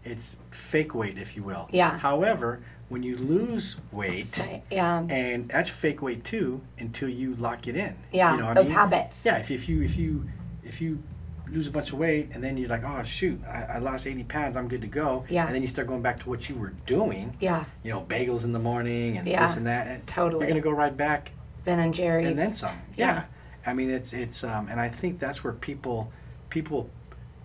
It's 0.04 0.36
fake 0.52 0.96
weight, 0.96 1.18
if 1.18 1.36
you 1.36 1.44
will. 1.44 1.68
Yeah. 1.72 1.98
However, 1.98 2.62
when 2.90 3.04
you 3.04 3.18
lose 3.18 3.76
weight, 3.92 4.42
yeah. 4.72 5.06
and 5.10 5.46
that's 5.50 5.70
fake 5.70 6.02
weight 6.02 6.24
too 6.24 6.62
until 6.80 7.10
you 7.10 7.34
lock 7.36 7.68
it 7.68 7.76
in. 7.76 7.96
Yeah. 8.12 8.32
You 8.32 8.38
know 8.38 8.46
what 8.46 8.52
I 8.52 8.54
those 8.56 8.70
mean? 8.70 8.78
habits. 8.78 9.26
Yeah, 9.26 9.38
if, 9.40 9.52
if 9.52 9.68
you 9.70 9.82
if 9.84 9.98
you 9.98 10.26
if 10.64 10.82
you 10.82 11.04
lose 11.52 11.68
a 11.68 11.72
bunch 11.72 11.92
of 11.94 12.00
weight 12.00 12.30
and 12.34 12.44
then 12.44 12.58
you're 12.58 12.70
like, 12.70 12.84
oh 12.86 13.04
shoot, 13.04 13.40
I, 13.46 13.76
I 13.76 13.78
lost 13.80 14.06
80 14.08 14.24
pounds, 14.26 14.58
I'm 14.58 14.68
good 14.68 14.82
to 14.82 14.88
go. 14.88 15.26
Yeah. 15.30 15.46
And 15.46 15.56
then 15.56 15.62
you 15.62 15.68
start 15.68 15.88
going 15.88 16.02
back 16.02 16.20
to 16.22 16.30
what 16.30 16.50
you 16.50 16.56
were 16.56 16.74
doing. 16.86 17.36
Yeah. 17.40 17.66
You 17.84 17.92
know, 17.92 18.02
bagels 18.02 18.44
in 18.44 18.52
the 18.54 18.60
morning 18.60 19.18
and 19.18 19.28
Yeah, 19.28 19.46
this 19.46 19.58
and 19.58 19.66
that. 19.68 19.88
And 19.88 20.06
totally. 20.08 20.42
You're 20.46 20.50
gonna 20.50 20.62
go 20.62 20.72
right 20.72 20.96
back 20.96 21.32
Ben 21.66 21.80
and 21.80 21.94
Jerry's. 21.94 22.28
and 22.28 22.38
then 22.38 22.54
some. 22.54 22.76
Yeah. 22.96 23.08
Yeah. 23.08 23.24
I 23.66 23.74
mean, 23.74 23.90
it's 23.90 24.14
it's 24.14 24.44
um, 24.44 24.68
and 24.70 24.80
I 24.80 24.88
think 24.90 25.20
that's 25.20 25.44
where 25.44 25.54
people 25.54 26.12
people 26.50 26.90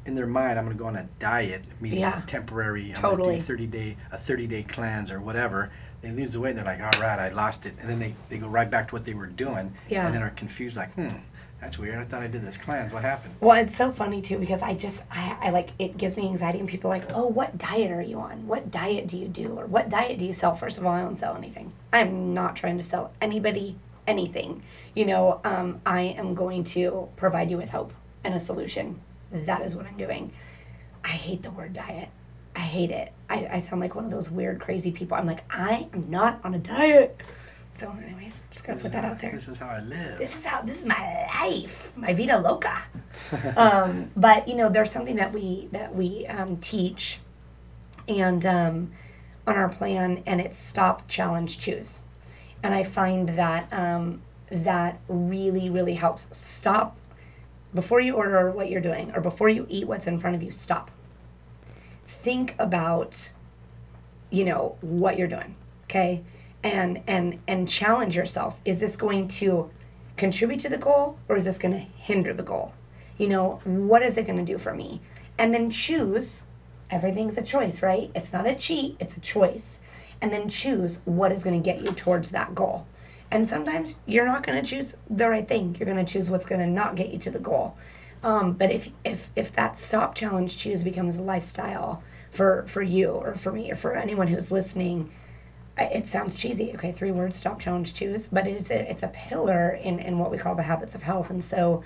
in 0.05 0.15
their 0.17 0.27
mind, 0.27 0.59
I'm 0.59 0.65
gonna 0.65 0.77
go 0.77 0.87
on 0.87 0.97
a 0.97 1.09
diet, 1.21 1.63
meaning 1.81 2.01
Yeah. 2.01 2.23
a 2.23 2.27
temporary, 2.27 2.91
I'm 2.91 3.01
Totally. 3.01 3.25
gonna 3.35 3.37
do 3.39 3.43
30 3.43 3.67
day 3.69 3.97
a 4.11 4.19
30 4.19 4.47
day 4.49 4.63
cleanse 4.65 5.11
or 5.13 5.21
whatever. 5.21 5.71
They 6.01 6.11
lose 6.11 6.33
the 6.33 6.41
weight, 6.41 6.51
and 6.51 6.59
they're 6.59 6.65
like, 6.65 6.81
all 6.81 7.01
right, 7.01 7.21
I 7.21 7.29
lost 7.29 7.65
it, 7.65 7.75
and 7.81 7.89
then 7.89 8.01
they, 8.01 8.13
they 8.29 8.39
go 8.39 8.49
right 8.49 8.69
back 8.69 8.89
to 8.89 8.95
what 8.97 9.05
they 9.05 9.15
were 9.15 9.29
doing, 9.29 9.73
Yeah. 9.89 10.05
and 10.05 10.13
then 10.13 10.21
are 10.25 10.31
confused, 10.31 10.77
like, 10.77 10.91
hmm, 10.95 11.07
that's 11.63 11.79
weird. 11.79 11.99
I 12.01 12.03
thought 12.03 12.23
I 12.23 12.27
did 12.27 12.43
this 12.43 12.57
cleanse. 12.57 12.93
What 12.93 13.03
happened? 13.03 13.35
Well, 13.41 13.57
it's 13.57 13.77
so 13.77 13.93
funny 13.93 14.21
too 14.21 14.37
because 14.37 14.63
I 14.63 14.75
just 14.75 15.05
I, 15.13 15.39
I 15.41 15.51
like 15.51 15.71
it 15.79 15.97
gives 15.97 16.17
me 16.17 16.27
anxiety 16.27 16.59
and 16.59 16.69
people 16.69 16.91
are 16.91 16.99
like, 16.99 17.09
oh, 17.15 17.29
what 17.29 17.57
diet 17.57 17.93
are 17.93 18.03
you 18.03 18.19
on? 18.19 18.49
What 18.49 18.73
diet 18.73 19.07
do 19.07 19.17
you 19.17 19.29
do? 19.29 19.57
Or 19.57 19.67
what 19.67 19.89
diet 19.89 20.19
do 20.19 20.27
you 20.27 20.35
sell? 20.35 20.57
First 20.57 20.79
of 20.79 20.85
all, 20.85 20.93
I 20.93 21.03
don't 21.03 21.15
sell 21.15 21.37
anything. 21.37 21.73
I'm 21.93 22.35
not 22.35 22.57
trying 22.57 22.79
to 22.79 22.83
sell 22.83 23.13
anybody 23.21 23.77
anything. 24.09 24.65
You 24.97 25.07
know, 25.07 25.41
um, 25.45 25.81
I 25.87 26.01
am 26.01 26.35
going 26.35 26.65
to 26.65 27.09
provide 27.15 27.49
you 27.49 27.59
with 27.59 27.71
hope 27.71 27.93
and 28.25 28.35
a 28.35 28.41
solution. 28.41 29.01
That 29.31 29.63
is 29.63 29.77
what 29.77 29.87
I'm 29.87 29.97
doing. 29.97 30.33
I 31.05 31.11
hate 31.11 31.43
the 31.43 31.53
word 31.53 31.73
diet. 31.73 32.09
I 32.57 32.61
hate 32.61 32.91
it. 32.91 33.13
I, 33.31 33.47
I 33.51 33.59
sound 33.61 33.81
like 33.81 33.95
one 33.95 34.05
of 34.05 34.11
those 34.11 34.33
weird, 34.33 34.61
crazy 34.61 34.91
people. 34.91 35.17
I'm 35.17 35.27
like, 35.27 35.45
I 35.49 35.89
am 35.95 36.11
not 36.11 36.41
on 36.45 36.55
a 36.55 36.59
diet. 36.59 37.21
So, 37.75 37.91
anyways, 38.05 38.43
just 38.51 38.67
gonna 38.67 38.79
put 38.79 38.93
that 38.93 39.05
out 39.05 39.19
there. 39.19 39.33
This 39.33 39.49
is 39.49 39.59
how 39.59 39.69
I 39.69 39.81
live. 39.81 40.19
this 40.19 40.37
is 40.37 40.45
how 40.45 40.63
this 40.63 40.81
is 40.81 40.87
my 40.87 41.27
life 41.41 41.93
my 41.97 42.13
vida 42.13 42.39
loca. 42.39 42.83
Um, 43.57 44.11
but 44.17 44.49
you 44.49 44.57
know 44.57 44.69
there's 44.69 44.91
something 44.91 45.17
that 45.17 45.33
we 45.33 45.69
that 45.73 45.95
we 45.95 46.27
um, 46.27 46.57
teach 46.59 47.21
and 48.09 48.45
um, 48.47 48.93
on 49.47 49.57
our 49.57 49.69
plan 49.69 50.23
and 50.27 50.41
it's 50.41 50.57
stop 50.59 51.09
challenge 51.09 51.59
choose. 51.59 52.01
And 52.63 52.75
i 52.75 52.83
find 52.85 53.29
that 53.31 53.73
um, 53.73 54.23
that 54.51 55.01
really 55.09 55.71
really 55.71 55.95
helps. 55.95 56.29
Stop 56.37 56.97
before 57.75 58.01
you 58.01 58.15
order 58.15 58.51
what 58.51 58.71
you're 58.71 58.83
doing 58.83 59.13
or 59.15 59.21
before 59.21 59.49
you 59.49 59.67
eat 59.69 59.87
what's 59.89 60.07
in 60.07 60.19
front 60.19 60.37
of 60.37 60.43
you 60.43 60.51
stop. 60.51 60.91
Think 62.07 62.55
about 62.59 63.31
you 64.31 64.45
know 64.45 64.77
what 64.81 65.19
you're 65.19 65.29
doing 65.29 65.55
okay 65.85 66.23
and 66.63 67.03
and 67.07 67.41
and 67.47 67.69
challenge 67.69 68.17
yourself. 68.17 68.61
Is 68.65 68.81
this 68.81 68.97
going 68.97 69.29
to 69.29 69.71
contribute 70.17 70.61
to 70.61 70.69
the 70.69 70.79
goal 70.79 71.19
or 71.29 71.37
is 71.37 71.45
this 71.45 71.59
going 71.59 71.75
to 71.75 71.81
hinder 71.81 72.33
the 72.33 72.43
goal? 72.43 72.73
You 73.19 73.29
know 73.29 73.61
what 73.65 74.03
is 74.03 74.17
it 74.19 74.27
going 74.27 74.39
to 74.39 74.53
do 74.53 74.59
for 74.59 74.75
me? 74.75 75.01
And 75.39 75.53
then 75.53 75.71
choose 75.71 76.43
everything's 76.91 77.39
a 77.39 77.43
choice 77.43 77.83
right? 77.83 78.11
It's 78.15 78.33
not 78.33 78.47
a 78.47 78.55
cheat 78.55 78.97
it's 79.01 79.17
a 79.17 79.21
choice. 79.21 79.81
And 80.21 80.33
then 80.33 80.49
choose 80.49 81.01
what 81.05 81.33
is 81.33 81.43
going 81.43 81.61
to 81.61 81.65
get 81.65 81.83
you 81.83 81.91
towards 81.91 82.31
that 82.31 82.55
goal. 82.55 82.87
And 83.33 83.49
sometimes 83.49 83.97
you're 84.07 84.27
not 84.27 84.47
going 84.47 84.63
to 84.63 84.71
choose 84.71 84.95
the 85.11 85.29
right 85.29 85.49
thing. 85.49 85.75
You're 85.75 85.93
going 85.93 86.05
to 86.05 86.13
choose 86.13 86.31
what's 86.31 86.47
going 86.47 86.61
to 86.61 86.67
not 86.67 86.95
get 86.95 87.09
you 87.09 87.19
to 87.19 87.31
the 87.31 87.41
goal. 87.41 87.77
Um, 88.23 88.53
but 88.53 88.71
if 88.71 88.91
if 89.05 89.31
if 89.35 89.53
that 89.55 89.77
stop 89.77 90.15
challenge 90.15 90.57
choose 90.57 90.83
becomes 90.83 91.17
a 91.17 91.23
lifestyle 91.23 92.03
for 92.31 92.65
for 92.69 92.83
you 92.83 93.09
or 93.09 93.35
for 93.35 93.53
me 93.53 93.71
or 93.71 93.75
for 93.75 93.95
anyone 93.95 94.29
who's 94.29 94.53
listening 94.53 95.11
it 95.79 96.07
sounds 96.07 96.35
cheesy. 96.35 96.73
Okay 96.75 96.93
three 96.93 97.13
words 97.13 97.37
stop 97.37 97.61
challenge 97.61 97.95
choose. 97.95 98.29
But 98.29 98.47
it's 98.47 98.71
a 98.71 98.91
it's 98.91 99.03
a 99.03 99.09
pillar 99.09 99.71
in 99.83 99.99
in 99.99 100.19
what 100.19 100.31
we 100.31 100.39
call 100.39 100.55
the 100.55 100.63
habits 100.63 100.95
of 100.95 101.03
health. 101.03 101.31
And 101.31 101.43
so 101.43 101.83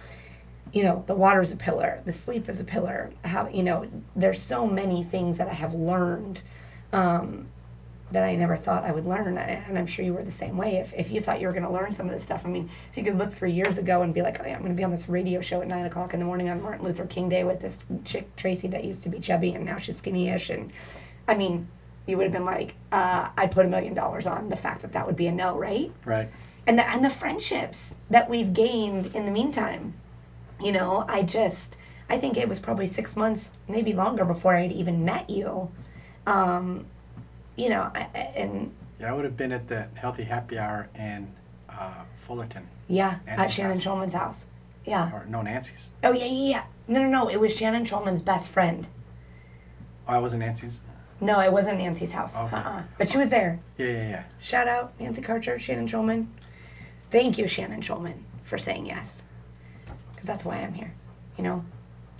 you 0.72 0.82
know 0.82 1.04
the 1.06 1.14
water 1.14 1.40
is 1.40 1.52
a 1.52 1.56
pillar 1.56 2.00
the 2.04 2.12
sleep 2.12 2.48
is 2.48 2.60
a 2.60 2.64
pillar. 2.64 3.10
How 3.24 3.48
you 3.48 3.62
know 3.62 3.86
there's 4.14 4.40
so 4.40 4.66
many 4.66 5.02
things 5.02 5.38
that 5.38 5.48
i 5.48 5.52
have 5.52 5.74
learned 5.74 6.42
um, 6.92 7.46
that 8.10 8.24
i 8.24 8.34
never 8.34 8.56
thought 8.56 8.82
i 8.82 8.90
would 8.90 9.06
learn. 9.06 9.38
And 9.38 9.78
i'm 9.78 9.86
sure 9.86 10.04
you 10.04 10.12
were 10.12 10.24
the 10.24 10.30
same 10.30 10.56
way. 10.56 10.76
If, 10.76 10.92
if 10.94 11.10
you 11.10 11.20
thought 11.20 11.40
you 11.40 11.46
were 11.46 11.52
going 11.52 11.64
to 11.64 11.70
learn 11.70 11.92
some 11.92 12.06
of 12.06 12.12
this 12.12 12.24
stuff 12.24 12.44
i 12.44 12.48
mean 12.48 12.68
if 12.90 12.96
you 12.96 13.04
could 13.04 13.18
look 13.18 13.32
three 13.32 13.52
years 13.52 13.78
ago 13.78 14.02
and 14.02 14.12
be 14.12 14.22
like 14.22 14.40
oh 14.40 14.46
yeah 14.46 14.54
i'm 14.56 14.60
going 14.60 14.72
to 14.72 14.76
be 14.76 14.84
on 14.84 14.90
this 14.90 15.08
radio 15.08 15.40
show 15.40 15.62
at 15.62 15.68
9 15.68 15.86
o'clock 15.86 16.12
in 16.14 16.20
the 16.20 16.26
morning 16.26 16.48
on 16.48 16.60
martin 16.60 16.84
luther 16.84 17.06
king 17.06 17.28
day 17.28 17.44
with 17.44 17.60
this 17.60 17.84
chick 18.04 18.34
tracy 18.36 18.66
that 18.68 18.84
used 18.84 19.04
to 19.04 19.08
be 19.08 19.20
chubby 19.20 19.52
and 19.54 19.64
now 19.64 19.76
she's 19.76 19.96
skinny-ish. 19.96 20.50
And 20.50 20.72
i 21.28 21.34
mean 21.34 21.68
you 22.06 22.16
would 22.16 22.24
have 22.24 22.32
been 22.32 22.44
like 22.44 22.74
uh, 22.92 23.28
i 23.36 23.46
put 23.46 23.66
a 23.66 23.68
million 23.68 23.94
dollars 23.94 24.26
on 24.26 24.48
the 24.48 24.56
fact 24.56 24.82
that 24.82 24.92
that 24.92 25.06
would 25.06 25.16
be 25.16 25.26
a 25.26 25.32
no 25.32 25.56
right 25.56 25.92
Right. 26.04 26.28
and 26.66 26.78
the 26.78 26.88
and 26.90 27.04
the 27.04 27.10
friendships 27.10 27.94
that 28.10 28.28
we've 28.30 28.52
gained 28.52 29.06
in 29.14 29.24
the 29.24 29.30
meantime. 29.32 29.94
You 30.58 30.72
know, 30.72 31.04
I 31.06 31.20
just 31.22 31.76
I 32.08 32.16
think 32.16 32.38
it 32.38 32.48
was 32.48 32.60
probably 32.60 32.86
six 32.86 33.14
months, 33.14 33.52
maybe 33.68 33.92
longer, 33.92 34.24
before 34.24 34.54
I'd 34.54 34.72
even 34.72 35.04
met 35.04 35.28
you. 35.28 35.70
Um, 36.26 36.86
you 37.56 37.68
know, 37.68 37.90
I, 37.94 38.00
and 38.34 38.72
Yeah, 38.98 39.10
I 39.10 39.12
would 39.12 39.24
have 39.26 39.36
been 39.36 39.52
at 39.52 39.68
that 39.68 39.90
healthy 39.96 40.22
happy 40.24 40.58
hour 40.58 40.88
in 40.94 41.30
uh, 41.68 42.04
Fullerton. 42.16 42.66
yeah, 42.88 43.18
at 43.26 43.52
Shannon 43.52 43.72
house. 43.74 43.82
Schulman's 43.82 44.14
house. 44.14 44.46
Yeah. 44.86 45.12
Or 45.12 45.26
no, 45.28 45.42
Nancy's. 45.42 45.92
Oh 46.04 46.12
yeah, 46.12 46.24
yeah, 46.24 46.48
yeah. 46.50 46.64
No, 46.88 47.02
no, 47.02 47.08
no. 47.10 47.28
It 47.28 47.38
was 47.38 47.54
Shannon 47.54 47.84
Schulman's 47.84 48.22
best 48.22 48.50
friend. 48.50 48.88
Oh, 50.08 50.14
I 50.14 50.18
wasn't 50.18 50.40
Nancy's. 50.40 50.80
No, 51.20 51.40
it 51.40 51.52
wasn't 51.52 51.78
Nancy's 51.78 52.12
house. 52.12 52.36
Okay. 52.36 52.56
Uh-uh. 52.56 52.82
But 52.98 53.08
she 53.08 53.18
was 53.18 53.30
there. 53.30 53.60
Yeah, 53.78 53.86
yeah, 53.86 54.08
yeah. 54.08 54.24
Shout 54.38 54.68
out 54.68 54.98
Nancy 55.00 55.22
Karcher, 55.22 55.58
Shannon 55.58 55.86
Schulman. 55.86 56.26
Thank 57.10 57.38
you, 57.38 57.48
Shannon 57.48 57.80
Schulman, 57.80 58.18
for 58.42 58.58
saying 58.58 58.86
yes. 58.86 59.24
Because 60.12 60.26
that's 60.26 60.44
why 60.44 60.56
I'm 60.56 60.74
here. 60.74 60.92
You 61.38 61.44
know, 61.44 61.64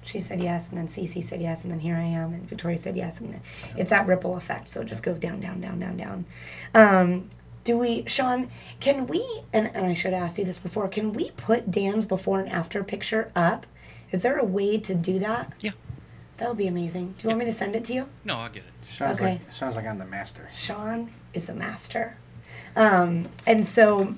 she 0.03 0.21
said 0.21 0.41
yes, 0.41 0.69
and 0.69 0.79
then 0.79 0.87
Cece 0.87 1.23
said 1.23 1.41
yes, 1.41 1.65
and 1.65 1.73
then 1.73 1.81
here 1.81 1.97
I 1.97 2.03
am, 2.03 2.33
and 2.33 2.49
Victoria 2.49 2.79
said 2.79 2.97
yes, 2.97 3.21
and 3.21 3.33
then 3.33 3.41
it's 3.77 3.91
that 3.91 4.07
ripple 4.07 4.37
effect. 4.37 4.69
So 4.69 4.81
it 4.81 4.87
just 4.87 5.03
goes 5.03 5.19
down, 5.19 5.41
down, 5.41 5.61
down, 5.61 5.79
down, 5.79 5.97
down. 5.97 6.25
Um, 6.75 7.29
do 7.65 7.77
we, 7.77 8.05
Sean? 8.07 8.49
Can 8.79 9.07
we? 9.09 9.27
And, 9.53 9.71
and 9.75 9.85
I 9.85 9.93
should 9.93 10.13
have 10.13 10.23
asked 10.23 10.39
you 10.39 10.45
this 10.45 10.59
before. 10.59 10.87
Can 10.89 11.13
we 11.13 11.33
put 11.33 11.71
Dan's 11.71 12.07
before 12.07 12.41
and 12.41 12.49
after 12.49 12.85
picture 12.85 13.33
up? 13.35 13.67
Is 14.13 14.23
there 14.23 14.39
a 14.39 14.45
way 14.45 14.79
to 14.79 14.95
do 14.95 15.19
that? 15.19 15.53
Yeah. 15.61 15.73
That 16.39 16.49
would 16.49 16.59
be 16.59 16.67
amazing. 16.67 17.15
Do 17.19 17.23
you 17.23 17.29
want 17.29 17.39
me 17.41 17.45
to 17.47 17.53
send 17.53 17.75
it 17.77 17.85
to 17.85 17.95
you? 17.95 18.09
No, 18.25 18.37
I'll 18.37 18.49
get 18.49 18.65
it. 18.65 18.85
Sounds 18.87 19.19
Okay. 19.21 19.33
like 19.33 19.53
sounds 19.53 19.75
like 19.77 19.87
I'm 19.87 19.99
the 19.99 20.05
master. 20.05 20.49
Sean 20.55 21.11
is 21.33 21.47
the 21.47 21.55
master. 21.55 22.17
Um, 22.75 23.27
and 23.47 23.67
so, 23.67 24.15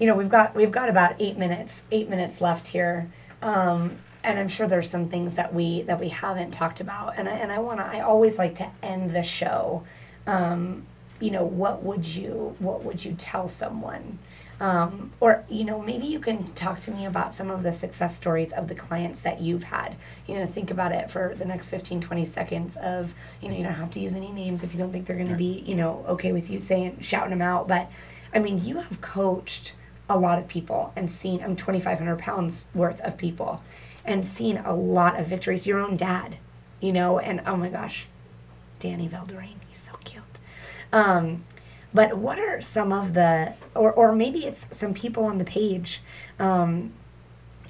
you 0.00 0.06
know, 0.06 0.14
we've 0.16 0.28
got 0.30 0.54
we've 0.56 0.72
got 0.72 0.88
about 0.88 1.14
eight 1.20 1.38
minutes 1.38 1.84
eight 1.92 2.08
minutes 2.08 2.40
left 2.40 2.66
here, 2.66 3.08
um, 3.42 3.96
and 4.24 4.38
I'm 4.38 4.48
sure 4.48 4.66
there's 4.66 4.90
some 4.90 5.08
things 5.08 5.34
that 5.34 5.54
we 5.54 5.82
that 5.82 6.00
we 6.00 6.08
haven't 6.08 6.50
talked 6.50 6.80
about. 6.80 7.14
And 7.16 7.28
I, 7.28 7.32
and 7.32 7.52
I 7.52 7.60
want 7.60 7.78
to 7.78 7.86
I 7.86 8.00
always 8.00 8.38
like 8.38 8.56
to 8.56 8.68
end 8.82 9.10
the 9.10 9.22
show. 9.22 9.84
Um, 10.26 10.84
you 11.20 11.30
know, 11.30 11.44
what 11.44 11.82
would 11.84 12.04
you 12.06 12.56
what 12.58 12.84
would 12.84 13.04
you 13.04 13.14
tell 13.18 13.46
someone? 13.48 14.18
Um, 14.60 15.12
or 15.20 15.44
you 15.48 15.64
know 15.64 15.80
maybe 15.80 16.06
you 16.06 16.18
can 16.18 16.44
talk 16.54 16.80
to 16.80 16.90
me 16.90 17.06
about 17.06 17.32
some 17.32 17.50
of 17.50 17.62
the 17.62 17.72
success 17.72 18.16
stories 18.16 18.52
of 18.52 18.66
the 18.66 18.74
clients 18.74 19.22
that 19.22 19.40
you've 19.40 19.62
had. 19.62 19.94
You 20.26 20.34
know 20.34 20.46
think 20.46 20.70
about 20.70 20.92
it 20.92 21.10
for 21.10 21.34
the 21.36 21.44
next 21.44 21.70
15 21.70 22.00
20 22.00 22.24
seconds 22.24 22.76
of 22.78 23.14
you 23.40 23.48
know 23.48 23.56
you 23.56 23.62
don't 23.62 23.72
have 23.72 23.90
to 23.90 24.00
use 24.00 24.14
any 24.14 24.32
names 24.32 24.62
if 24.64 24.72
you 24.72 24.78
don't 24.78 24.90
think 24.90 25.06
they're 25.06 25.16
going 25.16 25.28
to 25.28 25.36
be 25.36 25.62
you 25.66 25.76
know 25.76 26.04
okay 26.08 26.32
with 26.32 26.50
you 26.50 26.58
saying 26.58 26.98
shouting 27.00 27.30
them 27.30 27.42
out. 27.42 27.68
But 27.68 27.90
i 28.34 28.38
mean 28.38 28.62
you 28.62 28.78
have 28.80 29.00
coached 29.00 29.74
a 30.10 30.18
lot 30.18 30.38
of 30.38 30.48
people 30.48 30.92
and 30.96 31.10
seen 31.10 31.42
i'm 31.42 31.56
2500 31.56 32.18
pounds 32.18 32.68
worth 32.74 33.00
of 33.02 33.16
people 33.16 33.62
and 34.04 34.26
seen 34.26 34.56
a 34.58 34.74
lot 34.74 35.18
of 35.20 35.26
victories. 35.26 35.66
Your 35.66 35.80
own 35.80 35.96
dad 35.96 36.36
you 36.80 36.92
know 36.92 37.18
and 37.18 37.42
oh 37.46 37.56
my 37.56 37.68
gosh 37.68 38.06
danny 38.78 39.08
Valderrain, 39.08 39.56
he's 39.68 39.80
so 39.80 39.94
cute. 40.04 40.22
Um, 40.92 41.44
but 41.94 42.16
what 42.16 42.38
are 42.38 42.60
some 42.60 42.92
of 42.92 43.14
the, 43.14 43.54
or, 43.74 43.92
or 43.92 44.14
maybe 44.14 44.40
it's 44.40 44.68
some 44.76 44.94
people 44.94 45.24
on 45.24 45.38
the 45.38 45.44
page, 45.44 46.02
um, 46.38 46.92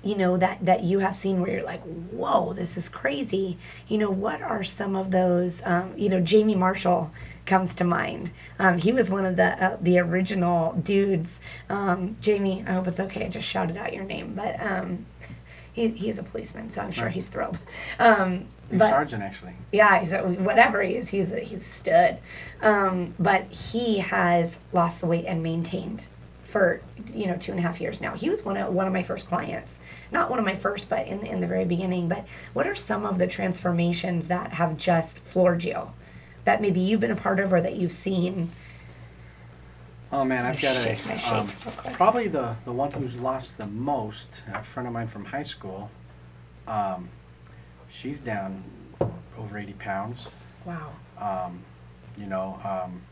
you 0.02 0.16
know, 0.16 0.36
that, 0.36 0.64
that 0.64 0.84
you 0.84 1.00
have 1.00 1.14
seen 1.14 1.40
where 1.40 1.50
you're 1.50 1.64
like, 1.64 1.82
whoa, 2.10 2.52
this 2.52 2.76
is 2.76 2.88
crazy. 2.88 3.58
You 3.88 3.98
know, 3.98 4.10
what 4.10 4.40
are 4.42 4.62
some 4.62 4.96
of 4.96 5.10
those, 5.10 5.62
um, 5.64 5.92
you 5.96 6.08
know, 6.08 6.20
Jamie 6.20 6.54
Marshall 6.54 7.10
comes 7.46 7.74
to 7.76 7.84
mind. 7.84 8.30
Um, 8.58 8.78
he 8.78 8.92
was 8.92 9.10
one 9.10 9.24
of 9.24 9.36
the, 9.36 9.62
uh, 9.64 9.76
the 9.80 9.98
original 9.98 10.74
dudes. 10.74 11.40
Um, 11.68 12.16
Jamie, 12.20 12.64
I 12.66 12.72
hope 12.72 12.86
it's 12.86 13.00
okay. 13.00 13.26
I 13.26 13.28
just 13.28 13.46
shouted 13.48 13.76
out 13.76 13.92
your 13.92 14.04
name, 14.04 14.34
but, 14.34 14.60
um, 14.60 15.06
he, 15.72 15.88
he's 15.88 16.18
a 16.18 16.22
policeman, 16.22 16.70
so 16.70 16.80
I'm 16.80 16.90
sure 16.90 17.08
he's 17.08 17.28
thrilled. 17.28 17.58
Um, 17.98 18.46
He's 18.70 18.78
but- 18.78 18.88
sergeant 18.90 19.22
actually. 19.22 19.54
yeah, 19.72 19.98
he's 20.00 20.12
a, 20.12 20.22
whatever 20.22 20.82
he 20.82 20.94
is, 20.96 21.08
he's 21.08 21.32
a, 21.32 21.40
he's 21.40 21.64
stood. 21.64 22.18
Um, 22.60 23.14
but 23.18 23.50
he 23.52 23.98
has 23.98 24.60
lost 24.72 25.00
the 25.00 25.06
weight 25.06 25.24
and 25.26 25.42
maintained 25.42 26.06
for 26.44 26.80
you 27.12 27.26
know 27.26 27.36
two 27.36 27.52
and 27.52 27.58
a 27.58 27.62
half 27.62 27.80
years 27.80 28.00
now. 28.00 28.14
He 28.14 28.30
was 28.30 28.44
one 28.44 28.56
of 28.56 28.72
one 28.72 28.86
of 28.86 28.92
my 28.92 29.02
first 29.02 29.26
clients, 29.26 29.80
not 30.12 30.30
one 30.30 30.38
of 30.38 30.44
my 30.44 30.54
first, 30.54 30.88
but 30.88 31.06
in 31.06 31.20
the, 31.20 31.30
in 31.30 31.40
the 31.40 31.46
very 31.46 31.64
beginning. 31.64 32.08
But 32.08 32.26
what 32.54 32.66
are 32.66 32.74
some 32.74 33.04
of 33.04 33.18
the 33.18 33.26
transformations 33.26 34.28
that 34.28 34.52
have 34.54 34.76
just 34.76 35.24
floored 35.24 35.62
you, 35.64 35.90
that 36.44 36.60
maybe 36.62 36.80
you've 36.80 37.00
been 37.00 37.10
a 37.10 37.16
part 37.16 37.38
of 37.40 37.52
or 37.52 37.60
that 37.60 37.76
you've 37.76 37.92
seen? 37.92 38.50
Oh 40.10 40.24
man, 40.24 40.46
I've 40.46 40.60
got 40.60 40.74
a 40.74 41.34
um, 41.34 41.48
probably 41.92 42.28
the 42.28 42.56
the 42.64 42.72
one 42.72 42.90
who's 42.92 43.18
lost 43.18 43.58
the 43.58 43.66
most. 43.66 44.42
A 44.54 44.62
friend 44.62 44.86
of 44.86 44.94
mine 44.94 45.06
from 45.08 45.24
high 45.26 45.42
school. 45.42 45.90
Um, 46.66 47.10
she's 47.88 48.20
down 48.20 48.62
over 49.36 49.58
eighty 49.58 49.74
pounds. 49.74 50.34
Wow. 50.64 50.92
Um, 51.18 51.60
you 52.16 52.26
know, 52.26 52.58
um, 52.64 53.02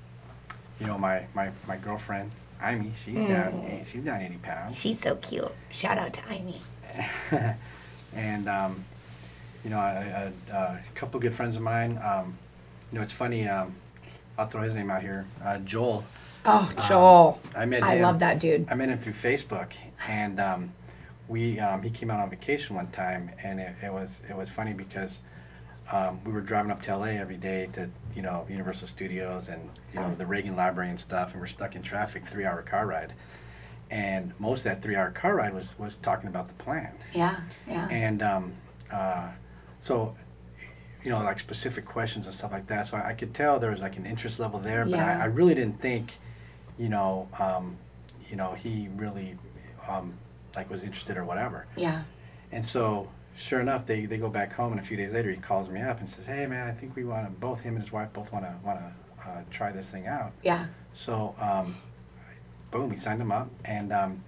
you 0.80 0.86
know 0.86 0.98
my 0.98 1.26
my 1.34 1.50
my 1.66 1.76
girlfriend. 1.76 2.30
Amy, 2.62 2.92
she's 2.94 3.16
down. 3.28 3.82
She's 3.84 4.02
down 4.02 4.22
eighty 4.22 4.38
pounds. 4.38 4.74
Mm. 4.74 4.82
She's 4.82 5.00
so 5.00 5.16
cute. 5.16 5.52
Shout 5.70 5.98
out 5.98 6.12
to 6.14 6.22
Amy. 6.30 6.60
and 8.14 8.48
um, 8.48 8.84
you 9.64 9.70
know, 9.70 9.78
a, 9.78 10.32
a, 10.52 10.54
a 10.56 10.80
couple 10.94 11.20
good 11.20 11.34
friends 11.34 11.56
of 11.56 11.62
mine. 11.62 11.98
Um, 12.02 12.38
you 12.90 12.96
know, 12.98 13.02
it's 13.02 13.12
funny. 13.12 13.46
Um, 13.48 13.74
I'll 14.38 14.46
throw 14.46 14.62
his 14.62 14.74
name 14.74 14.90
out 14.90 15.02
here. 15.02 15.26
Uh, 15.44 15.58
Joel. 15.58 16.04
Oh, 16.44 16.70
Joel. 16.88 17.40
I 17.56 17.64
met 17.64 17.82
I 17.82 17.96
him. 17.96 18.02
love 18.02 18.18
that 18.20 18.38
dude. 18.40 18.70
I 18.70 18.74
met 18.74 18.88
him 18.88 18.98
through 18.98 19.14
Facebook, 19.14 19.72
and 20.08 20.38
um, 20.40 20.72
we 21.28 21.58
um, 21.60 21.82
he 21.82 21.90
came 21.90 22.10
out 22.10 22.20
on 22.20 22.30
vacation 22.30 22.76
one 22.76 22.88
time, 22.88 23.30
and 23.42 23.58
it, 23.60 23.74
it 23.82 23.92
was 23.92 24.22
it 24.28 24.36
was 24.36 24.48
funny 24.50 24.72
because 24.72 25.20
um, 25.92 26.22
we 26.24 26.32
were 26.32 26.40
driving 26.40 26.70
up 26.70 26.82
to 26.82 26.96
LA 26.96 27.06
every 27.06 27.36
day 27.36 27.68
to 27.72 27.88
you 28.14 28.22
know 28.22 28.46
Universal 28.48 28.88
Studios 28.88 29.48
and 29.48 29.70
you 29.92 30.00
know 30.00 30.14
the 30.14 30.26
Reagan 30.26 30.56
Library 30.56 30.90
and 30.90 30.98
stuff, 31.00 31.32
and 31.32 31.40
we're 31.40 31.46
stuck 31.46 31.74
in 31.74 31.82
traffic, 31.82 32.24
three 32.24 32.44
hour 32.44 32.62
car 32.62 32.86
ride, 32.86 33.12
and 33.90 34.32
most 34.40 34.64
of 34.66 34.72
that 34.72 34.82
three 34.82 34.96
hour 34.96 35.10
car 35.10 35.36
ride 35.36 35.54
was 35.54 35.78
was 35.78 35.96
talking 35.96 36.28
about 36.28 36.48
the 36.48 36.54
plan, 36.54 36.92
Yeah, 37.14 37.40
yeah. 37.68 37.88
and 37.90 38.22
um, 38.22 38.52
uh, 38.92 39.30
so 39.80 40.14
you 41.04 41.10
know 41.10 41.18
like 41.22 41.38
specific 41.38 41.84
questions 41.84 42.26
and 42.26 42.34
stuff 42.34 42.52
like 42.52 42.66
that. 42.66 42.86
So 42.86 42.96
I, 42.96 43.08
I 43.08 43.12
could 43.14 43.32
tell 43.34 43.58
there 43.58 43.70
was 43.70 43.80
like 43.82 43.96
an 43.96 44.06
interest 44.06 44.38
level 44.40 44.58
there, 44.60 44.84
but 44.84 44.94
Yeah. 44.96 45.18
I, 45.20 45.24
I 45.24 45.26
really 45.26 45.54
didn't 45.54 45.80
think, 45.80 46.18
you 46.78 46.88
know, 46.88 47.28
um, 47.40 47.76
you 48.28 48.36
know 48.36 48.54
he 48.54 48.88
really 48.96 49.36
um, 49.88 50.18
like 50.56 50.70
was 50.70 50.84
interested 50.84 51.16
or 51.16 51.24
whatever. 51.24 51.66
yeah. 51.76 52.02
And 52.52 52.64
so, 52.64 53.10
sure 53.36 53.60
enough, 53.60 53.86
they, 53.86 54.06
they 54.06 54.18
go 54.18 54.28
back 54.30 54.52
home, 54.52 54.70
and 54.72 54.80
a 54.80 54.84
few 54.84 54.96
days 54.96 55.12
later, 55.12 55.30
he 55.30 55.36
calls 55.36 55.68
me 55.68 55.80
up 55.82 55.98
and 56.00 56.08
says, 56.08 56.26
"Hey, 56.26 56.46
man, 56.46 56.66
I 56.68 56.70
think 56.72 56.94
we 56.96 57.04
want 57.04 57.26
to 57.26 57.32
both 57.32 57.60
him 57.60 57.74
and 57.74 57.82
his 57.82 57.92
wife 57.92 58.12
both 58.12 58.32
want 58.32 58.44
to 58.44 58.54
want 58.64 58.78
to 58.78 59.28
uh, 59.28 59.42
try 59.50 59.72
this 59.72 59.90
thing 59.90 60.06
out." 60.06 60.32
Yeah. 60.42 60.66
So, 60.94 61.34
um, 61.40 61.74
boom, 62.70 62.88
we 62.88 62.96
signed 62.96 63.20
him 63.20 63.32
up, 63.32 63.50
and 63.64 63.92
um, 63.92 64.22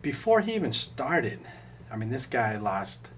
before 0.00 0.40
he 0.40 0.54
even 0.54 0.70
started, 0.72 1.40
I 1.92 1.96
mean, 1.96 2.08
this 2.08 2.24
guy 2.26 2.56
lost 2.56 3.10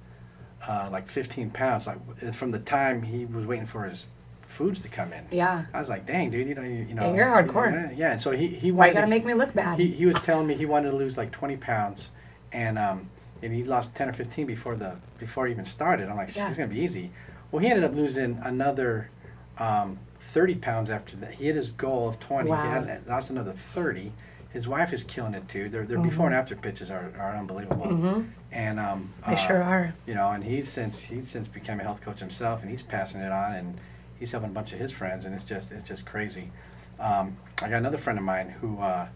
uh, 0.66 0.88
like 0.90 1.08
15 1.08 1.50
pounds, 1.50 1.86
like 1.86 1.98
from 2.34 2.50
the 2.50 2.58
time 2.58 3.02
he 3.02 3.26
was 3.26 3.46
waiting 3.46 3.66
for 3.66 3.84
his 3.84 4.06
foods 4.40 4.80
to 4.80 4.88
come 4.88 5.12
in. 5.12 5.26
Yeah. 5.30 5.66
I 5.74 5.78
was 5.78 5.90
like, 5.90 6.06
"Dang, 6.06 6.30
dude, 6.30 6.48
you 6.48 6.54
know, 6.54 6.62
you, 6.62 6.86
you 6.88 6.94
know." 6.94 7.14
you're 7.14 7.26
hardcore. 7.26 7.70
Yeah, 7.70 7.90
yeah, 7.94 8.10
and 8.12 8.20
so 8.20 8.30
he 8.30 8.46
he 8.46 8.72
Why 8.72 8.88
you 8.88 8.94
gotta 8.94 9.06
to- 9.06 9.10
make 9.10 9.26
me 9.26 9.34
look 9.34 9.52
bad? 9.52 9.78
he, 9.78 9.88
he 9.88 10.06
was 10.06 10.18
telling 10.20 10.46
me 10.46 10.54
he 10.54 10.64
wanted 10.64 10.90
to 10.92 10.96
lose 10.96 11.18
like 11.18 11.30
20 11.32 11.58
pounds 11.58 12.10
and 12.56 12.78
um 12.78 13.08
and 13.42 13.52
he 13.52 13.62
lost 13.64 13.94
10 13.94 14.08
or 14.08 14.12
15 14.12 14.46
before 14.46 14.74
the 14.76 14.96
before 15.18 15.46
he 15.46 15.52
even 15.52 15.64
started 15.64 16.08
i'm 16.08 16.16
like 16.16 16.34
Yeah. 16.34 16.48
it's 16.48 16.56
gonna 16.56 16.72
be 16.72 16.80
easy 16.80 17.10
well 17.50 17.60
he 17.62 17.68
ended 17.68 17.84
up 17.84 17.94
losing 17.94 18.38
another 18.42 19.10
um 19.58 19.98
30 20.20 20.56
pounds 20.56 20.90
after 20.90 21.16
that 21.18 21.34
he 21.34 21.44
hit 21.44 21.54
his 21.54 21.70
goal 21.70 22.08
of 22.08 22.18
20 22.18 22.50
Wow. 22.50 22.62
he 22.62 22.68
had 22.68 23.06
lost 23.06 23.30
another 23.30 23.52
30 23.52 24.12
his 24.50 24.66
wife 24.66 24.92
is 24.94 25.04
killing 25.04 25.34
it 25.34 25.46
too 25.48 25.68
their, 25.68 25.84
their 25.84 25.98
before 25.98 26.26
and 26.26 26.34
after 26.34 26.56
pictures 26.56 26.90
are, 26.90 27.12
are 27.18 27.36
unbelievable 27.36 27.86
Mhm. 27.86 28.30
and 28.52 28.80
um 28.80 29.12
Mm-hmm. 29.20 29.30
They 29.30 29.36
sure 29.36 29.62
are. 29.62 29.94
you 30.06 30.14
know 30.14 30.28
and 30.30 30.42
he's 30.42 30.68
since 30.68 31.02
he's 31.02 31.28
since 31.28 31.46
become 31.46 31.78
a 31.80 31.82
health 31.82 32.00
coach 32.00 32.20
himself 32.20 32.62
and 32.62 32.70
he's 32.70 32.82
passing 32.82 33.20
it 33.20 33.30
on 33.32 33.52
and 33.52 33.80
he's 34.18 34.32
helping 34.32 34.50
a 34.50 34.52
bunch 34.54 34.72
of 34.72 34.78
his 34.78 34.92
friends 34.92 35.26
and 35.26 35.34
it's 35.34 35.44
just 35.44 35.70
it's 35.72 35.82
just 35.82 36.06
crazy 36.06 36.50
um, 36.98 37.36
i 37.62 37.68
got 37.68 37.76
another 37.76 37.98
friend 37.98 38.18
of 38.18 38.24
mine 38.24 38.48
who 38.60 38.78
uh, 38.78 39.06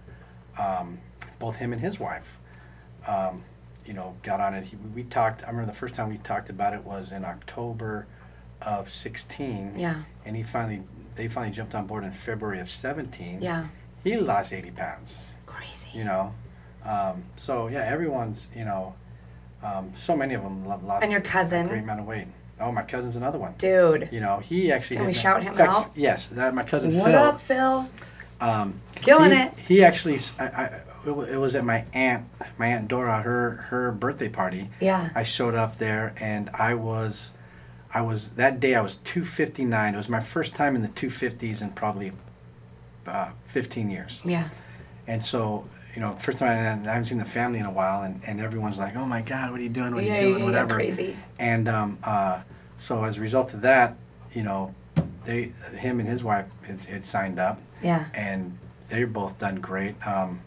um, 0.58 0.98
both 1.38 1.56
him 1.56 1.72
and 1.72 1.80
his 1.80 1.98
wife 1.98 2.38
um, 3.08 3.36
you 3.86 3.94
know 3.94 4.14
got 4.22 4.40
on 4.40 4.54
it 4.54 4.64
he, 4.64 4.76
we 4.94 5.02
talked 5.04 5.42
i 5.44 5.46
remember 5.50 5.70
the 5.70 5.76
first 5.76 5.94
time 5.94 6.08
we 6.10 6.18
talked 6.18 6.50
about 6.50 6.74
it 6.74 6.82
was 6.84 7.12
in 7.12 7.24
october 7.24 8.06
of 8.62 8.88
16 8.90 9.74
Yeah. 9.78 10.02
and 10.24 10.36
he 10.36 10.42
finally 10.42 10.82
they 11.16 11.28
finally 11.28 11.52
jumped 11.52 11.74
on 11.74 11.86
board 11.86 12.04
in 12.04 12.12
february 12.12 12.60
of 12.60 12.70
17 12.70 13.40
Yeah. 13.40 13.66
he 14.04 14.16
lost 14.16 14.52
80 14.52 14.70
pounds 14.72 15.34
Crazy. 15.46 15.90
you 15.94 16.04
know 16.04 16.34
um, 16.84 17.24
so 17.36 17.68
yeah 17.68 17.88
everyone's 17.90 18.48
you 18.54 18.64
know 18.64 18.94
um, 19.62 19.92
so 19.94 20.16
many 20.16 20.34
of 20.34 20.42
them 20.42 20.66
lo- 20.66 20.80
lost 20.84 21.02
And 21.02 21.12
your 21.12 21.20
a 21.20 21.24
cousin? 21.24 21.66
great 21.68 21.82
amount 21.82 22.00
of 22.00 22.06
weight 22.06 22.26
oh 22.60 22.70
my 22.70 22.82
cousin's 22.82 23.16
another 23.16 23.38
one 23.38 23.54
Dude. 23.58 24.08
you 24.12 24.20
know 24.20 24.38
he 24.40 24.70
actually 24.72 24.96
Can 24.98 25.06
we 25.06 25.12
shout 25.14 25.40
in 25.40 25.46
him 25.46 25.54
fact, 25.54 25.70
out? 25.70 25.90
yes 25.96 26.28
that 26.28 26.54
my 26.54 26.62
cousin 26.64 26.94
What 26.94 27.04
phil 27.06 27.18
up, 27.18 27.40
Phil? 27.40 27.88
um, 28.42 28.80
Killing 28.96 29.30
he, 29.32 29.36
it. 29.38 29.58
he 29.58 29.84
actually 29.84 30.18
I, 30.38 30.44
I, 30.44 30.80
it 31.06 31.36
was 31.38 31.54
at 31.56 31.64
my 31.64 31.84
aunt 31.94 32.26
my 32.58 32.66
aunt 32.68 32.88
dora 32.88 33.20
her 33.22 33.52
her 33.70 33.92
birthday 33.92 34.28
party 34.28 34.68
Yeah. 34.80 35.10
i 35.14 35.22
showed 35.22 35.54
up 35.54 35.76
there 35.76 36.14
and 36.20 36.50
i 36.54 36.74
was 36.74 37.32
i 37.94 38.00
was 38.02 38.28
that 38.30 38.60
day 38.60 38.74
i 38.74 38.80
was 38.80 38.96
259 38.96 39.94
it 39.94 39.96
was 39.96 40.08
my 40.08 40.20
first 40.20 40.54
time 40.54 40.74
in 40.76 40.82
the 40.82 40.88
250s 40.88 41.62
in 41.62 41.70
probably 41.70 42.12
uh, 43.06 43.30
15 43.46 43.90
years 43.90 44.22
Yeah. 44.24 44.48
and 45.06 45.22
so, 45.24 45.66
you 45.94 46.00
know, 46.00 46.12
first 46.16 46.38
time 46.38 46.48
I, 46.48 46.88
I 46.88 46.92
haven't 46.92 47.06
seen 47.06 47.18
the 47.18 47.24
family 47.24 47.58
in 47.58 47.64
a 47.66 47.72
while, 47.72 48.02
and, 48.02 48.20
and 48.28 48.40
everyone's 48.40 48.78
like, 48.78 48.94
"Oh 48.94 49.04
my 49.06 49.22
God, 49.22 49.50
what 49.50 49.58
are 49.58 49.62
you 49.62 49.68
doing? 49.68 49.92
What 49.92 50.04
are 50.04 50.06
Yeah, 50.06 50.20
you 50.20 50.28
doing? 50.28 50.38
yeah, 50.40 50.44
Whatever." 50.44 50.74
crazy. 50.74 51.16
And 51.40 51.66
um, 51.66 51.98
uh, 52.04 52.42
so 52.76 53.02
as 53.02 53.16
a 53.18 53.20
result 53.20 53.52
of 53.54 53.62
that, 53.62 53.96
you 54.32 54.44
know, 54.44 54.72
they, 55.24 55.50
him 55.76 55.98
and 55.98 56.08
his 56.08 56.22
wife 56.22 56.46
had, 56.64 56.84
had 56.84 57.04
signed 57.04 57.40
up, 57.40 57.58
Yeah. 57.82 58.04
and 58.14 58.56
they're 58.88 59.08
both 59.08 59.38
done 59.38 59.56
great. 59.56 59.96
Um, 60.06 60.40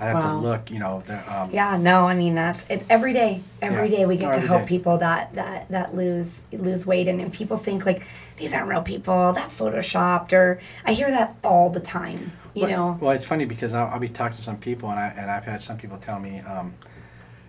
I 0.00 0.04
have 0.06 0.22
to 0.22 0.34
look, 0.34 0.70
you 0.70 0.78
know, 0.78 1.02
they're, 1.04 1.22
um, 1.28 1.50
Yeah, 1.52 1.76
no, 1.76 2.06
I 2.06 2.14
mean 2.14 2.34
that's 2.34 2.64
it's 2.70 2.84
every 2.88 3.12
day. 3.12 3.42
Every 3.60 3.88
Yeah. 3.90 3.98
day 3.98 4.06
we 4.06 4.16
get 4.16 4.32
to 4.34 4.40
help 4.40 4.62
day. 4.62 4.68
people 4.68 4.98
that 4.98 5.34
that 5.34 5.68
that 5.70 5.94
lose 5.94 6.44
lose 6.52 6.86
weight, 6.86 7.06
and, 7.06 7.20
and 7.20 7.32
people 7.32 7.58
think 7.58 7.84
like 7.84 8.02
these 8.38 8.54
aren't 8.54 8.68
real 8.68 8.82
people. 8.82 9.32
That's 9.34 9.54
photoshopped, 9.58 10.32
or 10.32 10.60
I 10.86 10.92
hear 10.92 11.10
that 11.10 11.34
all 11.44 11.68
the 11.70 11.80
time. 11.80 12.32
You 12.54 12.62
Well- 12.62 12.70
know, 12.70 12.98
Well, 13.00 13.10
it's 13.12 13.24
funny 13.26 13.44
because 13.44 13.72
I'll, 13.74 13.88
I'll 13.88 14.00
be 14.00 14.08
talking 14.08 14.36
to 14.38 14.42
some 14.42 14.56
people, 14.56 14.90
and 14.90 14.98
I 14.98 15.12
and 15.16 15.30
I've 15.30 15.44
had 15.44 15.60
some 15.60 15.76
people 15.76 15.98
tell 15.98 16.18
me, 16.18 16.40
um, 16.40 16.72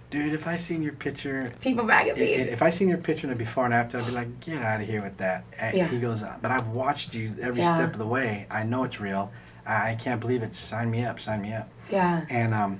dude, 0.09 0.33
if 0.33 0.45
I 0.45 0.57
seen 0.57 0.81
your 0.83 0.91
picture, 0.93 1.53
People 1.61 1.85
Magazine. 1.85 2.27
i- 2.41 2.51
if 2.51 2.61
I 2.61 2.69
seen 2.69 2.89
your 2.89 2.97
picture 2.97 3.27
in 3.27 3.29
the 3.29 3.35
before 3.37 3.63
and 3.63 3.73
after, 3.73 3.97
I'd 3.97 4.05
be 4.07 4.11
like, 4.11 4.39
get 4.41 4.61
out 4.61 4.81
of 4.81 4.87
here 4.87 5.01
with 5.01 5.15
that. 5.17 5.45
And 5.57 5.77
Yeah. 5.77 5.87
He 5.87 5.99
goes, 5.99 6.21
but 6.41 6.51
I've 6.51 6.67
watched 6.67 7.15
you 7.15 7.31
every 7.41 7.61
Yeah. 7.61 7.75
step 7.75 7.93
of 7.93 7.97
the 7.99 8.05
way. 8.07 8.45
I 8.51 8.63
know 8.63 8.83
it's 8.83 8.99
real. 8.99 9.31
I, 9.65 9.91
I 9.91 9.95
can't 9.95 10.19
believe 10.19 10.43
it. 10.43 10.55
Sign 10.55 10.89
me 10.89 11.03
up. 11.03 11.19
Sign 11.19 11.41
me 11.41 11.53
up. 11.53 11.69
yeah, 11.89 12.25
And 12.29 12.53
um, 12.53 12.79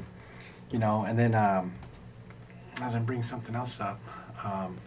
you 0.71 0.79
know, 0.79 1.05
and 1.07 1.17
then 1.17 1.35
um, 1.35 1.73
I 2.79 2.85
was 2.85 2.93
gonna 2.93 3.05
bring 3.05 3.23
something 3.23 3.55
else 3.55 3.79
up. 3.79 3.99
Um, 4.43 4.77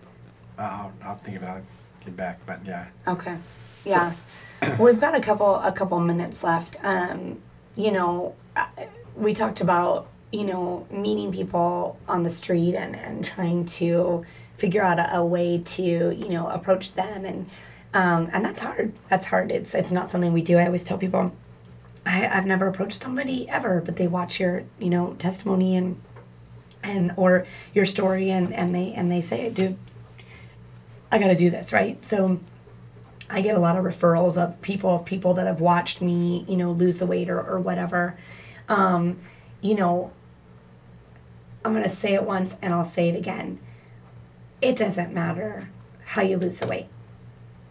I'll, 0.59 0.93
I'll 1.05 1.17
think 1.17 1.37
of 1.37 1.43
it. 1.43 1.47
I'll 1.47 1.63
get 2.05 2.17
back. 2.17 2.39
But 2.47 2.65
yeah. 2.65 2.87
okay, 3.07 3.37
yeah. 3.85 4.13
We've 4.79 5.01
got 5.01 5.15
a 5.15 5.21
couple 5.21 5.57
a 5.57 5.73
couple 5.73 5.99
minutes 6.01 6.43
left. 6.43 6.77
Um, 6.83 7.41
you 7.77 7.93
know, 7.93 8.35
we 9.17 9.35
talked 9.35 9.61
about 9.61 10.09
you 10.33 10.45
know 10.45 10.87
meeting 10.91 11.33
people 11.33 11.99
on 12.09 12.23
the 12.23 12.31
street 12.31 12.75
and 12.75 12.97
and 12.97 13.25
trying 13.25 13.65
to 13.67 14.25
figure 14.57 14.83
out 14.83 14.99
a, 14.99 15.17
a 15.17 15.25
way 15.25 15.59
to 15.65 15.83
you 15.83 16.29
know 16.29 16.49
approach 16.49 16.95
them 16.95 17.25
and 17.25 17.49
um, 17.95 18.29
and 18.33 18.45
that's 18.45 18.61
hard. 18.61 18.93
That's 19.09 19.27
hard. 19.27 19.53
It's 19.53 19.75
it's 19.75 19.93
not 19.93 20.11
something 20.11 20.33
we 20.33 20.43
do. 20.43 20.59
I 20.59 20.67
always 20.67 20.85
tell 20.85 20.99
people. 20.99 21.35
I, 22.07 22.27
I've 22.27 22.47
never 22.47 22.67
approached 22.67 23.03
somebody 23.03 23.49
ever, 23.49 23.81
but 23.81 23.97
they 23.97 24.07
watch 24.07 24.39
your, 24.41 24.65
you 24.79 24.91
know, 24.91 25.15
testimony 25.15 25.77
and 25.77 26.01
and 26.83 27.13
or 27.17 27.47
your 27.73 27.87
story 27.87 28.31
and 28.31 28.53
and 28.53 28.75
they 28.75 28.93
and 28.93 29.11
they 29.11 29.21
say, 29.21 29.51
dude, 29.51 29.77
I 31.11 31.19
got 31.19 31.29
to 31.29 31.35
do 31.35 31.51
this, 31.51 31.73
right? 31.73 32.05
So 32.05 32.41
I 33.31 33.41
get 33.41 33.57
a 33.57 33.59
lot 33.59 33.79
of 33.79 33.85
referrals 33.85 34.37
of 34.37 34.61
people 34.61 34.91
of 34.91 35.05
people 35.05 35.35
that 35.35 35.47
have 35.47 35.61
watched 35.61 36.03
me, 36.03 36.45
you 36.49 36.57
know, 36.57 36.73
lose 36.73 36.99
the 36.99 37.07
weight 37.07 37.31
or, 37.31 37.41
or 37.41 37.59
whatever. 37.59 38.17
Um, 38.69 39.19
you 39.61 39.75
know, 39.75 40.13
I'm 41.65 41.73
gonna 41.73 41.89
say 41.89 42.15
it 42.15 42.25
once 42.25 42.57
and 42.61 42.75
I'll 42.75 42.85
say 42.85 43.09
it 43.09 43.17
again. 43.17 43.59
It 44.61 44.77
doesn't 44.77 45.13
matter 45.13 45.71
how 46.05 46.23
you 46.23 46.37
lose 46.37 46.59
the 46.59 46.67
weight. 46.67 46.87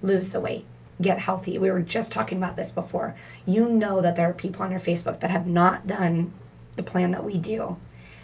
Lose 0.01 0.31
the 0.31 0.39
weight. 0.39 0.65
Get 1.01 1.19
healthy. 1.19 1.57
We 1.57 1.71
were 1.71 1.81
just 1.81 2.11
talking 2.11 2.37
about 2.37 2.55
this 2.55 2.71
before. 2.71 3.15
You 3.45 3.67
know 3.67 4.01
that 4.01 4.15
there 4.15 4.29
are 4.29 4.33
people 4.33 4.63
on 4.63 4.71
your 4.71 4.79
Facebook 4.79 5.19
that 5.19 5.31
have 5.31 5.47
not 5.47 5.87
done 5.87 6.33
the 6.75 6.83
plan 6.83 7.11
that 7.11 7.23
we 7.23 7.37
do 7.37 7.77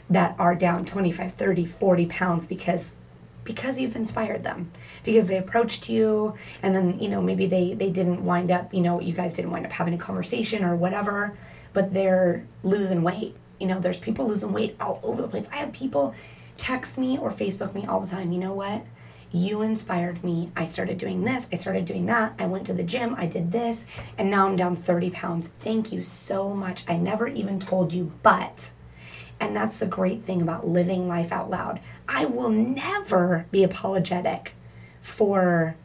that 0.09 0.35
are 0.39 0.55
down 0.55 0.85
25, 0.85 1.33
30, 1.33 1.65
40 1.65 2.05
pounds 2.07 2.47
because 2.47 2.95
because 3.43 3.79
you've 3.79 3.95
inspired 3.95 4.43
them. 4.43 4.71
Because 5.03 5.27
they 5.27 5.37
approached 5.37 5.89
you 5.89 6.35
and 6.61 6.75
then 6.75 6.99
you 6.99 7.09
know 7.09 7.21
maybe 7.21 7.47
they 7.47 7.73
they 7.73 7.91
didn't 7.91 8.23
wind 8.23 8.51
up 8.51 8.73
you 8.73 8.81
know 8.81 8.99
you 8.99 9.13
guys 9.13 9.33
didn't 9.33 9.51
wind 9.51 9.65
up 9.65 9.71
having 9.71 9.93
a 9.93 9.97
conversation 9.97 10.63
or 10.63 10.75
whatever 10.75 11.35
but 11.73 11.93
they're 11.93 12.45
losing 12.63 13.03
weight. 13.03 13.35
You 13.59 13.67
know 13.67 13.79
there's 13.79 13.99
people 13.99 14.27
losing 14.27 14.53
weight 14.53 14.75
all 14.79 14.99
over 15.03 15.21
the 15.21 15.27
place. 15.27 15.49
I 15.51 15.57
have 15.57 15.73
people 15.73 16.13
text 16.57 16.97
me 16.97 17.17
or 17.17 17.29
facebook 17.29 17.73
me 17.73 17.85
all 17.85 17.99
the 17.99 18.07
time. 18.07 18.31
You 18.31 18.39
know 18.39 18.53
what 18.53 18.83
you 19.31 19.61
inspired 19.61 20.23
me 20.23 20.51
i 20.55 20.65
started 20.65 20.97
doing 20.97 21.23
this 21.23 21.47
i 21.51 21.55
started 21.55 21.85
doing 21.85 22.05
that 22.07 22.33
i 22.39 22.45
went 22.45 22.65
to 22.65 22.73
the 22.73 22.83
gym 22.83 23.13
i 23.15 23.25
did 23.25 23.51
this 23.51 23.85
and 24.17 24.29
now 24.29 24.47
i'm 24.47 24.55
down 24.55 24.75
30 24.75 25.11
pounds 25.11 25.47
thank 25.47 25.91
you 25.91 26.01
so 26.01 26.53
much 26.53 26.83
i 26.87 26.95
never 26.95 27.27
even 27.27 27.59
told 27.59 27.93
you 27.93 28.11
but 28.23 28.71
and 29.39 29.55
that's 29.55 29.77
the 29.77 29.85
great 29.85 30.23
thing 30.23 30.41
about 30.41 30.67
living 30.67 31.07
life 31.07 31.31
out 31.31 31.49
loud. 31.49 31.79
I 32.07 32.25
will 32.25 32.49
never 32.49 33.45
be 33.51 33.63
apologetic 33.63 34.53
for 35.01 35.75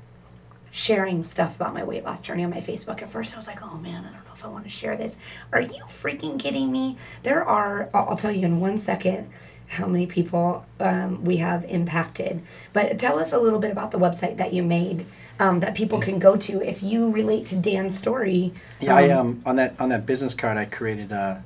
sharing 0.70 1.22
stuff 1.22 1.54
about 1.54 1.72
my 1.72 1.84
weight 1.84 2.04
loss 2.04 2.20
journey 2.20 2.42
on 2.42 2.50
my 2.50 2.58
Facebook. 2.58 3.00
At 3.00 3.08
first, 3.08 3.32
I 3.32 3.36
was 3.36 3.46
like, 3.46 3.62
oh 3.62 3.76
man, 3.76 4.04
I 4.04 4.12
don't 4.12 4.24
know 4.24 4.32
if 4.34 4.44
I 4.44 4.48
want 4.48 4.64
to 4.64 4.70
share 4.70 4.96
this. 4.96 5.18
Are 5.52 5.60
you 5.60 5.84
freaking 5.84 6.38
kidding 6.38 6.72
me? 6.72 6.96
There 7.22 7.44
are, 7.44 7.88
I'll 7.94 8.16
tell 8.16 8.32
you 8.32 8.44
in 8.44 8.58
one 8.58 8.78
second 8.78 9.30
how 9.68 9.86
many 9.86 10.06
people 10.06 10.64
um, 10.80 11.24
we 11.24 11.38
have 11.38 11.64
impacted. 11.64 12.42
But 12.72 12.98
tell 12.98 13.18
us 13.18 13.32
a 13.32 13.38
little 13.38 13.58
bit 13.58 13.72
about 13.72 13.90
the 13.90 13.98
website 13.98 14.36
that 14.36 14.52
you 14.52 14.62
made 14.62 15.06
um, 15.40 15.60
that 15.60 15.74
people 15.74 16.00
can 16.00 16.18
go 16.18 16.36
to 16.36 16.62
if 16.62 16.82
you 16.82 17.10
relate 17.10 17.46
to 17.46 17.56
Dan's 17.56 17.96
story. 17.96 18.52
Yeah, 18.80 18.96
I 18.96 19.10
um 19.10 19.42
on 19.44 19.56
that 19.56 19.80
on 19.80 19.88
that 19.88 20.06
business 20.06 20.34
card 20.34 20.56
I 20.56 20.64
created 20.64 21.12
a, 21.12 21.44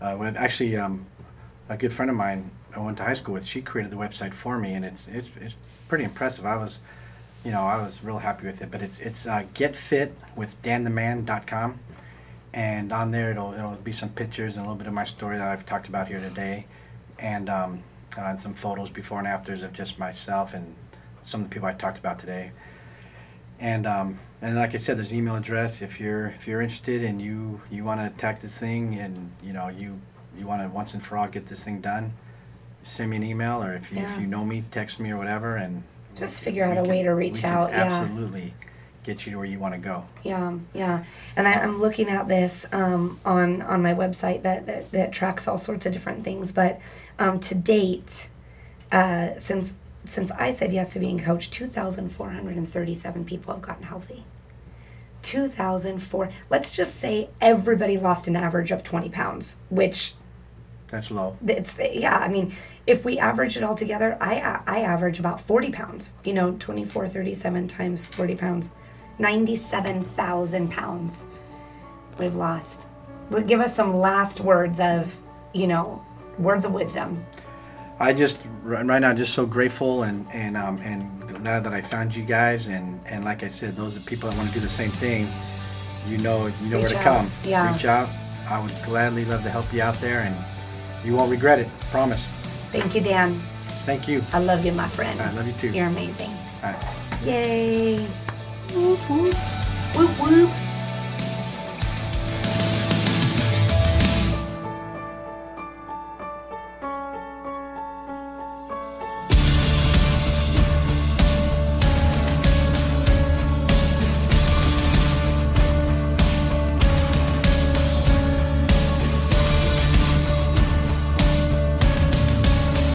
uh 0.00 0.16
web 0.18 0.36
actually 0.36 0.76
um 0.76 1.06
a 1.68 1.76
good 1.76 1.92
friend 1.92 2.10
of 2.10 2.16
mine 2.16 2.50
I 2.74 2.80
went 2.80 2.98
to 2.98 3.02
high 3.02 3.14
school 3.14 3.34
with 3.34 3.44
she 3.44 3.62
created 3.62 3.90
the 3.90 3.96
website 3.96 4.32
for 4.32 4.58
me 4.58 4.74
and 4.74 4.84
it's 4.84 5.08
it's 5.08 5.30
it's 5.40 5.56
pretty 5.88 6.04
impressive. 6.04 6.46
I 6.46 6.56
was 6.56 6.80
you 7.44 7.50
know 7.50 7.62
I 7.62 7.82
was 7.82 8.02
real 8.04 8.18
happy 8.18 8.46
with 8.46 8.62
it, 8.62 8.70
but 8.70 8.82
it's 8.82 9.00
it's 9.00 9.26
uh, 9.26 9.42
getfit 9.54 10.12
with 10.36 10.60
dantheman.com 10.62 11.78
and 12.54 12.92
on 12.92 13.10
there 13.10 13.30
it'll 13.30 13.52
it'll 13.54 13.74
be 13.76 13.92
some 13.92 14.10
pictures 14.10 14.56
and 14.56 14.64
a 14.64 14.68
little 14.68 14.78
bit 14.78 14.86
of 14.86 14.94
my 14.94 15.04
story 15.04 15.36
that 15.36 15.50
I've 15.50 15.66
talked 15.66 15.88
about 15.88 16.08
here 16.08 16.20
today 16.20 16.66
and 17.18 17.48
um 17.48 17.82
uh, 18.18 18.22
and 18.22 18.40
some 18.40 18.54
photos 18.54 18.88
before 18.90 19.18
and 19.18 19.26
afters 19.28 19.62
of 19.62 19.72
just 19.72 19.98
myself 19.98 20.54
and 20.54 20.74
some 21.22 21.42
of 21.42 21.48
the 21.50 21.52
people 21.54 21.68
I 21.68 21.72
talked 21.74 21.98
about 21.98 22.18
today 22.18 22.50
and 23.60 23.86
um, 23.86 24.18
and 24.42 24.54
like 24.54 24.74
I 24.74 24.76
said, 24.76 24.98
there's 24.98 25.12
an 25.12 25.16
email 25.16 25.34
address 25.36 25.80
if 25.80 25.98
you're 25.98 26.26
if 26.28 26.46
you're 26.46 26.60
interested 26.60 27.02
and 27.02 27.20
you 27.22 27.58
you 27.70 27.84
want 27.84 28.00
to 28.00 28.06
attack 28.06 28.38
this 28.40 28.58
thing 28.58 28.94
and 28.96 29.30
you 29.42 29.52
know 29.54 29.68
you 29.68 29.98
you 30.38 30.46
want 30.46 30.60
to 30.62 30.68
once 30.68 30.92
and 30.92 31.02
for 31.02 31.16
all 31.16 31.26
get 31.26 31.46
this 31.46 31.64
thing 31.64 31.80
done, 31.80 32.12
send 32.82 33.10
me 33.10 33.16
an 33.16 33.22
email 33.22 33.62
or 33.62 33.72
if 33.72 33.90
you 33.90 33.98
if 33.98 34.10
Yeah. 34.10 34.20
you 34.20 34.26
know 34.26 34.44
me, 34.44 34.62
text 34.70 35.00
me 35.00 35.10
or 35.10 35.16
whatever, 35.16 35.56
and 35.56 35.82
Just 36.14 36.42
figure 36.42 36.64
out 36.64 36.72
a 36.76 36.82
can- 36.82 36.90
way 36.90 37.02
to 37.02 37.14
we 37.14 37.28
reach 37.30 37.40
can 37.40 37.50
out, 37.52 37.70
yeah. 37.70 37.84
Absolutely, 37.84 38.52
get 39.06 39.24
you 39.24 39.32
to 39.32 39.38
where 39.38 39.46
you 39.46 39.58
want 39.58 39.72
to 39.72 39.80
go. 39.80 40.04
Yeah, 40.24 40.58
yeah, 40.74 41.04
and 41.36 41.46
I, 41.46 41.52
I'm 41.52 41.78
looking 41.80 42.08
at 42.08 42.26
this 42.28 42.66
um, 42.72 43.18
on 43.24 43.62
on 43.62 43.80
my 43.82 43.94
website 43.94 44.42
that, 44.42 44.66
that 44.66 44.90
that 44.92 45.12
tracks 45.12 45.46
all 45.48 45.56
sorts 45.58 45.86
of 45.86 45.92
different 45.92 46.24
things. 46.24 46.52
But 46.52 46.80
um, 47.18 47.38
to 47.40 47.54
date, 47.54 48.28
uh, 48.92 49.36
since 49.38 49.74
since 50.04 50.30
I 50.32 50.50
said 50.50 50.72
yes 50.72 50.92
to 50.94 50.98
being 51.00 51.18
coached, 51.20 51.52
two 51.52 51.68
thousand 51.68 52.10
four 52.10 52.30
hundred 52.30 52.56
and 52.56 52.68
thirty-seven 52.68 53.24
people 53.24 53.54
have 53.54 53.62
gotten 53.62 53.84
healthy. 53.84 54.24
Two 55.22 55.48
thousand 55.48 56.02
four. 56.02 56.30
Let's 56.50 56.70
just 56.70 56.96
say 56.96 57.30
everybody 57.40 57.96
lost 57.98 58.26
an 58.28 58.36
average 58.36 58.72
of 58.72 58.82
twenty 58.82 59.08
pounds, 59.08 59.56
which 59.70 60.14
That's 60.88 61.10
low. 61.10 61.36
it's 61.46 61.80
yeah 61.80 62.16
i 62.18 62.28
mean 62.28 62.52
if 62.86 63.04
we 63.04 63.18
average 63.18 63.56
it 63.56 63.64
all 63.64 63.74
together 63.74 64.16
i 64.20 64.60
i 64.68 64.80
average 64.82 65.18
about 65.18 65.40
40 65.40 65.70
pounds 65.72 66.12
you 66.22 66.32
know 66.32 66.54
24 66.60 67.08
37 67.08 67.66
times 67.66 68.04
40 68.04 68.36
pounds 68.36 68.70
97000 69.18 70.70
pounds 70.70 71.26
we've 72.18 72.36
lost 72.36 72.86
give 73.46 73.60
us 73.60 73.74
some 73.74 73.96
last 73.96 74.40
words 74.40 74.78
of 74.80 75.14
you 75.52 75.66
know 75.66 76.04
words 76.38 76.64
of 76.64 76.72
wisdom 76.72 77.24
I 77.98 78.12
just 78.12 78.42
right 78.62 78.84
now 79.00 79.14
just 79.14 79.32
so 79.32 79.46
grateful 79.46 80.02
and 80.02 80.26
and 80.32 80.56
um, 80.56 80.78
and 80.82 81.00
glad 81.42 81.64
that 81.64 81.72
I 81.72 81.80
found 81.80 82.14
you 82.14 82.24
guys 82.24 82.66
and 82.68 83.00
and 83.06 83.24
like 83.24 83.42
I 83.42 83.48
said, 83.48 83.74
those 83.74 83.96
are 83.96 84.00
people 84.00 84.28
that 84.28 84.36
want 84.36 84.48
to 84.48 84.54
do 84.54 84.60
the 84.60 84.68
same 84.68 84.90
thing. 84.90 85.26
You 86.06 86.18
know, 86.18 86.46
you 86.62 86.68
know 86.68 86.76
Reach 86.76 86.92
where 86.92 86.92
to 86.92 86.96
out. 86.98 87.02
come. 87.02 87.30
Yeah. 87.42 87.72
Reach 87.72 87.86
out. 87.86 88.10
I 88.50 88.60
would 88.60 88.74
gladly 88.84 89.24
love 89.24 89.42
to 89.44 89.48
help 89.50 89.72
you 89.72 89.80
out 89.80 89.94
there, 89.96 90.20
and 90.20 90.36
you 91.06 91.16
won't 91.16 91.30
regret 91.30 91.58
it. 91.58 91.68
Promise. 91.90 92.28
thank 92.70 92.94
you 92.94 93.00
dan 93.00 93.40
Thank 93.88 94.06
you. 94.08 94.20
i 94.34 94.40
love 94.40 94.66
you 94.66 94.72
my 94.72 94.88
friend 94.88 95.16
I 95.22 95.32
love 95.32 95.46
you 95.46 95.54
too. 95.54 95.70
you're 95.72 95.86
amazing 95.86 96.30
All 96.62 96.72
right. 96.72 96.84
yay 97.24 98.06
꿀꿀 98.72 99.32
꿀꿀 99.94 100.48